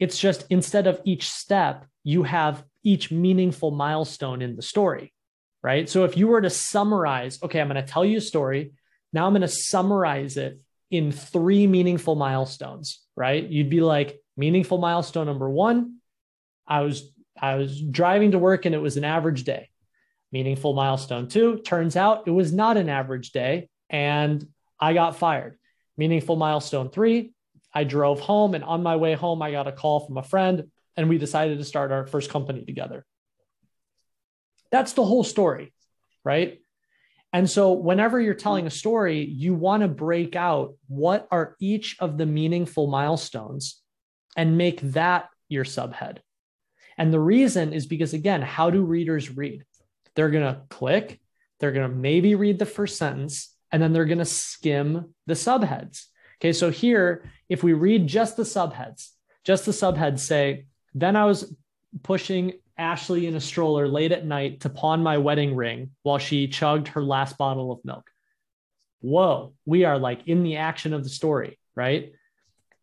It's 0.00 0.18
just 0.18 0.46
instead 0.50 0.88
of 0.88 1.00
each 1.04 1.30
step, 1.30 1.86
you 2.02 2.24
have 2.24 2.64
each 2.82 3.12
meaningful 3.12 3.70
milestone 3.70 4.42
in 4.42 4.56
the 4.56 4.62
story, 4.62 5.12
right? 5.62 5.88
So 5.88 6.02
if 6.02 6.16
you 6.16 6.26
were 6.26 6.40
to 6.40 6.50
summarize, 6.50 7.40
okay, 7.40 7.60
I'm 7.60 7.68
going 7.68 7.80
to 7.80 7.88
tell 7.88 8.04
you 8.04 8.18
a 8.18 8.20
story. 8.20 8.72
Now 9.12 9.26
I'm 9.26 9.32
going 9.32 9.42
to 9.42 9.48
summarize 9.48 10.36
it 10.36 10.58
in 10.90 11.12
three 11.12 11.68
meaningful 11.68 12.16
milestones, 12.16 13.00
right? 13.14 13.48
You'd 13.48 13.70
be 13.70 13.80
like, 13.80 14.20
meaningful 14.36 14.78
milestone 14.78 15.26
number 15.26 15.48
one, 15.48 15.98
I 16.66 16.80
was 16.80 17.12
I 17.40 17.54
was 17.54 17.80
driving 17.80 18.32
to 18.32 18.40
work 18.40 18.66
and 18.66 18.74
it 18.74 18.82
was 18.82 18.96
an 18.96 19.04
average 19.04 19.44
day. 19.44 19.70
Meaningful 20.36 20.74
milestone 20.74 21.28
two 21.28 21.60
turns 21.60 21.96
out 21.96 22.24
it 22.28 22.30
was 22.30 22.52
not 22.52 22.76
an 22.76 22.90
average 22.90 23.32
day 23.32 23.70
and 23.88 24.46
I 24.78 24.92
got 24.92 25.16
fired. 25.16 25.56
Meaningful 25.96 26.36
milestone 26.36 26.90
three, 26.90 27.32
I 27.72 27.84
drove 27.84 28.20
home 28.20 28.54
and 28.54 28.62
on 28.62 28.82
my 28.82 28.96
way 28.96 29.14
home, 29.14 29.40
I 29.40 29.50
got 29.50 29.66
a 29.66 29.72
call 29.72 30.00
from 30.00 30.18
a 30.18 30.22
friend 30.22 30.70
and 30.94 31.08
we 31.08 31.16
decided 31.16 31.56
to 31.56 31.64
start 31.64 31.90
our 31.90 32.06
first 32.06 32.28
company 32.28 32.66
together. 32.66 33.06
That's 34.70 34.92
the 34.92 35.06
whole 35.06 35.24
story, 35.24 35.72
right? 36.22 36.60
And 37.32 37.48
so, 37.48 37.72
whenever 37.72 38.20
you're 38.20 38.34
telling 38.34 38.66
a 38.66 38.70
story, 38.70 39.24
you 39.24 39.54
want 39.54 39.84
to 39.84 39.88
break 39.88 40.36
out 40.36 40.74
what 40.86 41.26
are 41.30 41.56
each 41.60 41.96
of 41.98 42.18
the 42.18 42.26
meaningful 42.26 42.88
milestones 42.88 43.80
and 44.36 44.58
make 44.58 44.82
that 44.92 45.30
your 45.48 45.64
subhead. 45.64 46.18
And 46.98 47.10
the 47.10 47.20
reason 47.20 47.72
is 47.72 47.86
because, 47.86 48.12
again, 48.12 48.42
how 48.42 48.68
do 48.68 48.82
readers 48.82 49.34
read? 49.34 49.64
They're 50.16 50.30
going 50.30 50.52
to 50.52 50.62
click, 50.68 51.20
they're 51.60 51.72
going 51.72 51.88
to 51.88 51.96
maybe 51.96 52.34
read 52.34 52.58
the 52.58 52.66
first 52.66 52.96
sentence, 52.96 53.54
and 53.70 53.82
then 53.82 53.92
they're 53.92 54.04
going 54.04 54.18
to 54.18 54.24
skim 54.24 55.14
the 55.26 55.34
subheads. 55.34 56.06
Okay, 56.40 56.52
so 56.52 56.70
here, 56.70 57.30
if 57.48 57.62
we 57.62 57.72
read 57.72 58.06
just 58.06 58.36
the 58.36 58.42
subheads, 58.42 59.10
just 59.44 59.64
the 59.64 59.72
subheads 59.72 60.20
say, 60.20 60.66
then 60.94 61.16
I 61.16 61.24
was 61.24 61.54
pushing 62.02 62.54
Ashley 62.78 63.26
in 63.26 63.36
a 63.36 63.40
stroller 63.40 63.88
late 63.88 64.12
at 64.12 64.26
night 64.26 64.60
to 64.60 64.68
pawn 64.68 65.02
my 65.02 65.18
wedding 65.18 65.54
ring 65.56 65.90
while 66.02 66.18
she 66.18 66.48
chugged 66.48 66.88
her 66.88 67.02
last 67.02 67.38
bottle 67.38 67.72
of 67.72 67.84
milk. 67.84 68.10
Whoa, 69.00 69.54
we 69.64 69.84
are 69.84 69.98
like 69.98 70.26
in 70.26 70.42
the 70.42 70.56
action 70.56 70.92
of 70.92 71.04
the 71.04 71.10
story, 71.10 71.58
right? 71.74 72.12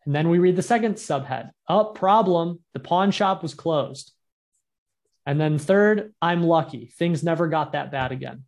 And 0.06 0.16
then 0.16 0.30
we 0.30 0.40
read 0.40 0.56
the 0.56 0.62
second 0.62 0.96
subhead. 0.96 1.50
Up, 1.68 1.90
oh, 1.90 1.94
problem. 1.94 2.60
The 2.74 2.80
pawn 2.80 3.12
shop 3.12 3.42
was 3.42 3.54
closed. 3.54 4.12
And 5.26 5.40
then 5.40 5.58
third, 5.58 6.14
I'm 6.22 6.44
lucky. 6.44 6.88
Things 6.88 7.24
never 7.24 7.48
got 7.48 7.72
that 7.74 7.92
bad 7.92 8.12
again. 8.12 8.44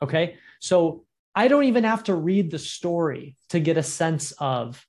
Okay. 0.00 0.36
So 0.60 1.04
I 1.34 1.48
don't 1.48 1.64
even 1.64 1.84
have 1.84 2.04
to 2.04 2.14
read 2.14 2.50
the 2.50 2.58
story 2.58 3.36
to 3.50 3.60
get 3.60 3.76
a 3.76 3.82
sense 3.82 4.32
of 4.38 4.84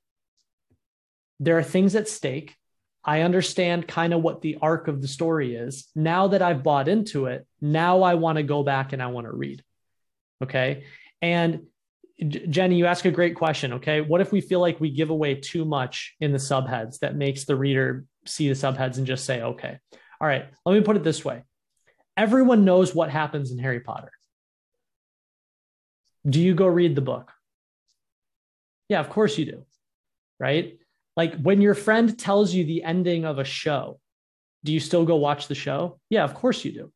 there 1.40 1.58
are 1.58 1.64
things 1.64 1.96
at 1.96 2.08
stake. 2.08 2.56
I 3.04 3.22
understand 3.22 3.88
kind 3.88 4.14
of 4.14 4.22
what 4.22 4.42
the 4.42 4.58
arc 4.62 4.88
of 4.88 5.02
the 5.02 5.08
story 5.08 5.56
is. 5.56 5.88
Now 5.96 6.28
that 6.28 6.42
I've 6.42 6.64
bought 6.64 6.88
into 6.88 7.28
it, 7.28 7.48
now 7.62 8.02
I 8.04 8.16
want 8.16 8.38
to 8.38 8.44
go 8.44 8.62
back 8.62 8.94
and 8.94 9.02
I 9.02 9.08
want 9.08 9.26
to 9.26 9.34
read. 9.34 9.64
Okay. 10.44 10.84
And 11.22 11.66
Jenny, 12.20 12.76
you 12.76 12.86
ask 12.86 13.06
a 13.06 13.12
great 13.12 13.36
question. 13.36 13.74
Okay. 13.74 14.02
What 14.02 14.22
if 14.22 14.32
we 14.32 14.42
feel 14.42 14.60
like 14.60 14.80
we 14.80 14.92
give 14.92 15.10
away 15.10 15.36
too 15.36 15.66
much 15.66 16.16
in 16.20 16.34
the 16.34 16.38
subheads 16.38 17.00
that 17.00 17.16
makes 17.16 17.46
the 17.46 17.56
reader 17.56 18.06
see 18.26 18.48
the 18.48 18.54
subheads 18.54 18.98
and 18.98 19.08
just 19.08 19.26
say, 19.26 19.42
okay, 19.42 19.80
all 20.22 20.28
right, 20.28 20.46
let 20.66 20.74
me 20.74 20.82
put 20.82 20.96
it 20.96 21.04
this 21.04 21.24
way. 21.24 21.44
Everyone 22.18 22.66
knows 22.66 22.94
what 22.94 23.10
happens 23.10 23.52
in 23.52 23.60
Harry 23.60 23.80
Potter. 23.80 24.12
Do 26.28 26.42
you 26.42 26.54
go 26.54 26.68
read 26.68 26.96
the 26.96 27.02
book? 27.02 27.32
Yeah, 28.90 29.00
of 29.00 29.10
course 29.10 29.38
you 29.38 29.46
do. 29.46 29.66
Right? 30.40 30.80
Like 31.16 31.40
when 31.42 31.62
your 31.62 31.76
friend 31.76 32.18
tells 32.18 32.54
you 32.54 32.66
the 32.66 32.84
ending 32.84 33.26
of 33.26 33.40
a 33.40 33.44
show, 33.44 34.00
do 34.64 34.74
you 34.74 34.80
still 34.80 35.06
go 35.06 35.16
watch 35.16 35.48
the 35.48 35.56
show? 35.56 36.00
Yeah, 36.10 36.24
of 36.24 36.34
course 36.34 36.66
you 36.66 36.72
do. 36.72 36.92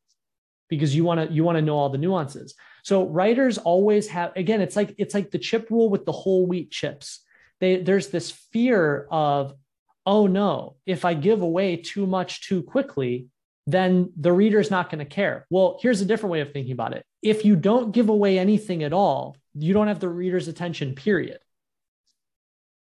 Because 0.70 0.96
you 0.96 1.04
want 1.04 1.28
to 1.28 1.34
you 1.34 1.44
want 1.44 1.58
to 1.58 1.62
know 1.62 1.78
all 1.78 1.90
the 1.90 1.98
nuances. 1.98 2.56
So 2.84 3.06
writers 3.08 3.58
always 3.58 4.08
have 4.08 4.36
again, 4.36 4.60
it's 4.60 4.76
like 4.76 4.96
it's 4.98 5.14
like 5.14 5.32
the 5.32 5.40
chip 5.40 5.70
rule 5.70 5.90
with 5.90 6.06
the 6.06 6.12
whole 6.12 6.46
wheat 6.46 6.72
chips. 6.72 7.20
They, 7.60 7.82
there's 7.82 8.10
this 8.10 8.32
fear 8.32 9.08
of, 9.10 9.54
oh 10.06 10.28
no, 10.28 10.76
if 10.86 11.06
I 11.06 11.14
give 11.14 11.42
away 11.42 11.78
too 11.78 12.06
much 12.06 12.48
too 12.48 12.64
quickly, 12.64 13.28
then 13.66 14.12
the 14.18 14.34
reader's 14.34 14.70
not 14.70 14.90
going 14.90 15.00
to 15.00 15.06
care. 15.06 15.46
Well, 15.50 15.80
here's 15.82 16.02
a 16.02 16.06
different 16.06 16.32
way 16.32 16.42
of 16.42 16.52
thinking 16.52 16.74
about 16.74 16.94
it. 16.94 17.06
If 17.22 17.46
you 17.46 17.56
don't 17.56 17.94
give 17.94 18.10
away 18.10 18.38
anything 18.38 18.84
at 18.84 18.94
all, 18.94 19.38
you 19.54 19.74
don't 19.74 19.88
have 19.88 20.00
the 20.00 20.10
reader's 20.10 20.48
attention, 20.48 20.96
period. 20.96 21.40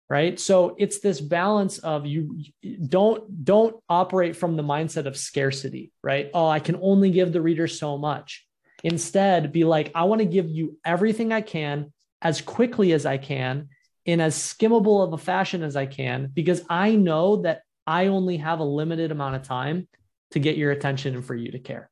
Right. 0.09 0.39
So 0.39 0.75
it's 0.77 0.99
this 0.99 1.19
balance 1.19 1.79
of 1.79 2.05
you 2.05 2.43
don't 2.87 3.43
don't 3.43 3.75
operate 3.89 4.35
from 4.35 4.55
the 4.55 4.63
mindset 4.63 5.07
of 5.07 5.17
scarcity, 5.17 5.91
right? 6.03 6.29
Oh, 6.33 6.47
I 6.47 6.59
can 6.59 6.77
only 6.81 7.09
give 7.09 7.33
the 7.33 7.41
reader 7.41 7.67
so 7.67 7.97
much. 7.97 8.45
Instead, 8.83 9.51
be 9.51 9.63
like, 9.63 9.91
I 9.95 10.03
want 10.03 10.19
to 10.19 10.25
give 10.25 10.49
you 10.49 10.77
everything 10.85 11.31
I 11.31 11.41
can 11.41 11.93
as 12.21 12.41
quickly 12.41 12.91
as 12.91 13.05
I 13.05 13.17
can 13.17 13.69
in 14.05 14.19
as 14.19 14.35
skimmable 14.35 15.03
of 15.05 15.13
a 15.13 15.17
fashion 15.17 15.63
as 15.63 15.75
I 15.75 15.85
can, 15.85 16.29
because 16.33 16.63
I 16.69 16.95
know 16.95 17.37
that 17.43 17.61
I 17.87 18.07
only 18.07 18.37
have 18.37 18.59
a 18.59 18.65
limited 18.65 19.11
amount 19.11 19.35
of 19.35 19.43
time 19.43 19.87
to 20.31 20.39
get 20.39 20.57
your 20.57 20.71
attention 20.71 21.15
and 21.15 21.25
for 21.25 21.35
you 21.35 21.51
to 21.51 21.59
care. 21.59 21.89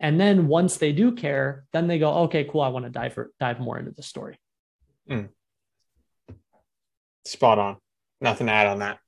And 0.00 0.20
then 0.20 0.48
once 0.48 0.78
they 0.78 0.92
do 0.92 1.12
care, 1.12 1.64
then 1.72 1.86
they 1.86 1.98
go, 1.98 2.12
okay, 2.24 2.44
cool. 2.44 2.60
I 2.60 2.68
want 2.68 2.86
to 2.86 2.90
dive 2.90 3.16
dive 3.38 3.60
more 3.60 3.78
into 3.78 3.92
the 3.92 4.02
story. 4.02 4.38
Mm. 5.08 5.28
Spot 7.24 7.58
on. 7.58 7.76
Nothing 8.20 8.48
to 8.48 8.52
add 8.52 8.66
on 8.66 8.80
that. 8.80 8.98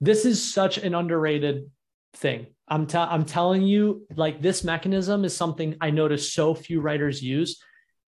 This 0.00 0.24
is 0.24 0.52
such 0.52 0.78
an 0.78 0.94
underrated 0.94 1.70
thing. 2.14 2.48
I'm, 2.66 2.88
I'm 2.94 3.24
telling 3.24 3.62
you, 3.62 4.06
like 4.16 4.42
this 4.42 4.64
mechanism 4.64 5.24
is 5.24 5.36
something 5.36 5.76
I 5.80 5.90
notice 5.90 6.32
so 6.32 6.54
few 6.54 6.80
writers 6.80 7.22
use. 7.22 7.62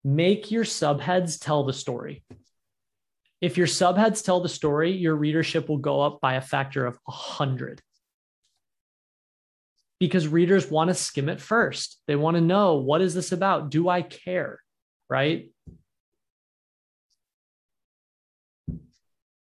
Make 0.05 0.51
your 0.51 0.65
subheads 0.65 1.39
tell 1.41 1.65
the 1.65 1.73
story. 1.73 2.25
If 3.43 3.59
your 3.59 3.67
subheads 3.67 4.25
tell 4.25 4.41
the 4.41 4.49
story, 4.49 4.93
your 4.93 5.15
readership 5.15 5.69
will 5.69 5.79
go 5.79 6.01
up 6.01 6.21
by 6.23 6.35
a 6.35 6.41
factor 6.41 6.87
of 6.87 6.99
100. 7.05 7.83
Because 10.01 10.27
readers 10.27 10.71
want 10.71 10.89
to 10.89 10.95
skim 10.95 11.29
it 11.29 11.41
first. 11.41 12.01
They 12.07 12.17
want 12.17 12.37
to 12.37 12.41
know 12.41 12.77
what 12.77 13.03
is 13.03 13.15
this 13.15 13.33
about? 13.33 13.71
Do 13.71 13.89
I 13.89 14.01
care? 14.03 14.61
Right? 15.11 15.51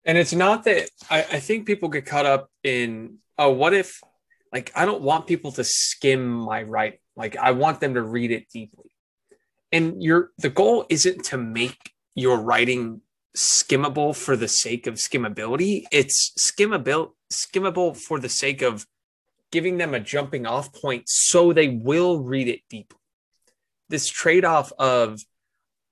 And 0.04 0.18
it's 0.18 0.34
not 0.34 0.66
that 0.66 0.90
I, 1.10 1.20
I 1.20 1.40
think 1.40 1.66
people 1.66 1.88
get 1.88 2.06
caught 2.06 2.26
up 2.26 2.50
in, 2.64 3.20
oh, 3.38 3.52
what 3.52 3.74
if 3.74 4.02
like 4.52 4.72
I 4.76 4.86
don't 4.86 5.02
want 5.02 5.28
people 5.28 5.52
to 5.54 5.64
skim 5.64 6.28
my 6.28 6.64
writing. 6.64 7.00
Like 7.16 7.38
I 7.38 7.52
want 7.52 7.80
them 7.80 7.94
to 7.94 8.02
read 8.02 8.32
it 8.32 8.50
deeply. 8.50 8.92
And 9.72 10.04
your 10.04 10.32
the 10.38 10.50
goal 10.50 10.86
isn't 10.90 11.26
to 11.26 11.38
make 11.38 11.92
your 12.16 12.38
writing 12.42 13.02
skimmable 13.36 14.16
for 14.16 14.36
the 14.36 14.48
sake 14.48 14.88
of 14.88 14.96
skimmability. 14.96 15.84
It's 15.92 16.32
skimmable 16.38 17.12
skimmable 17.32 17.96
for 17.96 18.20
the 18.20 18.30
sake 18.30 18.62
of 18.62 18.86
giving 19.52 19.78
them 19.78 19.94
a 19.94 20.00
jumping 20.00 20.46
off 20.46 20.74
point 20.74 21.04
so 21.08 21.54
they 21.54 21.70
will 21.70 22.20
read 22.20 22.48
it 22.48 22.62
deeply. 22.70 23.00
This 23.90 24.10
trade-off 24.10 24.72
of 24.78 25.22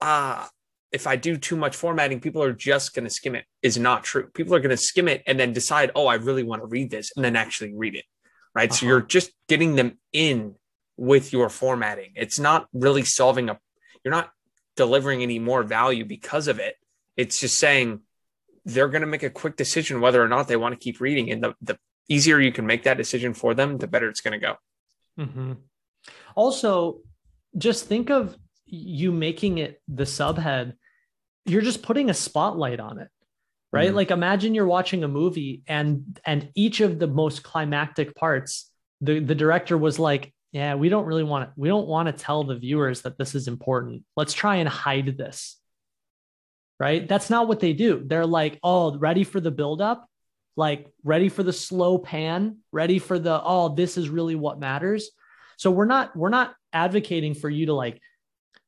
ah, 0.01 0.49
if 0.91 1.07
I 1.07 1.15
do 1.15 1.37
too 1.37 1.55
much 1.55 1.75
formatting, 1.75 2.19
people 2.19 2.43
are 2.43 2.53
just 2.53 2.93
going 2.93 3.03
to 3.03 3.09
skim 3.09 3.35
it 3.35 3.45
is 3.61 3.77
not 3.77 4.03
true. 4.03 4.29
People 4.33 4.55
are 4.55 4.59
going 4.59 4.69
to 4.69 4.77
skim 4.77 5.07
it 5.07 5.21
and 5.27 5.39
then 5.39 5.53
decide, 5.53 5.91
oh, 5.95 6.07
I 6.07 6.15
really 6.15 6.43
want 6.43 6.61
to 6.61 6.67
read 6.67 6.89
this, 6.89 7.11
and 7.15 7.23
then 7.23 7.35
actually 7.35 7.73
read 7.75 7.95
it 7.95 8.05
right? 8.53 8.69
Uh-huh. 8.69 8.79
So 8.79 8.85
you're 8.85 9.01
just 9.01 9.31
getting 9.47 9.75
them 9.75 9.97
in 10.13 10.55
with 10.97 11.31
your 11.31 11.49
formatting. 11.49 12.11
It's 12.15 12.39
not 12.39 12.67
really 12.73 13.03
solving 13.03 13.49
a, 13.49 13.59
you're 14.03 14.13
not 14.13 14.31
delivering 14.75 15.21
any 15.23 15.39
more 15.39 15.63
value 15.63 16.05
because 16.05 16.47
of 16.47 16.59
it. 16.59 16.75
It's 17.19 17.39
just 17.39 17.59
saying 17.59 18.01
they're 18.65 18.87
going 18.87 19.01
to 19.01 19.07
make 19.07 19.23
a 19.23 19.29
quick 19.29 19.55
decision 19.55 20.01
whether 20.01 20.21
or 20.23 20.27
not 20.27 20.47
they 20.47 20.55
want 20.55 20.73
to 20.73 20.79
keep 20.79 21.01
reading. 21.01 21.31
And 21.31 21.43
the, 21.43 21.53
the 21.61 21.77
easier 22.07 22.39
you 22.39 22.51
can 22.51 22.65
make 22.65 22.83
that 22.83 22.97
decision 22.97 23.33
for 23.33 23.53
them, 23.53 23.77
the 23.77 23.87
better 23.87 24.09
it's 24.09 24.21
going 24.21 24.39
to 24.39 24.45
go. 24.47 24.55
Mm-hmm. 25.19 25.53
Also, 26.35 27.01
just 27.57 27.85
think 27.85 28.09
of 28.09 28.37
you 28.65 29.11
making 29.11 29.57
it 29.57 29.81
the 29.87 30.03
subhead. 30.03 30.73
You're 31.45 31.61
just 31.61 31.81
putting 31.81 32.09
a 32.09 32.13
spotlight 32.13 32.79
on 32.79 32.99
it 32.99 33.09
right 33.71 33.87
mm-hmm. 33.87 33.95
like 33.97 34.11
imagine 34.11 34.55
you're 34.55 34.67
watching 34.67 35.03
a 35.03 35.07
movie 35.07 35.63
and 35.67 36.19
and 36.25 36.49
each 36.55 36.81
of 36.81 36.99
the 36.99 37.07
most 37.07 37.43
climactic 37.43 38.15
parts 38.15 38.71
the 39.01 39.19
the 39.19 39.35
director 39.35 39.77
was 39.77 39.99
like 39.99 40.33
yeah 40.51 40.75
we 40.75 40.89
don't 40.89 41.05
really 41.05 41.23
want 41.23 41.47
to 41.47 41.53
we 41.55 41.67
don't 41.67 41.87
want 41.87 42.07
to 42.07 42.23
tell 42.23 42.43
the 42.43 42.55
viewers 42.55 43.01
that 43.01 43.17
this 43.17 43.35
is 43.35 43.47
important 43.47 44.03
let's 44.15 44.33
try 44.33 44.57
and 44.57 44.69
hide 44.69 45.17
this 45.17 45.58
right 46.79 47.07
that's 47.07 47.29
not 47.29 47.47
what 47.47 47.59
they 47.59 47.73
do 47.73 48.03
they're 48.05 48.25
like 48.25 48.59
oh 48.63 48.97
ready 48.97 49.23
for 49.23 49.39
the 49.39 49.51
buildup 49.51 50.07
like 50.55 50.91
ready 51.03 51.29
for 51.29 51.43
the 51.43 51.53
slow 51.53 51.97
pan 51.97 52.57
ready 52.71 52.99
for 52.99 53.19
the 53.19 53.41
oh 53.43 53.69
this 53.75 53.97
is 53.97 54.09
really 54.09 54.35
what 54.35 54.59
matters 54.59 55.11
so 55.57 55.71
we're 55.71 55.85
not 55.85 56.15
we're 56.15 56.29
not 56.29 56.55
advocating 56.73 57.33
for 57.33 57.49
you 57.49 57.65
to 57.67 57.73
like 57.73 58.01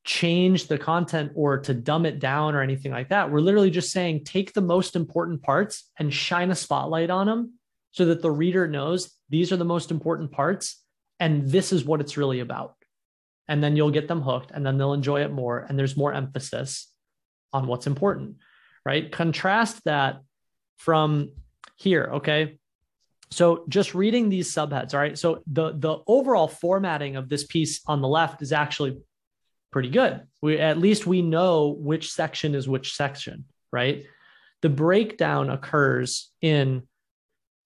change 0.04 0.68
the 0.68 0.78
content 0.78 1.32
or 1.36 1.60
to 1.60 1.74
dumb 1.74 2.06
it 2.06 2.20
down 2.20 2.56
or 2.56 2.62
anything 2.62 2.92
like 2.92 3.10
that. 3.10 3.32
We're 3.32 3.40
literally 3.40 3.70
just 3.70 3.92
saying 3.92 4.24
take 4.24 4.54
the 4.54 4.62
most 4.62 4.96
important 4.96 5.44
parts 5.44 5.90
and 5.98 6.14
shine 6.14 6.52
a 6.52 6.56
spotlight 6.56 7.10
on 7.10 7.28
them 7.28 7.54
so 7.92 8.06
that 8.06 8.22
the 8.22 8.32
reader 8.32 8.68
knows 8.68 9.12
these 9.30 9.52
are 9.52 9.58
the 9.58 9.66
most 9.66 9.92
important 9.92 10.32
parts 10.32 10.82
and 11.20 11.48
this 11.48 11.72
is 11.72 11.86
what 11.86 12.02
it's 12.02 12.18
really 12.18 12.40
about. 12.40 12.76
And 13.48 13.64
then 13.64 13.76
you'll 13.76 13.92
get 13.92 14.08
them 14.08 14.22
hooked 14.22 14.52
and 14.52 14.66
then 14.66 14.78
they'll 14.78 14.94
enjoy 14.94 15.22
it 15.22 15.32
more 15.32 15.60
and 15.60 15.78
there's 15.78 15.98
more 15.98 16.14
emphasis 16.14 16.88
on 17.54 17.68
what's 17.68 17.88
important, 17.88 18.38
right? 18.86 19.12
Contrast 19.12 19.84
that 19.86 20.22
from 20.78 21.32
here, 21.76 22.10
okay? 22.16 22.58
So 23.32 23.64
just 23.70 23.96
reading 23.96 24.30
these 24.30 24.54
subheads, 24.54 24.94
all 24.94 25.00
right? 25.00 25.18
So 25.18 25.42
the 25.48 25.72
the 25.72 26.00
overall 26.06 26.48
formatting 26.48 27.16
of 27.16 27.30
this 27.30 27.46
piece 27.46 27.82
on 27.88 28.02
the 28.02 28.08
left 28.08 28.42
is 28.42 28.52
actually 28.52 29.00
pretty 29.72 29.90
good. 29.90 30.22
We 30.42 30.60
at 30.60 30.78
least 30.78 31.08
we 31.08 31.22
know 31.22 31.70
which 31.70 32.12
section 32.12 32.56
is 32.56 32.68
which 32.68 32.94
section, 32.94 33.46
right? 33.72 34.06
The 34.62 34.70
breakdown 34.70 35.50
occurs 35.50 36.30
in 36.42 36.84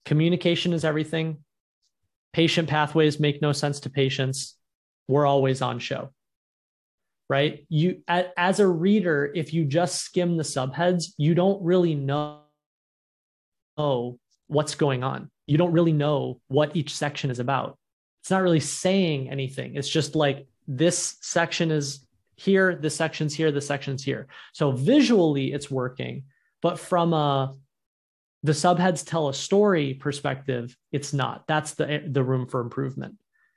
communication 0.04 0.72
is 0.72 0.84
everything. 0.84 1.38
Patient 2.32 2.68
pathways 2.68 3.18
make 3.18 3.42
no 3.42 3.52
sense 3.52 3.80
to 3.80 3.90
patients. 3.90 4.54
We're 5.08 5.26
always 5.26 5.62
on 5.62 5.78
show. 5.78 6.10
Right? 7.28 7.66
You 7.68 8.02
as 8.08 8.60
a 8.60 8.68
reader, 8.68 9.32
if 9.34 9.52
you 9.52 9.64
just 9.64 10.00
skim 10.00 10.36
the 10.36 10.44
subheads, 10.44 11.06
you 11.16 11.34
don't 11.34 11.62
really 11.62 11.94
know 11.96 12.42
what's 14.46 14.74
going 14.74 15.02
on. 15.02 15.30
You 15.46 15.58
don't 15.58 15.72
really 15.72 15.92
know 15.92 16.40
what 16.48 16.76
each 16.76 16.94
section 16.94 17.30
is 17.30 17.38
about. 17.38 17.78
It's 18.22 18.30
not 18.30 18.42
really 18.42 18.60
saying 18.60 19.30
anything. 19.30 19.76
It's 19.76 19.88
just 19.88 20.14
like 20.14 20.46
this 20.66 21.16
section 21.20 21.70
is 21.70 22.06
here, 22.36 22.74
this 22.74 22.96
section's 22.96 23.34
here, 23.34 23.50
this 23.50 23.66
section's 23.66 24.04
here. 24.04 24.26
So 24.52 24.72
visually 24.72 25.52
it's 25.52 25.70
working, 25.70 26.24
but 26.62 26.78
from 26.78 27.12
a 27.12 27.54
the 28.42 28.52
subheads 28.52 29.04
tell 29.04 29.28
a 29.28 29.34
story 29.34 29.94
perspective, 29.94 30.76
it's 30.92 31.12
not. 31.12 31.46
That's 31.48 31.74
the 31.74 32.04
the 32.06 32.22
room 32.22 32.46
for 32.46 32.60
improvement. 32.60 33.16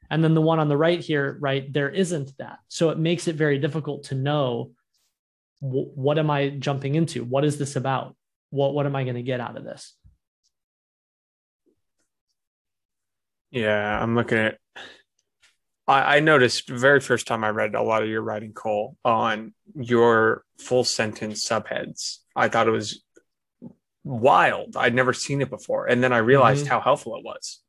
And 0.10 0.24
then 0.24 0.34
the 0.34 0.42
one 0.42 0.60
on 0.60 0.70
the 0.70 0.78
right 0.78 1.00
here, 1.00 1.38
right, 1.40 1.72
there 1.72 1.90
isn't 1.90 2.38
that. 2.40 2.60
So 2.68 2.90
it 2.90 2.98
makes 2.98 3.28
it 3.28 3.36
very 3.36 3.60
difficult 3.60 4.06
to 4.06 4.16
know 4.16 4.72
what 5.62 6.18
am 6.18 6.32
I 6.32 6.50
jumping 6.50 6.96
into? 6.96 7.24
What 7.24 7.44
is 7.44 7.58
this 7.58 7.76
about? 7.76 8.16
What 8.50 8.74
what 8.74 8.86
am 8.86 8.96
I 8.96 9.04
going 9.04 9.18
to 9.18 9.22
get 9.22 9.42
out 9.42 9.58
of 9.58 9.64
this? 9.64 9.94
Yeah, 13.52 14.02
I'm 14.02 14.16
looking 14.16 14.38
at 14.38 14.58
I, 15.90 16.18
I 16.18 16.20
noticed 16.20 16.70
very 16.70 17.00
first 17.00 17.28
time 17.28 17.44
I 17.44 17.50
read 17.50 17.76
a 17.76 17.82
lot 17.82 18.04
of 18.04 18.10
your 18.10 18.22
writing, 18.22 18.54
Cole, 18.54 18.96
on 19.04 19.54
your 19.76 20.44
full 20.60 20.84
sentence 20.84 21.48
subheads. 21.48 22.18
I 22.36 22.48
thought 22.48 22.68
it 22.68 22.72
was 22.72 23.04
wild. 24.04 24.78
I'd 24.78 24.94
never 24.94 25.14
seen 25.14 25.42
it 25.42 25.50
before. 25.50 25.88
And 25.88 26.04
then 26.04 26.14
I 26.14 26.20
realized 26.20 26.66
mm-hmm. 26.66 26.74
how 26.74 26.80
helpful 26.80 27.18
it 27.18 27.26
was. 27.26 27.60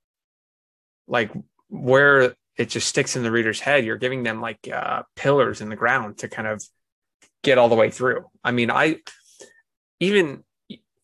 Like 1.09 1.33
where 1.71 2.35
it 2.57 2.69
just 2.69 2.89
sticks 2.89 3.17
in 3.17 3.23
the 3.23 3.31
reader's 3.31 3.61
head, 3.61 3.85
you're 3.85 3.97
giving 3.97 4.23
them 4.23 4.41
like 4.41 4.69
uh, 4.73 5.03
pillars 5.17 5.61
in 5.61 5.71
the 5.71 5.77
ground 5.77 6.19
to 6.19 6.29
kind 6.29 6.47
of 6.47 6.63
get 7.43 7.59
all 7.59 7.69
the 7.69 7.75
way 7.75 7.91
through. 7.91 8.27
I 8.45 8.51
mean, 8.51 8.71
I 8.71 8.97
even 9.99 10.45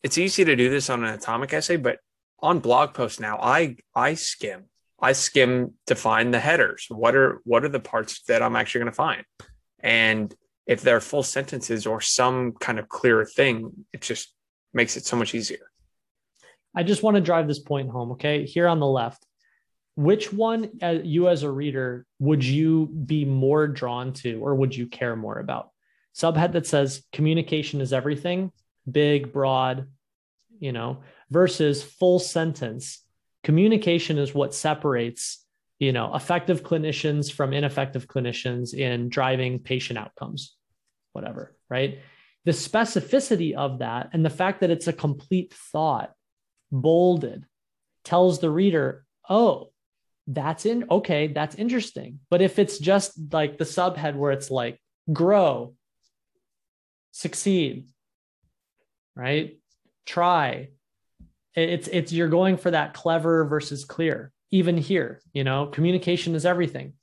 it's 0.03 0.17
easy 0.17 0.45
to 0.45 0.55
do 0.55 0.69
this 0.69 0.89
on 0.89 1.03
an 1.03 1.13
atomic 1.13 1.53
essay, 1.53 1.77
but 1.77 1.99
on 2.39 2.59
blog 2.59 2.93
posts 2.93 3.19
now, 3.19 3.39
I 3.41 3.77
I 3.95 4.13
skim. 4.13 4.65
I 4.99 5.13
skim 5.13 5.73
to 5.87 5.95
find 5.95 6.33
the 6.33 6.39
headers. 6.39 6.85
What 6.89 7.15
are 7.15 7.41
what 7.43 7.63
are 7.63 7.69
the 7.69 7.79
parts 7.79 8.23
that 8.23 8.41
I'm 8.41 8.55
actually 8.55 8.79
going 8.79 8.91
to 8.91 8.95
find? 8.95 9.23
And 9.79 10.33
if 10.65 10.81
they're 10.81 11.01
full 11.01 11.23
sentences 11.23 11.85
or 11.85 12.01
some 12.01 12.53
kind 12.53 12.77
of 12.77 12.89
clear 12.89 13.25
thing, 13.25 13.85
it 13.93 14.01
just 14.01 14.33
makes 14.73 14.97
it 14.97 15.05
so 15.05 15.15
much 15.15 15.33
easier. 15.33 15.71
I 16.75 16.83
just 16.83 17.03
want 17.03 17.15
to 17.15 17.21
drive 17.21 17.47
this 17.47 17.59
point 17.59 17.89
home. 17.89 18.11
Okay. 18.11 18.45
Here 18.45 18.67
on 18.67 18.79
the 18.79 18.87
left, 18.87 19.25
which 19.97 20.31
one 20.31 20.69
uh, 20.83 20.99
you 21.03 21.27
as 21.27 21.41
a 21.41 21.49
reader 21.49 22.05
would 22.19 22.43
you 22.43 22.85
be 22.85 23.25
more 23.25 23.67
drawn 23.67 24.13
to 24.13 24.39
or 24.39 24.53
would 24.53 24.75
you 24.75 24.85
care 24.85 25.15
more 25.15 25.39
about? 25.39 25.71
Subhead 26.15 26.51
that 26.51 26.67
says 26.67 27.03
communication 27.11 27.81
is 27.81 27.91
everything, 27.91 28.51
big, 28.89 29.33
broad, 29.33 29.87
you 30.59 30.71
know, 30.71 30.99
versus 31.31 31.81
full 31.81 32.19
sentence. 32.19 33.03
Communication 33.43 34.19
is 34.19 34.35
what 34.35 34.53
separates, 34.53 35.43
you 35.79 35.91
know, 35.91 36.13
effective 36.13 36.61
clinicians 36.61 37.31
from 37.31 37.51
ineffective 37.51 38.07
clinicians 38.07 38.75
in 38.75 39.09
driving 39.09 39.57
patient 39.57 39.97
outcomes, 39.97 40.55
whatever, 41.13 41.55
right? 41.71 42.01
The 42.45 42.51
specificity 42.51 43.55
of 43.55 43.79
that 43.79 44.11
and 44.13 44.23
the 44.23 44.29
fact 44.29 44.61
that 44.61 44.69
it's 44.69 44.87
a 44.87 44.93
complete 44.93 45.55
thought, 45.55 46.13
bolded, 46.71 47.47
tells 48.03 48.39
the 48.39 48.51
reader, 48.51 49.03
oh, 49.27 49.71
that's 50.27 50.65
in 50.65 50.85
okay, 50.91 51.27
that's 51.27 51.55
interesting. 51.55 52.19
But 52.29 52.41
if 52.41 52.59
it's 52.59 52.77
just 52.77 53.13
like 53.31 53.57
the 53.57 53.63
subhead 53.63 54.15
where 54.15 54.31
it's 54.31 54.51
like 54.51 54.79
grow, 55.11 55.73
succeed, 57.11 57.87
right? 59.15 59.57
Try. 60.05 60.69
It's 61.55 61.87
it's 61.87 62.11
you're 62.11 62.27
going 62.27 62.57
for 62.57 62.71
that 62.71 62.93
clever 62.93 63.45
versus 63.45 63.85
clear. 63.85 64.31
Even 64.51 64.77
here, 64.77 65.21
you 65.33 65.43
know, 65.43 65.67
communication 65.67 66.35
is 66.35 66.45
everything. 66.45 66.93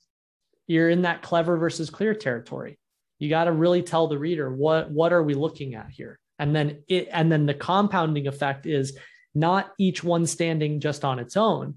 You're 0.67 0.89
in 0.89 1.03
that 1.03 1.21
clever 1.21 1.57
versus 1.57 1.89
clear 1.89 2.13
territory. 2.15 2.79
You 3.19 3.29
got 3.29 3.45
to 3.45 3.51
really 3.51 3.81
tell 3.81 4.07
the 4.07 4.17
reader 4.17 4.53
what 4.53 4.91
what 4.91 5.13
are 5.13 5.23
we 5.23 5.33
looking 5.33 5.75
at 5.75 5.89
here? 5.89 6.19
And 6.37 6.55
then 6.55 6.83
it 6.87 7.09
and 7.11 7.31
then 7.31 7.45
the 7.45 7.53
compounding 7.53 8.27
effect 8.27 8.65
is 8.65 8.97
not 9.33 9.71
each 9.77 10.03
one 10.03 10.25
standing 10.25 10.79
just 10.79 11.03
on 11.03 11.19
its 11.19 11.35
own, 11.35 11.75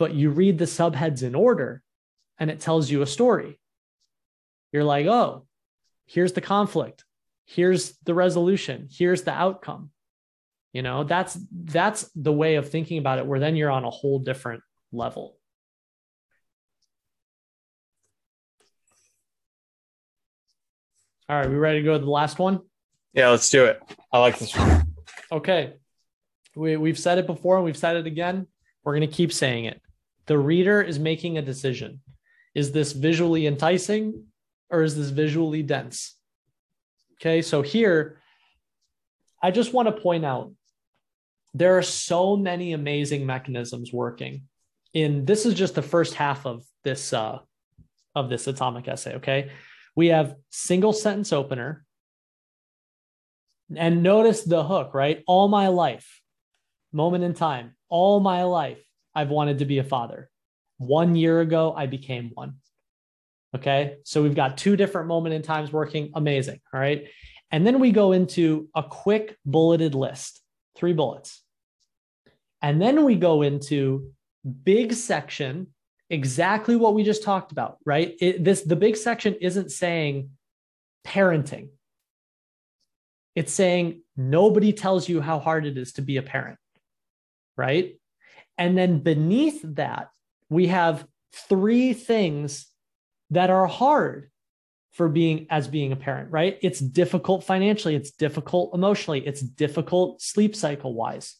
but 0.00 0.14
you 0.14 0.30
read 0.30 0.56
the 0.56 0.64
subheads 0.64 1.22
in 1.22 1.34
order 1.34 1.82
and 2.38 2.50
it 2.50 2.58
tells 2.58 2.90
you 2.90 3.02
a 3.02 3.06
story. 3.06 3.60
You're 4.72 4.82
like, 4.82 5.04
oh, 5.04 5.44
here's 6.06 6.32
the 6.32 6.40
conflict. 6.40 7.04
Here's 7.44 7.98
the 8.04 8.14
resolution. 8.14 8.88
Here's 8.90 9.24
the 9.24 9.32
outcome. 9.32 9.90
You 10.72 10.80
know, 10.80 11.04
that's 11.04 11.36
that's 11.52 12.10
the 12.14 12.32
way 12.32 12.54
of 12.54 12.70
thinking 12.70 12.96
about 12.96 13.18
it, 13.18 13.26
where 13.26 13.40
then 13.40 13.56
you're 13.56 13.70
on 13.70 13.84
a 13.84 13.90
whole 13.90 14.20
different 14.20 14.62
level. 14.90 15.36
All 21.28 21.36
right, 21.36 21.50
we 21.50 21.56
ready 21.56 21.80
to 21.80 21.84
go 21.84 21.98
to 21.98 22.02
the 22.02 22.10
last 22.10 22.38
one? 22.38 22.60
Yeah, 23.12 23.28
let's 23.28 23.50
do 23.50 23.66
it. 23.66 23.82
I 24.10 24.18
like 24.18 24.38
this 24.38 24.56
one. 24.56 24.94
Okay. 25.30 25.74
We, 26.56 26.78
we've 26.78 26.98
said 26.98 27.18
it 27.18 27.26
before 27.26 27.56
and 27.56 27.66
we've 27.66 27.76
said 27.76 27.96
it 27.96 28.06
again. 28.06 28.46
We're 28.82 28.96
going 28.96 29.08
to 29.08 29.14
keep 29.14 29.32
saying 29.32 29.66
it. 29.66 29.82
The 30.30 30.38
reader 30.38 30.80
is 30.80 31.00
making 31.00 31.38
a 31.38 31.42
decision. 31.42 32.02
Is 32.54 32.70
this 32.70 32.92
visually 32.92 33.48
enticing 33.48 34.26
or 34.70 34.84
is 34.84 34.94
this 34.94 35.08
visually 35.10 35.64
dense? 35.64 36.14
Okay, 37.14 37.42
so 37.42 37.62
here, 37.62 38.20
I 39.42 39.50
just 39.50 39.72
want 39.72 39.88
to 39.88 40.00
point 40.00 40.24
out 40.24 40.52
there 41.52 41.76
are 41.78 41.82
so 41.82 42.36
many 42.36 42.74
amazing 42.74 43.26
mechanisms 43.26 43.92
working 43.92 44.42
in 44.94 45.24
this 45.24 45.46
is 45.46 45.54
just 45.54 45.74
the 45.74 45.82
first 45.82 46.14
half 46.14 46.46
of 46.46 46.62
this 46.84 47.12
uh, 47.12 47.40
of 48.14 48.28
this 48.28 48.46
atomic 48.46 48.86
essay 48.86 49.14
okay 49.14 49.50
we 49.96 50.08
have 50.08 50.36
single 50.50 50.92
sentence 50.92 51.32
opener 51.32 51.84
and 53.76 54.02
notice 54.02 54.44
the 54.44 54.62
hook 54.62 54.94
right 54.94 55.22
all 55.26 55.48
my 55.48 55.68
life 55.68 56.20
moment 56.92 57.24
in 57.24 57.34
time 57.34 57.74
all 57.88 58.20
my 58.20 58.42
life 58.42 58.80
I've 59.14 59.30
wanted 59.30 59.58
to 59.58 59.64
be 59.64 59.78
a 59.78 59.84
father. 59.84 60.28
One 60.78 61.14
year 61.14 61.40
ago, 61.40 61.74
I 61.76 61.86
became 61.86 62.30
one. 62.34 62.54
Okay. 63.54 63.96
So 64.04 64.22
we've 64.22 64.34
got 64.34 64.56
two 64.56 64.76
different 64.76 65.08
moment 65.08 65.34
in 65.34 65.42
times 65.42 65.72
working. 65.72 66.12
Amazing. 66.14 66.60
All 66.72 66.80
right. 66.80 67.08
And 67.50 67.66
then 67.66 67.80
we 67.80 67.90
go 67.90 68.12
into 68.12 68.68
a 68.74 68.82
quick 68.82 69.36
bulleted 69.44 69.94
list, 69.94 70.40
three 70.76 70.92
bullets. 70.92 71.42
And 72.62 72.80
then 72.80 73.04
we 73.04 73.16
go 73.16 73.42
into 73.42 74.12
big 74.64 74.92
section, 74.92 75.68
exactly 76.08 76.76
what 76.76 76.94
we 76.94 77.02
just 77.02 77.22
talked 77.22 77.52
about, 77.52 77.78
right? 77.84 78.14
It, 78.20 78.44
this 78.44 78.62
the 78.62 78.76
big 78.76 78.96
section 78.96 79.34
isn't 79.40 79.70
saying 79.72 80.30
parenting. 81.06 81.70
It's 83.34 83.52
saying 83.52 84.02
nobody 84.16 84.72
tells 84.72 85.08
you 85.08 85.20
how 85.20 85.38
hard 85.38 85.66
it 85.66 85.78
is 85.78 85.94
to 85.94 86.02
be 86.02 86.16
a 86.18 86.22
parent, 86.22 86.58
right? 87.56 87.99
And 88.60 88.76
then 88.76 88.98
beneath 88.98 89.62
that, 89.64 90.10
we 90.50 90.66
have 90.66 91.06
three 91.32 91.94
things 91.94 92.66
that 93.30 93.48
are 93.48 93.66
hard 93.66 94.30
for 94.92 95.08
being 95.08 95.46
as 95.48 95.66
being 95.66 95.92
a 95.92 95.96
parent, 95.96 96.30
right? 96.30 96.58
It's 96.60 96.78
difficult 96.78 97.42
financially, 97.42 97.94
it's 97.94 98.10
difficult 98.10 98.74
emotionally, 98.74 99.26
it's 99.26 99.40
difficult 99.40 100.20
sleep 100.20 100.54
cycle 100.54 100.92
wise. 100.92 101.36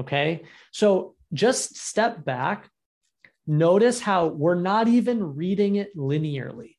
Okay. 0.00 0.44
So 0.70 1.16
just 1.32 1.76
step 1.76 2.24
back, 2.24 2.70
notice 3.46 4.00
how 4.00 4.28
we're 4.28 4.54
not 4.54 4.86
even 4.86 5.34
reading 5.34 5.76
it 5.76 5.96
linearly 5.96 6.76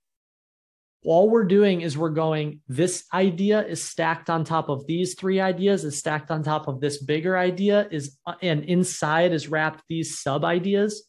all 1.06 1.30
we're 1.30 1.46
doing 1.46 1.82
is 1.82 1.98
we're 1.98 2.10
going, 2.10 2.62
this 2.68 3.06
idea 3.14 3.66
is 3.66 3.84
stacked 3.84 4.30
on 4.30 4.44
top 4.44 4.70
of 4.70 4.86
these 4.88 5.16
three 5.16 5.40
ideas, 5.40 5.84
is 5.84 5.98
stacked 5.98 6.32
on 6.32 6.44
top 6.44 6.68
of 6.68 6.82
this 6.82 7.02
bigger 7.02 7.38
idea, 7.38 7.88
is 7.92 8.18
and 8.42 8.64
inside 8.66 9.34
is 9.34 9.48
wrapped 9.48 9.84
these 9.90 10.20
sub 10.20 10.44
ideas, 10.46 11.08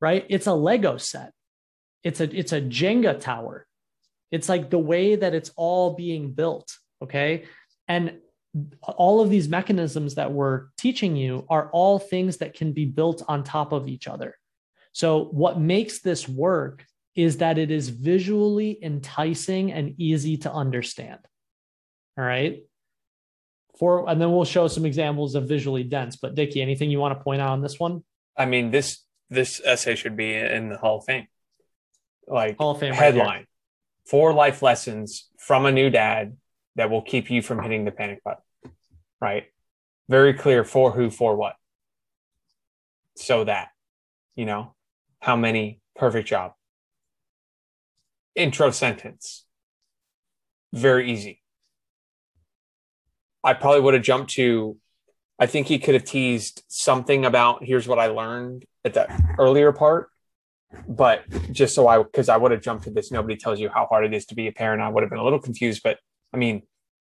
right? 0.00 0.26
It's 0.28 0.46
a 0.46 0.54
Lego 0.54 0.96
set. 0.96 1.32
It's 2.02 2.20
a 2.20 2.36
it's 2.36 2.52
a 2.52 2.60
Jenga 2.60 3.20
tower. 3.20 3.66
It's 4.30 4.48
like 4.48 4.70
the 4.70 4.78
way 4.78 5.16
that 5.16 5.34
it's 5.34 5.50
all 5.56 5.94
being 5.94 6.32
built. 6.32 6.76
Okay. 7.02 7.44
And 7.88 8.18
all 8.82 9.20
of 9.20 9.30
these 9.30 9.48
mechanisms 9.48 10.16
that 10.16 10.32
we're 10.32 10.66
teaching 10.76 11.16
you 11.16 11.46
are 11.48 11.70
all 11.70 11.98
things 11.98 12.38
that 12.38 12.54
can 12.54 12.72
be 12.72 12.84
built 12.84 13.22
on 13.28 13.44
top 13.44 13.72
of 13.72 13.88
each 13.88 14.08
other. 14.08 14.36
So, 14.92 15.24
what 15.26 15.60
makes 15.60 16.00
this 16.00 16.28
work 16.28 16.84
is 17.14 17.38
that 17.38 17.58
it 17.58 17.70
is 17.70 17.88
visually 17.88 18.78
enticing 18.82 19.72
and 19.72 19.94
easy 19.98 20.36
to 20.38 20.52
understand. 20.52 21.18
All 22.16 22.24
right. 22.24 22.62
For 23.78 24.08
and 24.08 24.20
then 24.20 24.32
we'll 24.32 24.44
show 24.44 24.68
some 24.68 24.84
examples 24.84 25.34
of 25.34 25.48
visually 25.48 25.82
dense. 25.82 26.16
But 26.16 26.34
Dickie, 26.34 26.60
anything 26.60 26.90
you 26.90 26.98
want 26.98 27.18
to 27.18 27.24
point 27.24 27.40
out 27.40 27.50
on 27.50 27.62
this 27.62 27.80
one? 27.80 28.04
I 28.36 28.46
mean, 28.46 28.70
this 28.70 29.04
this 29.30 29.60
essay 29.64 29.94
should 29.94 30.16
be 30.16 30.34
in 30.34 30.68
the 30.68 30.76
Hall 30.76 30.98
of 30.98 31.04
Fame. 31.04 31.26
Like 32.26 32.58
Hall 32.58 32.72
of 32.72 32.80
Fame 32.80 32.92
headline. 32.92 33.26
Right 33.26 33.46
Four 34.06 34.32
life 34.32 34.60
lessons 34.60 35.28
from 35.38 35.66
a 35.66 35.72
new 35.72 35.88
dad 35.88 36.36
that 36.76 36.90
will 36.90 37.02
keep 37.02 37.30
you 37.30 37.42
from 37.42 37.62
hitting 37.62 37.84
the 37.84 37.92
panic 37.92 38.22
button. 38.24 38.42
Right? 39.20 39.44
Very 40.08 40.34
clear 40.34 40.64
for 40.64 40.90
who, 40.90 41.10
for 41.10 41.36
what. 41.36 41.54
So 43.16 43.44
that, 43.44 43.68
you 44.34 44.46
know, 44.46 44.74
how 45.20 45.36
many 45.36 45.80
perfect 45.94 46.28
job 46.28 46.54
intro 48.34 48.70
sentence. 48.70 49.44
Very 50.72 51.10
easy. 51.10 51.42
I 53.42 53.54
probably 53.54 53.80
would 53.80 53.94
have 53.94 54.02
jumped 54.02 54.32
to, 54.32 54.76
I 55.38 55.46
think 55.46 55.66
he 55.66 55.78
could 55.78 55.94
have 55.94 56.04
teased 56.04 56.62
something 56.68 57.24
about 57.24 57.64
here's 57.64 57.88
what 57.88 57.98
I 57.98 58.06
learned 58.08 58.66
at 58.84 58.94
that 58.94 59.20
earlier 59.38 59.72
part. 59.72 60.10
But 60.86 61.24
just 61.50 61.74
so 61.74 61.88
I, 61.88 62.02
because 62.02 62.28
I 62.28 62.36
would 62.36 62.52
have 62.52 62.60
jumped 62.60 62.84
to 62.84 62.90
this, 62.90 63.10
nobody 63.10 63.36
tells 63.36 63.58
you 63.58 63.68
how 63.68 63.86
hard 63.86 64.04
it 64.04 64.14
is 64.14 64.26
to 64.26 64.34
be 64.34 64.46
a 64.46 64.52
parent. 64.52 64.82
I 64.82 64.88
would 64.88 65.02
have 65.02 65.10
been 65.10 65.18
a 65.18 65.24
little 65.24 65.40
confused. 65.40 65.82
But 65.82 65.98
I 66.32 66.36
mean, 66.36 66.62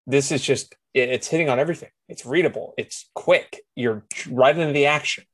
this 0.07 0.31
is 0.31 0.41
just, 0.41 0.75
it's 0.93 1.27
hitting 1.27 1.49
on 1.49 1.59
everything. 1.59 1.89
It's 2.09 2.25
readable, 2.25 2.73
it's 2.77 3.09
quick. 3.13 3.61
You're 3.75 4.03
right 4.29 4.57
into 4.57 4.73
the 4.73 4.87
action. 4.87 5.25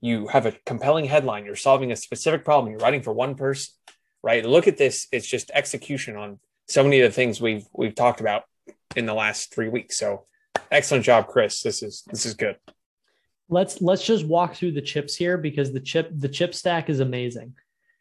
You 0.00 0.28
have 0.28 0.46
a 0.46 0.52
compelling 0.64 1.06
headline. 1.06 1.44
You're 1.44 1.56
solving 1.56 1.92
a 1.92 1.96
specific 1.96 2.44
problem. 2.44 2.70
You're 2.70 2.80
writing 2.80 3.02
for 3.02 3.12
one 3.12 3.34
person 3.34 3.74
right? 4.22 4.44
Look 4.44 4.68
at 4.68 4.76
this. 4.76 5.06
It's 5.12 5.26
just 5.26 5.50
execution 5.52 6.16
on 6.16 6.38
so 6.66 6.82
many 6.82 7.00
of 7.00 7.10
the 7.10 7.14
things 7.14 7.40
we've 7.40 7.66
we've 7.72 7.94
talked 7.94 8.20
about 8.20 8.44
in 8.96 9.06
the 9.06 9.14
last 9.14 9.54
three 9.54 9.68
weeks. 9.68 9.98
So 9.98 10.26
excellent 10.70 11.04
job, 11.04 11.28
Chris. 11.28 11.62
This 11.62 11.82
is 11.82 12.02
this 12.06 12.26
is 12.26 12.34
good. 12.34 12.56
Let's 13.48 13.80
let's 13.80 14.04
just 14.04 14.26
walk 14.26 14.54
through 14.54 14.72
the 14.72 14.82
chips 14.82 15.14
here 15.14 15.38
because 15.38 15.72
the 15.72 15.80
chip 15.80 16.10
the 16.14 16.28
chip 16.28 16.54
stack 16.54 16.90
is 16.90 17.00
amazing. 17.00 17.54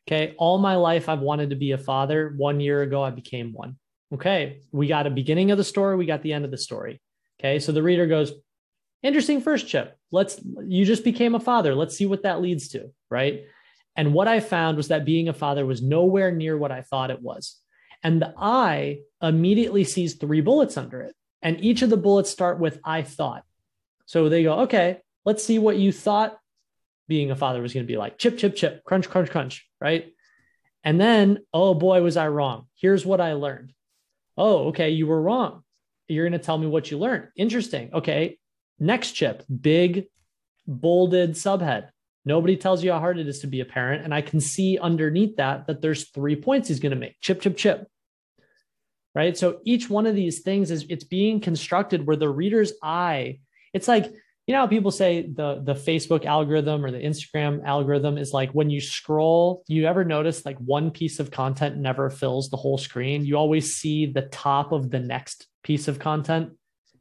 Okay. 0.08 0.36
All 0.38 0.58
my 0.58 0.76
life 0.76 1.10
I've 1.10 1.20
wanted 1.20 1.50
to 1.50 1.56
be 1.56 1.72
a 1.72 1.78
father. 1.78 2.34
One 2.38 2.60
year 2.60 2.82
ago 2.82 3.04
I 3.04 3.10
became 3.10 3.54
one. 3.54 3.78
Okay, 4.14 4.62
we 4.72 4.88
got 4.88 5.08
a 5.08 5.10
beginning 5.10 5.52
of 5.52 5.58
the 5.58 5.64
story, 5.64 5.98
we 5.98 6.06
got 6.06 6.22
the 6.22 6.32
end 6.34 6.46
of 6.46 6.52
the 6.52 6.58
story. 6.58 7.02
Okay, 7.40 7.60
so 7.60 7.72
the 7.72 7.84
reader 7.84 8.08
goes, 8.08 8.34
interesting 9.04 9.42
first 9.42 9.68
chip. 9.68 9.98
Let's, 10.12 10.40
you 10.66 10.86
just 10.86 11.04
became 11.04 11.36
a 11.36 11.40
father. 11.40 11.76
Let's 11.76 11.98
see 11.98 12.06
what 12.06 12.24
that 12.24 12.42
leads 12.42 12.70
to, 12.70 12.92
right? 13.12 13.44
And 13.98 14.14
what 14.14 14.28
I 14.28 14.40
found 14.40 14.78
was 14.78 14.90
that 14.90 15.06
being 15.06 15.28
a 15.28 15.34
father 15.34 15.66
was 15.66 15.82
nowhere 15.82 16.32
near 16.32 16.58
what 16.58 16.72
I 16.72 16.84
thought 16.84 17.12
it 17.12 17.22
was. 17.22 17.58
And 18.04 18.22
the 18.22 18.34
I 18.38 19.00
immediately 19.22 19.84
sees 19.84 20.14
three 20.14 20.42
bullets 20.42 20.78
under 20.78 21.02
it. 21.02 21.16
And 21.42 21.60
each 21.60 21.82
of 21.82 21.90
the 21.90 21.98
bullets 21.98 22.30
start 22.30 22.60
with 22.60 22.80
I 22.84 23.02
thought. 23.02 23.44
So 24.06 24.30
they 24.30 24.44
go, 24.44 24.60
okay, 24.62 25.00
let's 25.26 25.44
see 25.44 25.60
what 25.60 25.78
you 25.78 25.92
thought 25.92 26.38
being 27.08 27.32
a 27.32 27.36
father 27.36 27.62
was 27.62 27.74
going 27.74 27.86
to 27.86 27.92
be 27.92 27.98
like 27.98 28.18
chip, 28.18 28.38
chip, 28.38 28.56
chip, 28.56 28.84
crunch, 28.84 29.10
crunch, 29.10 29.32
crunch, 29.32 29.68
right? 29.82 30.14
And 30.84 31.02
then, 31.02 31.40
oh 31.52 31.74
boy, 31.74 32.02
was 32.02 32.18
I 32.18 32.28
wrong. 32.28 32.68
Here's 32.76 33.06
what 33.06 33.20
I 33.20 33.34
learned. 33.34 33.74
Oh, 34.38 34.68
okay, 34.68 34.92
you 34.92 35.08
were 35.08 35.22
wrong. 35.22 35.64
You're 36.08 36.26
going 36.30 36.40
to 36.40 36.46
tell 36.46 36.58
me 36.58 36.68
what 36.68 36.92
you 36.92 37.00
learned. 37.00 37.30
Interesting. 37.36 37.90
Okay, 37.94 38.38
next 38.80 39.14
chip, 39.14 39.44
big, 39.50 40.06
bolded 40.68 41.32
subhead. 41.32 41.90
Nobody 42.28 42.58
tells 42.58 42.84
you 42.84 42.92
how 42.92 43.00
hard 43.00 43.18
it 43.18 43.28
is 43.28 43.40
to 43.40 43.48
be 43.48 43.62
a 43.62 43.66
parent. 43.66 44.04
And 44.04 44.14
I 44.14 44.22
can 44.22 44.42
see 44.42 44.78
underneath 44.78 45.38
that 45.38 45.68
that 45.68 45.82
there's 45.82 46.10
three 46.10 46.36
points 46.36 46.68
he's 46.68 46.82
going 46.82 46.92
to 46.92 46.98
make 46.98 47.16
chip, 47.22 47.40
chip, 47.40 47.56
chip. 47.56 47.88
Right. 49.16 49.36
So 49.36 49.62
each 49.64 49.90
one 49.90 50.06
of 50.06 50.14
these 50.14 50.42
things 50.42 50.70
is 50.70 50.86
it's 50.90 51.06
being 51.06 51.40
constructed 51.40 52.06
where 52.06 52.18
the 52.18 52.30
reader's 52.30 52.74
eye, 52.84 53.40
it's 53.74 53.88
like 53.88 54.14
you 54.46 54.54
know 54.54 54.68
people 54.68 54.92
say 54.92 55.24
the 55.24 55.62
the 55.64 55.74
facebook 55.74 56.26
algorithm 56.26 56.84
or 56.84 56.90
the 56.90 57.00
instagram 57.00 57.64
algorithm 57.66 58.18
is 58.18 58.32
like 58.32 58.50
when 58.52 58.70
you 58.70 58.80
scroll 58.80 59.64
you 59.68 59.86
ever 59.86 60.06
notice 60.06 60.46
like 60.46 60.58
one 60.60 60.90
piece 60.90 61.20
of 61.20 61.30
content 61.30 61.76
never 61.76 62.10
fills 62.10 62.50
the 62.50 62.58
whole 62.58 62.78
screen 62.78 63.26
you 63.26 63.36
always 63.36 63.76
see 63.76 64.06
the 64.06 64.22
top 64.22 64.72
of 64.72 64.90
the 64.90 65.00
next 65.00 65.48
piece 65.64 65.90
of 65.90 66.00
content 66.00 66.52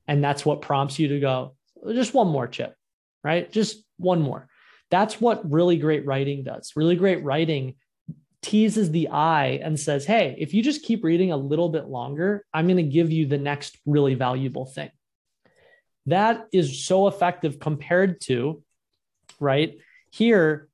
and 0.08 0.22
that's 0.22 0.44
what 0.44 0.60
prompts 0.60 0.98
you 0.98 1.06
to 1.08 1.20
go 1.20 1.54
just 1.92 2.12
one 2.12 2.26
more 2.26 2.48
chip 2.48 2.74
right 3.22 3.52
just 3.52 3.84
one 3.96 4.20
more 4.20 4.48
that's 4.90 5.20
what 5.20 5.50
really 5.50 5.76
great 5.76 6.06
writing 6.06 6.42
does 6.42 6.72
really 6.76 6.96
great 6.96 7.22
writing 7.24 7.74
teases 8.42 8.90
the 8.90 9.08
eye 9.08 9.60
and 9.62 9.78
says 9.78 10.04
hey 10.04 10.36
if 10.38 10.54
you 10.54 10.62
just 10.62 10.82
keep 10.82 11.02
reading 11.02 11.32
a 11.32 11.36
little 11.36 11.68
bit 11.68 11.86
longer 11.86 12.44
i'm 12.54 12.66
going 12.66 12.76
to 12.76 12.82
give 12.82 13.10
you 13.10 13.26
the 13.26 13.38
next 13.38 13.78
really 13.86 14.14
valuable 14.14 14.66
thing 14.66 14.90
that 16.06 16.46
is 16.52 16.84
so 16.84 17.08
effective 17.08 17.58
compared 17.58 18.20
to, 18.22 18.62
right? 19.40 19.78
Here, 20.10 20.68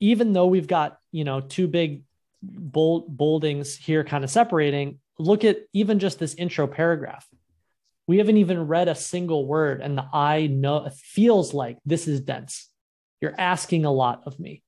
even 0.00 0.32
though 0.32 0.46
we've 0.46 0.68
got, 0.68 0.98
you 1.10 1.24
know, 1.24 1.40
two 1.40 1.66
big 1.66 2.02
bold 2.42 3.16
boldings 3.16 3.74
here 3.74 4.04
kind 4.04 4.22
of 4.22 4.30
separating, 4.30 5.00
look 5.18 5.44
at 5.44 5.58
even 5.72 5.98
just 5.98 6.18
this 6.18 6.34
intro 6.34 6.66
paragraph. 6.68 7.26
We 8.06 8.18
haven't 8.18 8.38
even 8.38 8.68
read 8.68 8.88
a 8.88 8.94
single 8.94 9.46
word, 9.46 9.82
and 9.82 9.98
the 9.98 10.06
eye 10.12 10.46
know 10.46 10.88
feels 10.94 11.52
like 11.52 11.78
this 11.84 12.08
is 12.08 12.20
dense. 12.20 12.68
You're 13.20 13.38
asking 13.38 13.84
a 13.84 13.92
lot 13.92 14.22
of 14.26 14.38
me. 14.38 14.62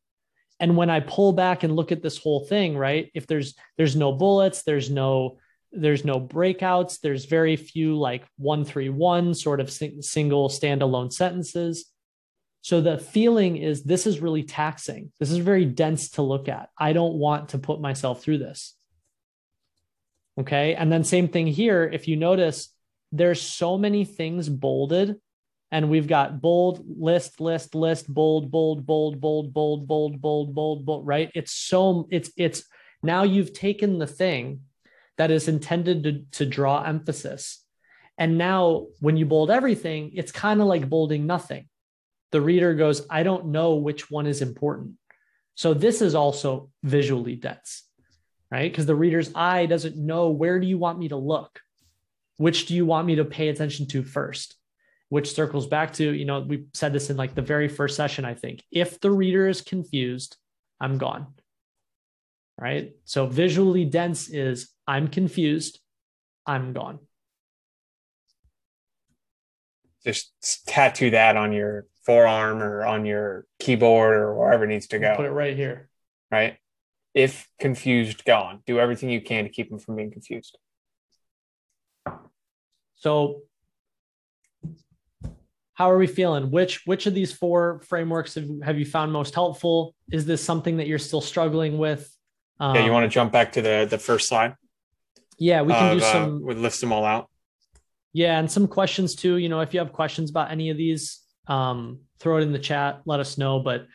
And 0.58 0.76
when 0.76 0.90
I 0.90 1.00
pull 1.00 1.32
back 1.32 1.62
and 1.62 1.74
look 1.74 1.90
at 1.90 2.02
this 2.02 2.18
whole 2.18 2.44
thing, 2.44 2.76
right? 2.76 3.10
If 3.14 3.26
there's 3.26 3.54
there's 3.78 3.96
no 3.96 4.12
bullets, 4.12 4.62
there's 4.62 4.90
no 4.90 5.38
there's 5.72 6.04
no 6.04 6.20
breakouts. 6.20 7.00
There's 7.00 7.24
very 7.24 7.56
few 7.56 7.96
like 7.96 8.26
one, 8.36 8.64
three, 8.64 8.88
one 8.88 9.34
sort 9.34 9.60
of 9.60 9.70
sing- 9.70 10.02
single 10.02 10.48
standalone 10.48 11.12
sentences. 11.12 11.86
So 12.62 12.80
the 12.80 12.98
feeling 12.98 13.56
is 13.56 13.84
this 13.84 14.06
is 14.06 14.20
really 14.20 14.42
taxing. 14.42 15.12
This 15.18 15.30
is 15.30 15.38
very 15.38 15.64
dense 15.64 16.10
to 16.10 16.22
look 16.22 16.48
at. 16.48 16.68
I 16.76 16.92
don't 16.92 17.14
want 17.14 17.50
to 17.50 17.58
put 17.58 17.80
myself 17.80 18.22
through 18.22 18.38
this. 18.38 18.76
Okay. 20.38 20.74
And 20.74 20.92
then 20.92 21.04
same 21.04 21.28
thing 21.28 21.46
here. 21.46 21.88
If 21.90 22.06
you 22.06 22.16
notice, 22.16 22.68
there's 23.12 23.40
so 23.40 23.78
many 23.78 24.04
things 24.04 24.48
bolded 24.48 25.16
and 25.72 25.88
we've 25.88 26.08
got 26.08 26.40
bold 26.40 26.84
list 26.98 27.40
list 27.40 27.74
list 27.74 28.12
bold 28.12 28.50
bold 28.50 28.84
bold 28.86 29.20
bold 29.20 29.52
bold 29.54 29.86
bold 29.86 30.22
bold 30.22 30.54
bold 30.54 30.86
bold 30.86 31.06
right 31.06 31.30
it's 31.34 31.52
so 31.52 32.08
it's 32.10 32.30
it's 32.36 32.64
now 33.02 33.22
you've 33.22 33.52
taken 33.52 33.98
the 33.98 34.06
thing 34.06 34.60
that 35.20 35.30
is 35.30 35.48
intended 35.48 36.02
to, 36.04 36.24
to 36.38 36.46
draw 36.46 36.82
emphasis. 36.82 37.62
And 38.18 38.38
now, 38.38 38.86
when 39.00 39.16
you 39.16 39.26
bold 39.26 39.50
everything, 39.50 40.12
it's 40.14 40.32
kind 40.32 40.60
of 40.60 40.66
like 40.66 40.88
bolding 40.88 41.26
nothing. 41.26 41.68
The 42.32 42.40
reader 42.40 42.74
goes, 42.74 43.06
I 43.10 43.22
don't 43.22 43.46
know 43.46 43.76
which 43.76 44.10
one 44.10 44.26
is 44.26 44.42
important. 44.42 44.94
So, 45.54 45.74
this 45.74 46.02
is 46.02 46.14
also 46.14 46.70
visually 46.82 47.36
dense, 47.36 47.84
right? 48.50 48.70
Because 48.70 48.86
the 48.86 48.94
reader's 48.94 49.30
eye 49.34 49.66
doesn't 49.66 49.96
know 49.96 50.30
where 50.30 50.60
do 50.60 50.66
you 50.66 50.78
want 50.78 50.98
me 50.98 51.08
to 51.08 51.16
look? 51.16 51.60
Which 52.36 52.66
do 52.66 52.74
you 52.74 52.86
want 52.86 53.06
me 53.06 53.16
to 53.16 53.24
pay 53.24 53.48
attention 53.48 53.88
to 53.88 54.02
first? 54.02 54.56
Which 55.10 55.34
circles 55.34 55.66
back 55.66 55.92
to, 55.94 56.12
you 56.12 56.24
know, 56.24 56.40
we 56.40 56.64
said 56.72 56.92
this 56.92 57.10
in 57.10 57.16
like 57.16 57.34
the 57.34 57.42
very 57.42 57.68
first 57.68 57.96
session, 57.96 58.24
I 58.24 58.34
think. 58.34 58.64
If 58.70 58.98
the 59.00 59.10
reader 59.10 59.46
is 59.48 59.60
confused, 59.60 60.36
I'm 60.80 60.98
gone 60.98 61.26
right? 62.60 62.92
So 63.04 63.26
visually 63.26 63.86
dense 63.86 64.28
is 64.28 64.70
I'm 64.86 65.08
confused, 65.08 65.80
I'm 66.46 66.72
gone. 66.72 67.00
Just 70.04 70.32
tattoo 70.66 71.10
that 71.10 71.36
on 71.36 71.52
your 71.52 71.86
forearm 72.04 72.62
or 72.62 72.84
on 72.84 73.04
your 73.04 73.46
keyboard 73.58 74.16
or 74.16 74.34
wherever 74.34 74.64
it 74.64 74.68
needs 74.68 74.86
to 74.88 74.98
go. 74.98 75.16
Put 75.16 75.26
it 75.26 75.30
right 75.30 75.56
here. 75.56 75.88
Right. 76.30 76.58
If 77.12 77.48
confused, 77.58 78.24
gone. 78.24 78.60
Do 78.66 78.78
everything 78.78 79.10
you 79.10 79.20
can 79.20 79.44
to 79.44 79.50
keep 79.50 79.68
them 79.68 79.78
from 79.78 79.96
being 79.96 80.10
confused. 80.10 80.56
So 82.96 83.42
how 85.80 85.90
are 85.90 85.96
we 85.96 86.06
feeling? 86.06 86.50
Which 86.50 86.82
which 86.84 87.06
of 87.06 87.14
these 87.14 87.32
four 87.32 87.80
frameworks 87.88 88.34
have, 88.34 88.46
have 88.62 88.78
you 88.78 88.84
found 88.84 89.14
most 89.14 89.34
helpful? 89.34 89.94
Is 90.12 90.26
this 90.26 90.44
something 90.44 90.76
that 90.76 90.86
you're 90.86 90.98
still 90.98 91.22
struggling 91.22 91.78
with? 91.78 92.14
Um, 92.58 92.74
yeah, 92.74 92.84
you 92.84 92.92
want 92.92 93.04
to 93.04 93.08
jump 93.08 93.32
back 93.32 93.52
to 93.52 93.62
the 93.62 93.86
the 93.88 93.96
first 93.96 94.28
slide? 94.28 94.56
Yeah, 95.38 95.62
we 95.62 95.72
can 95.72 95.92
of, 95.92 95.98
do 95.98 96.04
uh, 96.04 96.12
some. 96.12 96.34
Uh, 96.34 96.38
we 96.40 96.54
list 96.54 96.82
them 96.82 96.92
all 96.92 97.06
out. 97.06 97.30
Yeah, 98.12 98.38
and 98.38 98.50
some 98.50 98.68
questions 98.68 99.14
too. 99.14 99.36
You 99.36 99.48
know, 99.48 99.60
if 99.60 99.72
you 99.72 99.80
have 99.80 99.90
questions 99.90 100.28
about 100.28 100.50
any 100.50 100.68
of 100.68 100.76
these, 100.76 101.20
um, 101.46 102.00
throw 102.18 102.36
it 102.36 102.42
in 102.42 102.52
the 102.52 102.58
chat. 102.58 103.00
Let 103.06 103.20
us 103.20 103.38
know. 103.38 103.60
But 103.60 103.86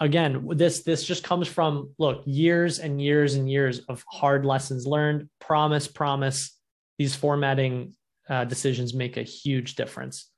again, 0.00 0.48
this 0.52 0.82
this 0.82 1.04
just 1.04 1.24
comes 1.24 1.46
from 1.46 1.90
look 1.98 2.22
years 2.24 2.78
and 2.78 3.02
years 3.02 3.34
and 3.34 3.50
years 3.50 3.80
of 3.80 4.02
hard 4.10 4.46
lessons 4.46 4.86
learned. 4.86 5.28
Promise, 5.40 5.88
promise. 5.88 6.58
These 6.98 7.14
formatting 7.14 7.96
uh, 8.30 8.46
decisions 8.46 8.94
make 8.94 9.18
a 9.18 9.22
huge 9.22 9.74
difference. 9.74 10.30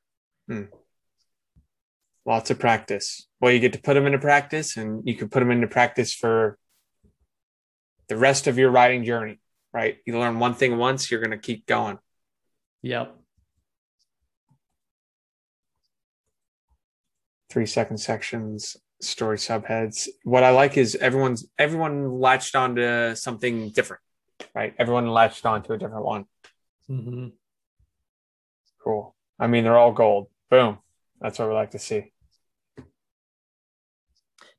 Hmm. 0.48 0.64
Lots 2.26 2.50
of 2.50 2.58
practice. 2.58 3.28
Well, 3.40 3.52
you 3.52 3.60
get 3.60 3.72
to 3.74 3.80
put 3.80 3.94
them 3.94 4.06
into 4.06 4.18
practice, 4.18 4.76
and 4.76 5.06
you 5.06 5.14
can 5.14 5.28
put 5.28 5.38
them 5.40 5.52
into 5.52 5.68
practice 5.68 6.12
for 6.12 6.58
the 8.08 8.16
rest 8.16 8.48
of 8.48 8.58
your 8.58 8.70
writing 8.70 9.04
journey, 9.04 9.38
right? 9.72 9.98
You 10.04 10.18
learn 10.18 10.40
one 10.40 10.54
thing 10.54 10.76
once, 10.76 11.08
you're 11.08 11.20
going 11.20 11.30
to 11.30 11.38
keep 11.38 11.66
going. 11.66 11.98
Yep. 12.82 13.16
Three 17.48 17.66
second 17.66 17.98
sections, 17.98 18.76
story 19.00 19.38
subheads. 19.38 20.08
What 20.24 20.42
I 20.42 20.50
like 20.50 20.76
is 20.76 20.96
everyone's 20.96 21.46
everyone 21.58 22.18
latched 22.18 22.56
onto 22.56 23.14
something 23.14 23.70
different, 23.70 24.02
right? 24.52 24.74
Everyone 24.78 25.06
latched 25.08 25.46
onto 25.46 25.72
a 25.72 25.78
different 25.78 26.04
one. 26.04 26.24
Mm-hmm. 26.90 27.28
Cool. 28.82 29.14
I 29.38 29.46
mean, 29.46 29.64
they're 29.64 29.78
all 29.78 29.92
gold. 29.92 30.28
Boom. 30.50 30.78
That's 31.20 31.38
what 31.38 31.48
we 31.48 31.54
like 31.54 31.70
to 31.70 31.78
see. 31.78 32.12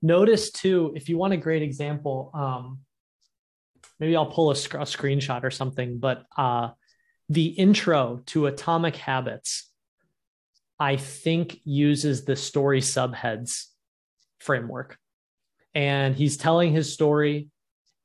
Notice 0.01 0.51
too, 0.51 0.93
if 0.95 1.09
you 1.09 1.17
want 1.17 1.33
a 1.33 1.37
great 1.37 1.63
example, 1.63 2.31
um, 2.33 2.79
maybe 3.99 4.15
I'll 4.15 4.27
pull 4.27 4.51
a, 4.51 4.55
sc- 4.55 4.75
a 4.75 4.79
screenshot 4.79 5.43
or 5.43 5.51
something, 5.51 5.99
but 5.99 6.25
uh, 6.37 6.69
the 7.29 7.47
intro 7.47 8.21
to 8.27 8.45
Atomic 8.45 8.95
Habits, 8.95 9.69
I 10.79 10.97
think 10.97 11.59
uses 11.63 12.25
the 12.25 12.35
story 12.35 12.81
subheads 12.81 13.65
framework. 14.39 14.97
And 15.73 16.15
he's 16.15 16.37
telling 16.37 16.71
his 16.71 16.93
story 16.93 17.49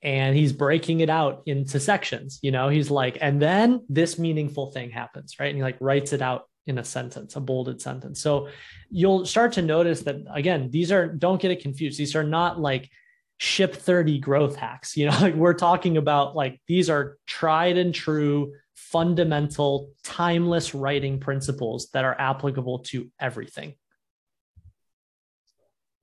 and 0.02 0.36
he's 0.36 0.52
breaking 0.52 1.00
it 1.00 1.10
out 1.10 1.42
into 1.46 1.78
sections. 1.78 2.38
You 2.42 2.50
know, 2.50 2.68
he's 2.68 2.90
like, 2.90 3.18
and 3.20 3.40
then 3.40 3.84
this 3.88 4.18
meaningful 4.18 4.72
thing 4.72 4.90
happens, 4.90 5.36
right? 5.38 5.48
And 5.48 5.56
he 5.56 5.62
like 5.62 5.76
writes 5.80 6.12
it 6.12 6.22
out 6.22 6.48
in 6.66 6.78
a 6.78 6.84
sentence, 6.84 7.36
a 7.36 7.40
bolded 7.40 7.80
sentence. 7.80 8.20
So 8.20 8.48
you'll 8.90 9.26
start 9.26 9.52
to 9.52 9.62
notice 9.62 10.02
that 10.02 10.16
again, 10.32 10.70
these 10.70 10.92
are, 10.92 11.08
don't 11.08 11.40
get 11.40 11.50
it 11.50 11.60
confused. 11.60 11.98
These 11.98 12.14
are 12.14 12.24
not 12.24 12.60
like 12.60 12.90
ship 13.38 13.74
30 13.74 14.20
growth 14.20 14.54
hacks 14.54 14.96
you 14.96 15.06
know 15.06 15.18
like 15.20 15.34
we're 15.34 15.52
talking 15.52 15.96
about 15.96 16.36
like 16.36 16.60
these 16.68 16.88
are 16.88 17.18
tried 17.26 17.76
and 17.76 17.92
true 17.92 18.52
fundamental 18.76 19.90
timeless 20.04 20.76
writing 20.76 21.18
principles 21.18 21.88
that 21.92 22.04
are 22.04 22.14
applicable 22.20 22.80
to 22.80 23.10
everything 23.18 23.74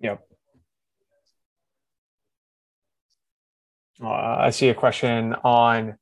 yep 0.02 0.22
uh, 4.04 4.10
i 4.10 4.50
see 4.50 4.68
a 4.68 4.74
question 4.74 5.34
on 5.46 5.96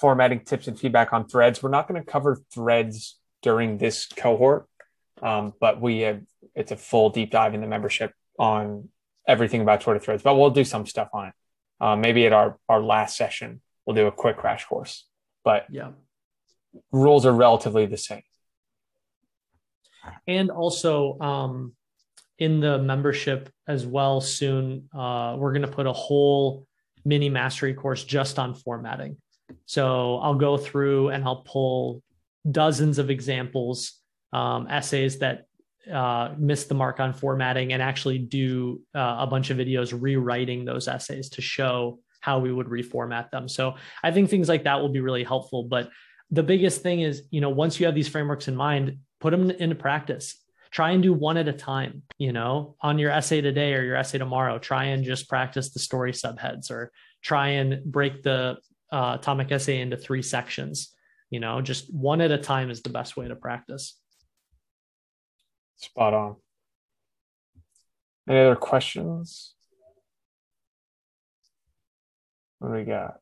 formatting 0.00 0.40
tips 0.40 0.68
and 0.68 0.78
feedback 0.78 1.12
on 1.12 1.26
threads. 1.26 1.62
We're 1.62 1.70
not 1.70 1.88
going 1.88 2.02
to 2.02 2.10
cover 2.10 2.38
threads 2.52 3.18
during 3.46 3.78
this 3.78 4.06
cohort, 4.06 4.66
um, 5.22 5.54
but 5.60 5.80
we 5.80 6.00
have 6.00 6.20
it's 6.56 6.72
a 6.72 6.76
full 6.76 7.10
deep 7.10 7.30
dive 7.30 7.54
in 7.54 7.60
the 7.60 7.68
membership 7.68 8.12
on 8.40 8.88
everything 9.28 9.60
about 9.60 9.80
Twitter 9.82 10.00
threads. 10.00 10.24
But 10.24 10.34
we'll 10.34 10.50
do 10.50 10.64
some 10.64 10.84
stuff 10.84 11.10
on 11.12 11.28
it. 11.28 11.34
Uh, 11.80 11.94
maybe 11.94 12.26
at 12.26 12.32
our 12.32 12.58
our 12.68 12.82
last 12.82 13.16
session, 13.16 13.60
we'll 13.84 13.94
do 13.94 14.08
a 14.08 14.12
quick 14.12 14.36
crash 14.36 14.64
course. 14.64 15.06
But 15.44 15.66
yeah, 15.70 15.92
rules 16.90 17.24
are 17.24 17.32
relatively 17.32 17.86
the 17.86 17.96
same. 17.96 18.24
And 20.26 20.50
also, 20.50 21.16
um, 21.20 21.74
in 22.40 22.58
the 22.58 22.78
membership 22.78 23.48
as 23.68 23.86
well 23.86 24.20
soon, 24.20 24.88
uh, 24.92 25.36
we're 25.38 25.52
going 25.52 25.62
to 25.70 25.76
put 25.80 25.86
a 25.86 25.92
whole 25.92 26.66
mini 27.04 27.28
mastery 27.28 27.74
course 27.74 28.02
just 28.02 28.40
on 28.40 28.54
formatting. 28.54 29.18
So 29.66 30.18
I'll 30.18 30.34
go 30.34 30.56
through 30.56 31.10
and 31.10 31.22
I'll 31.24 31.42
pull 31.42 32.02
dozens 32.50 32.98
of 32.98 33.10
examples, 33.10 34.00
um, 34.32 34.66
essays 34.68 35.18
that 35.18 35.46
uh, 35.92 36.34
missed 36.36 36.68
the 36.68 36.74
mark 36.74 37.00
on 37.00 37.12
formatting, 37.12 37.72
and 37.72 37.82
actually 37.82 38.18
do 38.18 38.80
uh, 38.94 39.16
a 39.20 39.26
bunch 39.26 39.50
of 39.50 39.58
videos 39.58 39.96
rewriting 39.98 40.64
those 40.64 40.88
essays 40.88 41.30
to 41.30 41.42
show 41.42 41.98
how 42.20 42.38
we 42.38 42.52
would 42.52 42.66
reformat 42.66 43.30
them. 43.30 43.48
So 43.48 43.76
I 44.02 44.10
think 44.10 44.28
things 44.28 44.48
like 44.48 44.64
that 44.64 44.80
will 44.80 44.88
be 44.88 45.00
really 45.00 45.24
helpful. 45.24 45.64
But 45.64 45.90
the 46.30 46.42
biggest 46.42 46.82
thing 46.82 47.00
is, 47.00 47.22
you 47.30 47.40
know, 47.40 47.50
once 47.50 47.78
you 47.78 47.86
have 47.86 47.94
these 47.94 48.08
frameworks 48.08 48.48
in 48.48 48.56
mind, 48.56 48.98
put 49.20 49.30
them 49.30 49.50
into 49.50 49.76
practice 49.76 50.34
try 50.70 50.90
and 50.90 51.02
do 51.02 51.12
one 51.12 51.36
at 51.36 51.48
a 51.48 51.52
time 51.52 52.02
you 52.18 52.32
know 52.32 52.76
on 52.80 52.98
your 52.98 53.10
essay 53.10 53.40
today 53.40 53.74
or 53.74 53.82
your 53.82 53.96
essay 53.96 54.18
tomorrow 54.18 54.58
try 54.58 54.84
and 54.84 55.04
just 55.04 55.28
practice 55.28 55.70
the 55.70 55.78
story 55.78 56.12
subheads 56.12 56.70
or 56.70 56.92
try 57.22 57.48
and 57.48 57.82
break 57.84 58.22
the 58.22 58.56
uh, 58.92 59.16
atomic 59.18 59.50
essay 59.50 59.80
into 59.80 59.96
three 59.96 60.22
sections 60.22 60.94
you 61.30 61.40
know 61.40 61.60
just 61.60 61.92
one 61.92 62.20
at 62.20 62.30
a 62.30 62.38
time 62.38 62.70
is 62.70 62.82
the 62.82 62.90
best 62.90 63.16
way 63.16 63.28
to 63.28 63.36
practice 63.36 63.98
spot 65.76 66.14
on 66.14 66.36
any 68.28 68.40
other 68.40 68.56
questions 68.56 69.54
what 72.58 72.68
do 72.68 72.74
we 72.74 72.84
got 72.84 73.16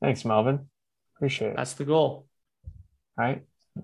thanks 0.00 0.24
melvin 0.24 0.68
appreciate 1.16 1.48
it 1.48 1.56
that's 1.56 1.74
the 1.74 1.84
goal 1.84 2.26
all 3.18 3.24
right 3.24 3.42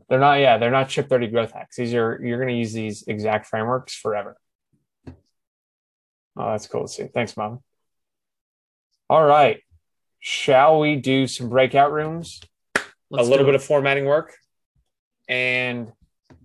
they're 0.08 0.20
not, 0.20 0.40
yeah, 0.40 0.58
they're 0.58 0.70
not 0.70 0.90
ship 0.90 1.08
30 1.08 1.28
growth 1.28 1.52
hacks. 1.52 1.76
These 1.76 1.94
are, 1.94 2.20
you're 2.22 2.38
going 2.38 2.52
to 2.52 2.58
use 2.58 2.72
these 2.72 3.04
exact 3.06 3.46
frameworks 3.46 3.94
forever. 3.94 4.36
Oh, 6.36 6.50
that's 6.50 6.66
cool 6.66 6.86
to 6.86 6.92
see. 6.92 7.08
Thanks, 7.12 7.36
Mom. 7.36 7.62
All 9.08 9.24
right. 9.24 9.60
Shall 10.28 10.80
we 10.80 10.96
do 10.96 11.26
some 11.26 11.48
breakout 11.48 11.92
rooms? 11.92 12.40
Let's 13.10 13.28
a 13.28 13.30
little 13.30 13.46
bit 13.46 13.54
of 13.54 13.62
formatting 13.62 14.06
work. 14.06 14.34
And 15.28 15.92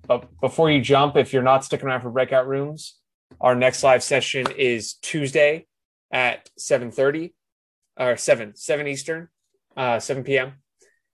but 0.08 0.30
before 0.40 0.70
you 0.70 0.82
jump, 0.82 1.16
if 1.18 1.34
you're 1.34 1.42
not 1.42 1.66
sticking 1.66 1.88
around 1.88 2.02
for 2.02 2.12
breakout 2.12 2.48
rooms, 2.48 3.00
our 3.40 3.56
next 3.56 3.82
live 3.82 4.04
session 4.04 4.46
is 4.52 4.94
Tuesday 5.02 5.66
at 6.12 6.50
7:30 6.60 7.34
or 7.98 8.18
7 8.18 8.56
7 8.56 8.88
Eastern, 8.88 9.30
uh, 9.76 10.00
7 10.00 10.24
p.m 10.24 10.62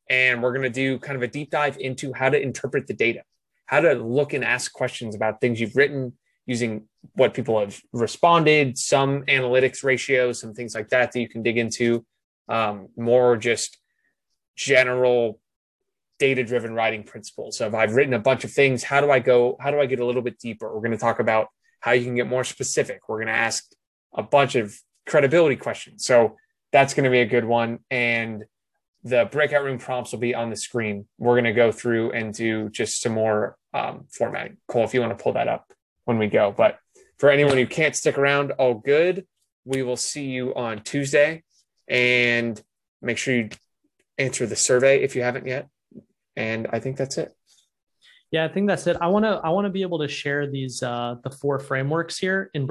and 0.10 0.42
we're 0.42 0.52
going 0.52 0.64
to 0.64 0.70
do 0.70 1.00
kind 1.00 1.16
of 1.16 1.22
a 1.22 1.28
deep 1.28 1.52
dive 1.52 1.78
into 1.78 2.14
how 2.14 2.30
to 2.30 2.42
interpret 2.42 2.88
the 2.88 2.94
data, 2.94 3.24
how 3.66 3.82
to 3.82 3.94
look 3.94 4.34
and 4.34 4.44
ask 4.44 4.72
questions 4.72 5.16
about 5.16 5.42
things 5.42 5.60
you've 5.60 5.76
written 5.76 6.14
using 6.46 6.88
what 7.16 7.34
people 7.34 7.60
have 7.60 7.80
responded, 7.92 8.78
some 8.78 9.24
analytics 9.24 9.84
ratios, 9.84 10.40
some 10.40 10.54
things 10.54 10.74
like 10.74 10.90
that 10.90 11.12
that 11.12 11.20
you 11.20 11.28
can 11.28 11.44
dig 11.44 11.58
into, 11.58 12.06
um, 12.50 12.90
more 12.96 13.38
just 13.38 13.78
general 14.56 15.40
data 16.20 16.44
driven 16.44 16.74
writing 16.74 17.04
principles 17.04 17.62
of 17.62 17.76
I've 17.76 17.96
written 17.96 18.14
a 18.14 18.20
bunch 18.20 18.44
of 18.44 18.52
things. 18.52 18.84
How 18.84 19.02
do 19.02 19.12
I 19.12 19.20
go? 19.20 19.56
How 19.60 19.72
do 19.72 19.80
I 19.80 19.86
get 19.86 20.00
a 20.00 20.06
little 20.06 20.22
bit 20.22 20.40
deeper? 20.40 20.74
We're 20.74 20.82
going 20.82 20.92
to 20.92 20.98
talk 20.98 21.20
about 21.20 21.50
how 21.80 21.92
you 21.92 22.04
can 22.04 22.16
get 22.16 22.28
more 22.28 22.44
specific. 22.44 23.08
We're 23.08 23.18
going 23.18 23.28
to 23.28 23.34
ask 23.34 23.66
a 24.14 24.24
bunch 24.24 24.56
of 24.56 24.76
credibility 25.06 25.56
questions. 25.56 26.04
So 26.06 26.38
that's 26.72 26.94
going 26.94 27.04
to 27.04 27.10
be 27.10 27.22
a 27.22 27.26
good 27.26 27.46
one. 27.46 27.80
And 27.92 28.44
the 29.04 29.30
breakout 29.32 29.64
room 29.64 29.78
prompts 29.78 30.12
will 30.12 30.20
be 30.20 30.34
on 30.34 30.50
the 30.50 30.56
screen. 30.56 31.06
We're 31.18 31.36
going 31.36 31.46
to 31.46 31.54
go 31.54 31.72
through 31.72 32.12
and 32.12 32.34
do 32.34 32.70
just 32.70 33.02
some 33.02 33.14
more 33.14 33.56
um, 33.74 34.06
formatting. 34.10 34.58
Cole, 34.68 34.84
if 34.84 34.94
you 34.94 35.02
want 35.02 35.18
to 35.18 35.24
pull 35.24 35.34
that 35.34 35.48
up 35.48 35.72
when 36.06 36.18
we 36.18 36.28
go. 36.28 36.52
But 36.56 36.80
for 37.18 37.30
anyone 37.30 37.58
who 37.58 37.68
can't 37.68 37.96
stick 37.96 38.18
around, 38.18 38.52
all 38.52 38.74
good. 38.74 39.26
We 39.66 39.84
will 39.84 39.98
see 39.98 40.26
you 40.26 40.56
on 40.56 40.82
Tuesday 40.82 41.44
and 41.88 42.62
make 43.02 43.18
sure 43.18 43.36
you 43.36 43.50
answer 44.18 44.46
the 44.46 44.56
survey 44.56 45.04
if 45.04 45.16
you 45.16 45.22
haven't 45.22 45.48
yet. 45.48 45.68
And 46.36 46.68
I 46.72 46.80
think 46.80 46.98
that's 46.98 47.18
it. 47.18 47.34
Yeah, 48.32 48.46
I 48.46 48.50
think 48.50 48.68
that's 48.68 48.86
it. 48.88 48.98
I 49.00 49.08
want 49.08 49.26
to 49.26 49.40
I 49.44 49.50
want 49.50 49.66
to 49.66 49.70
be 49.70 49.84
able 49.84 50.00
to 50.00 50.08
share 50.08 50.48
these 50.50 50.84
uh 50.84 51.16
the 51.24 51.30
four 51.30 51.60
frameworks 51.60 52.18
here 52.18 52.52
in 52.54 52.68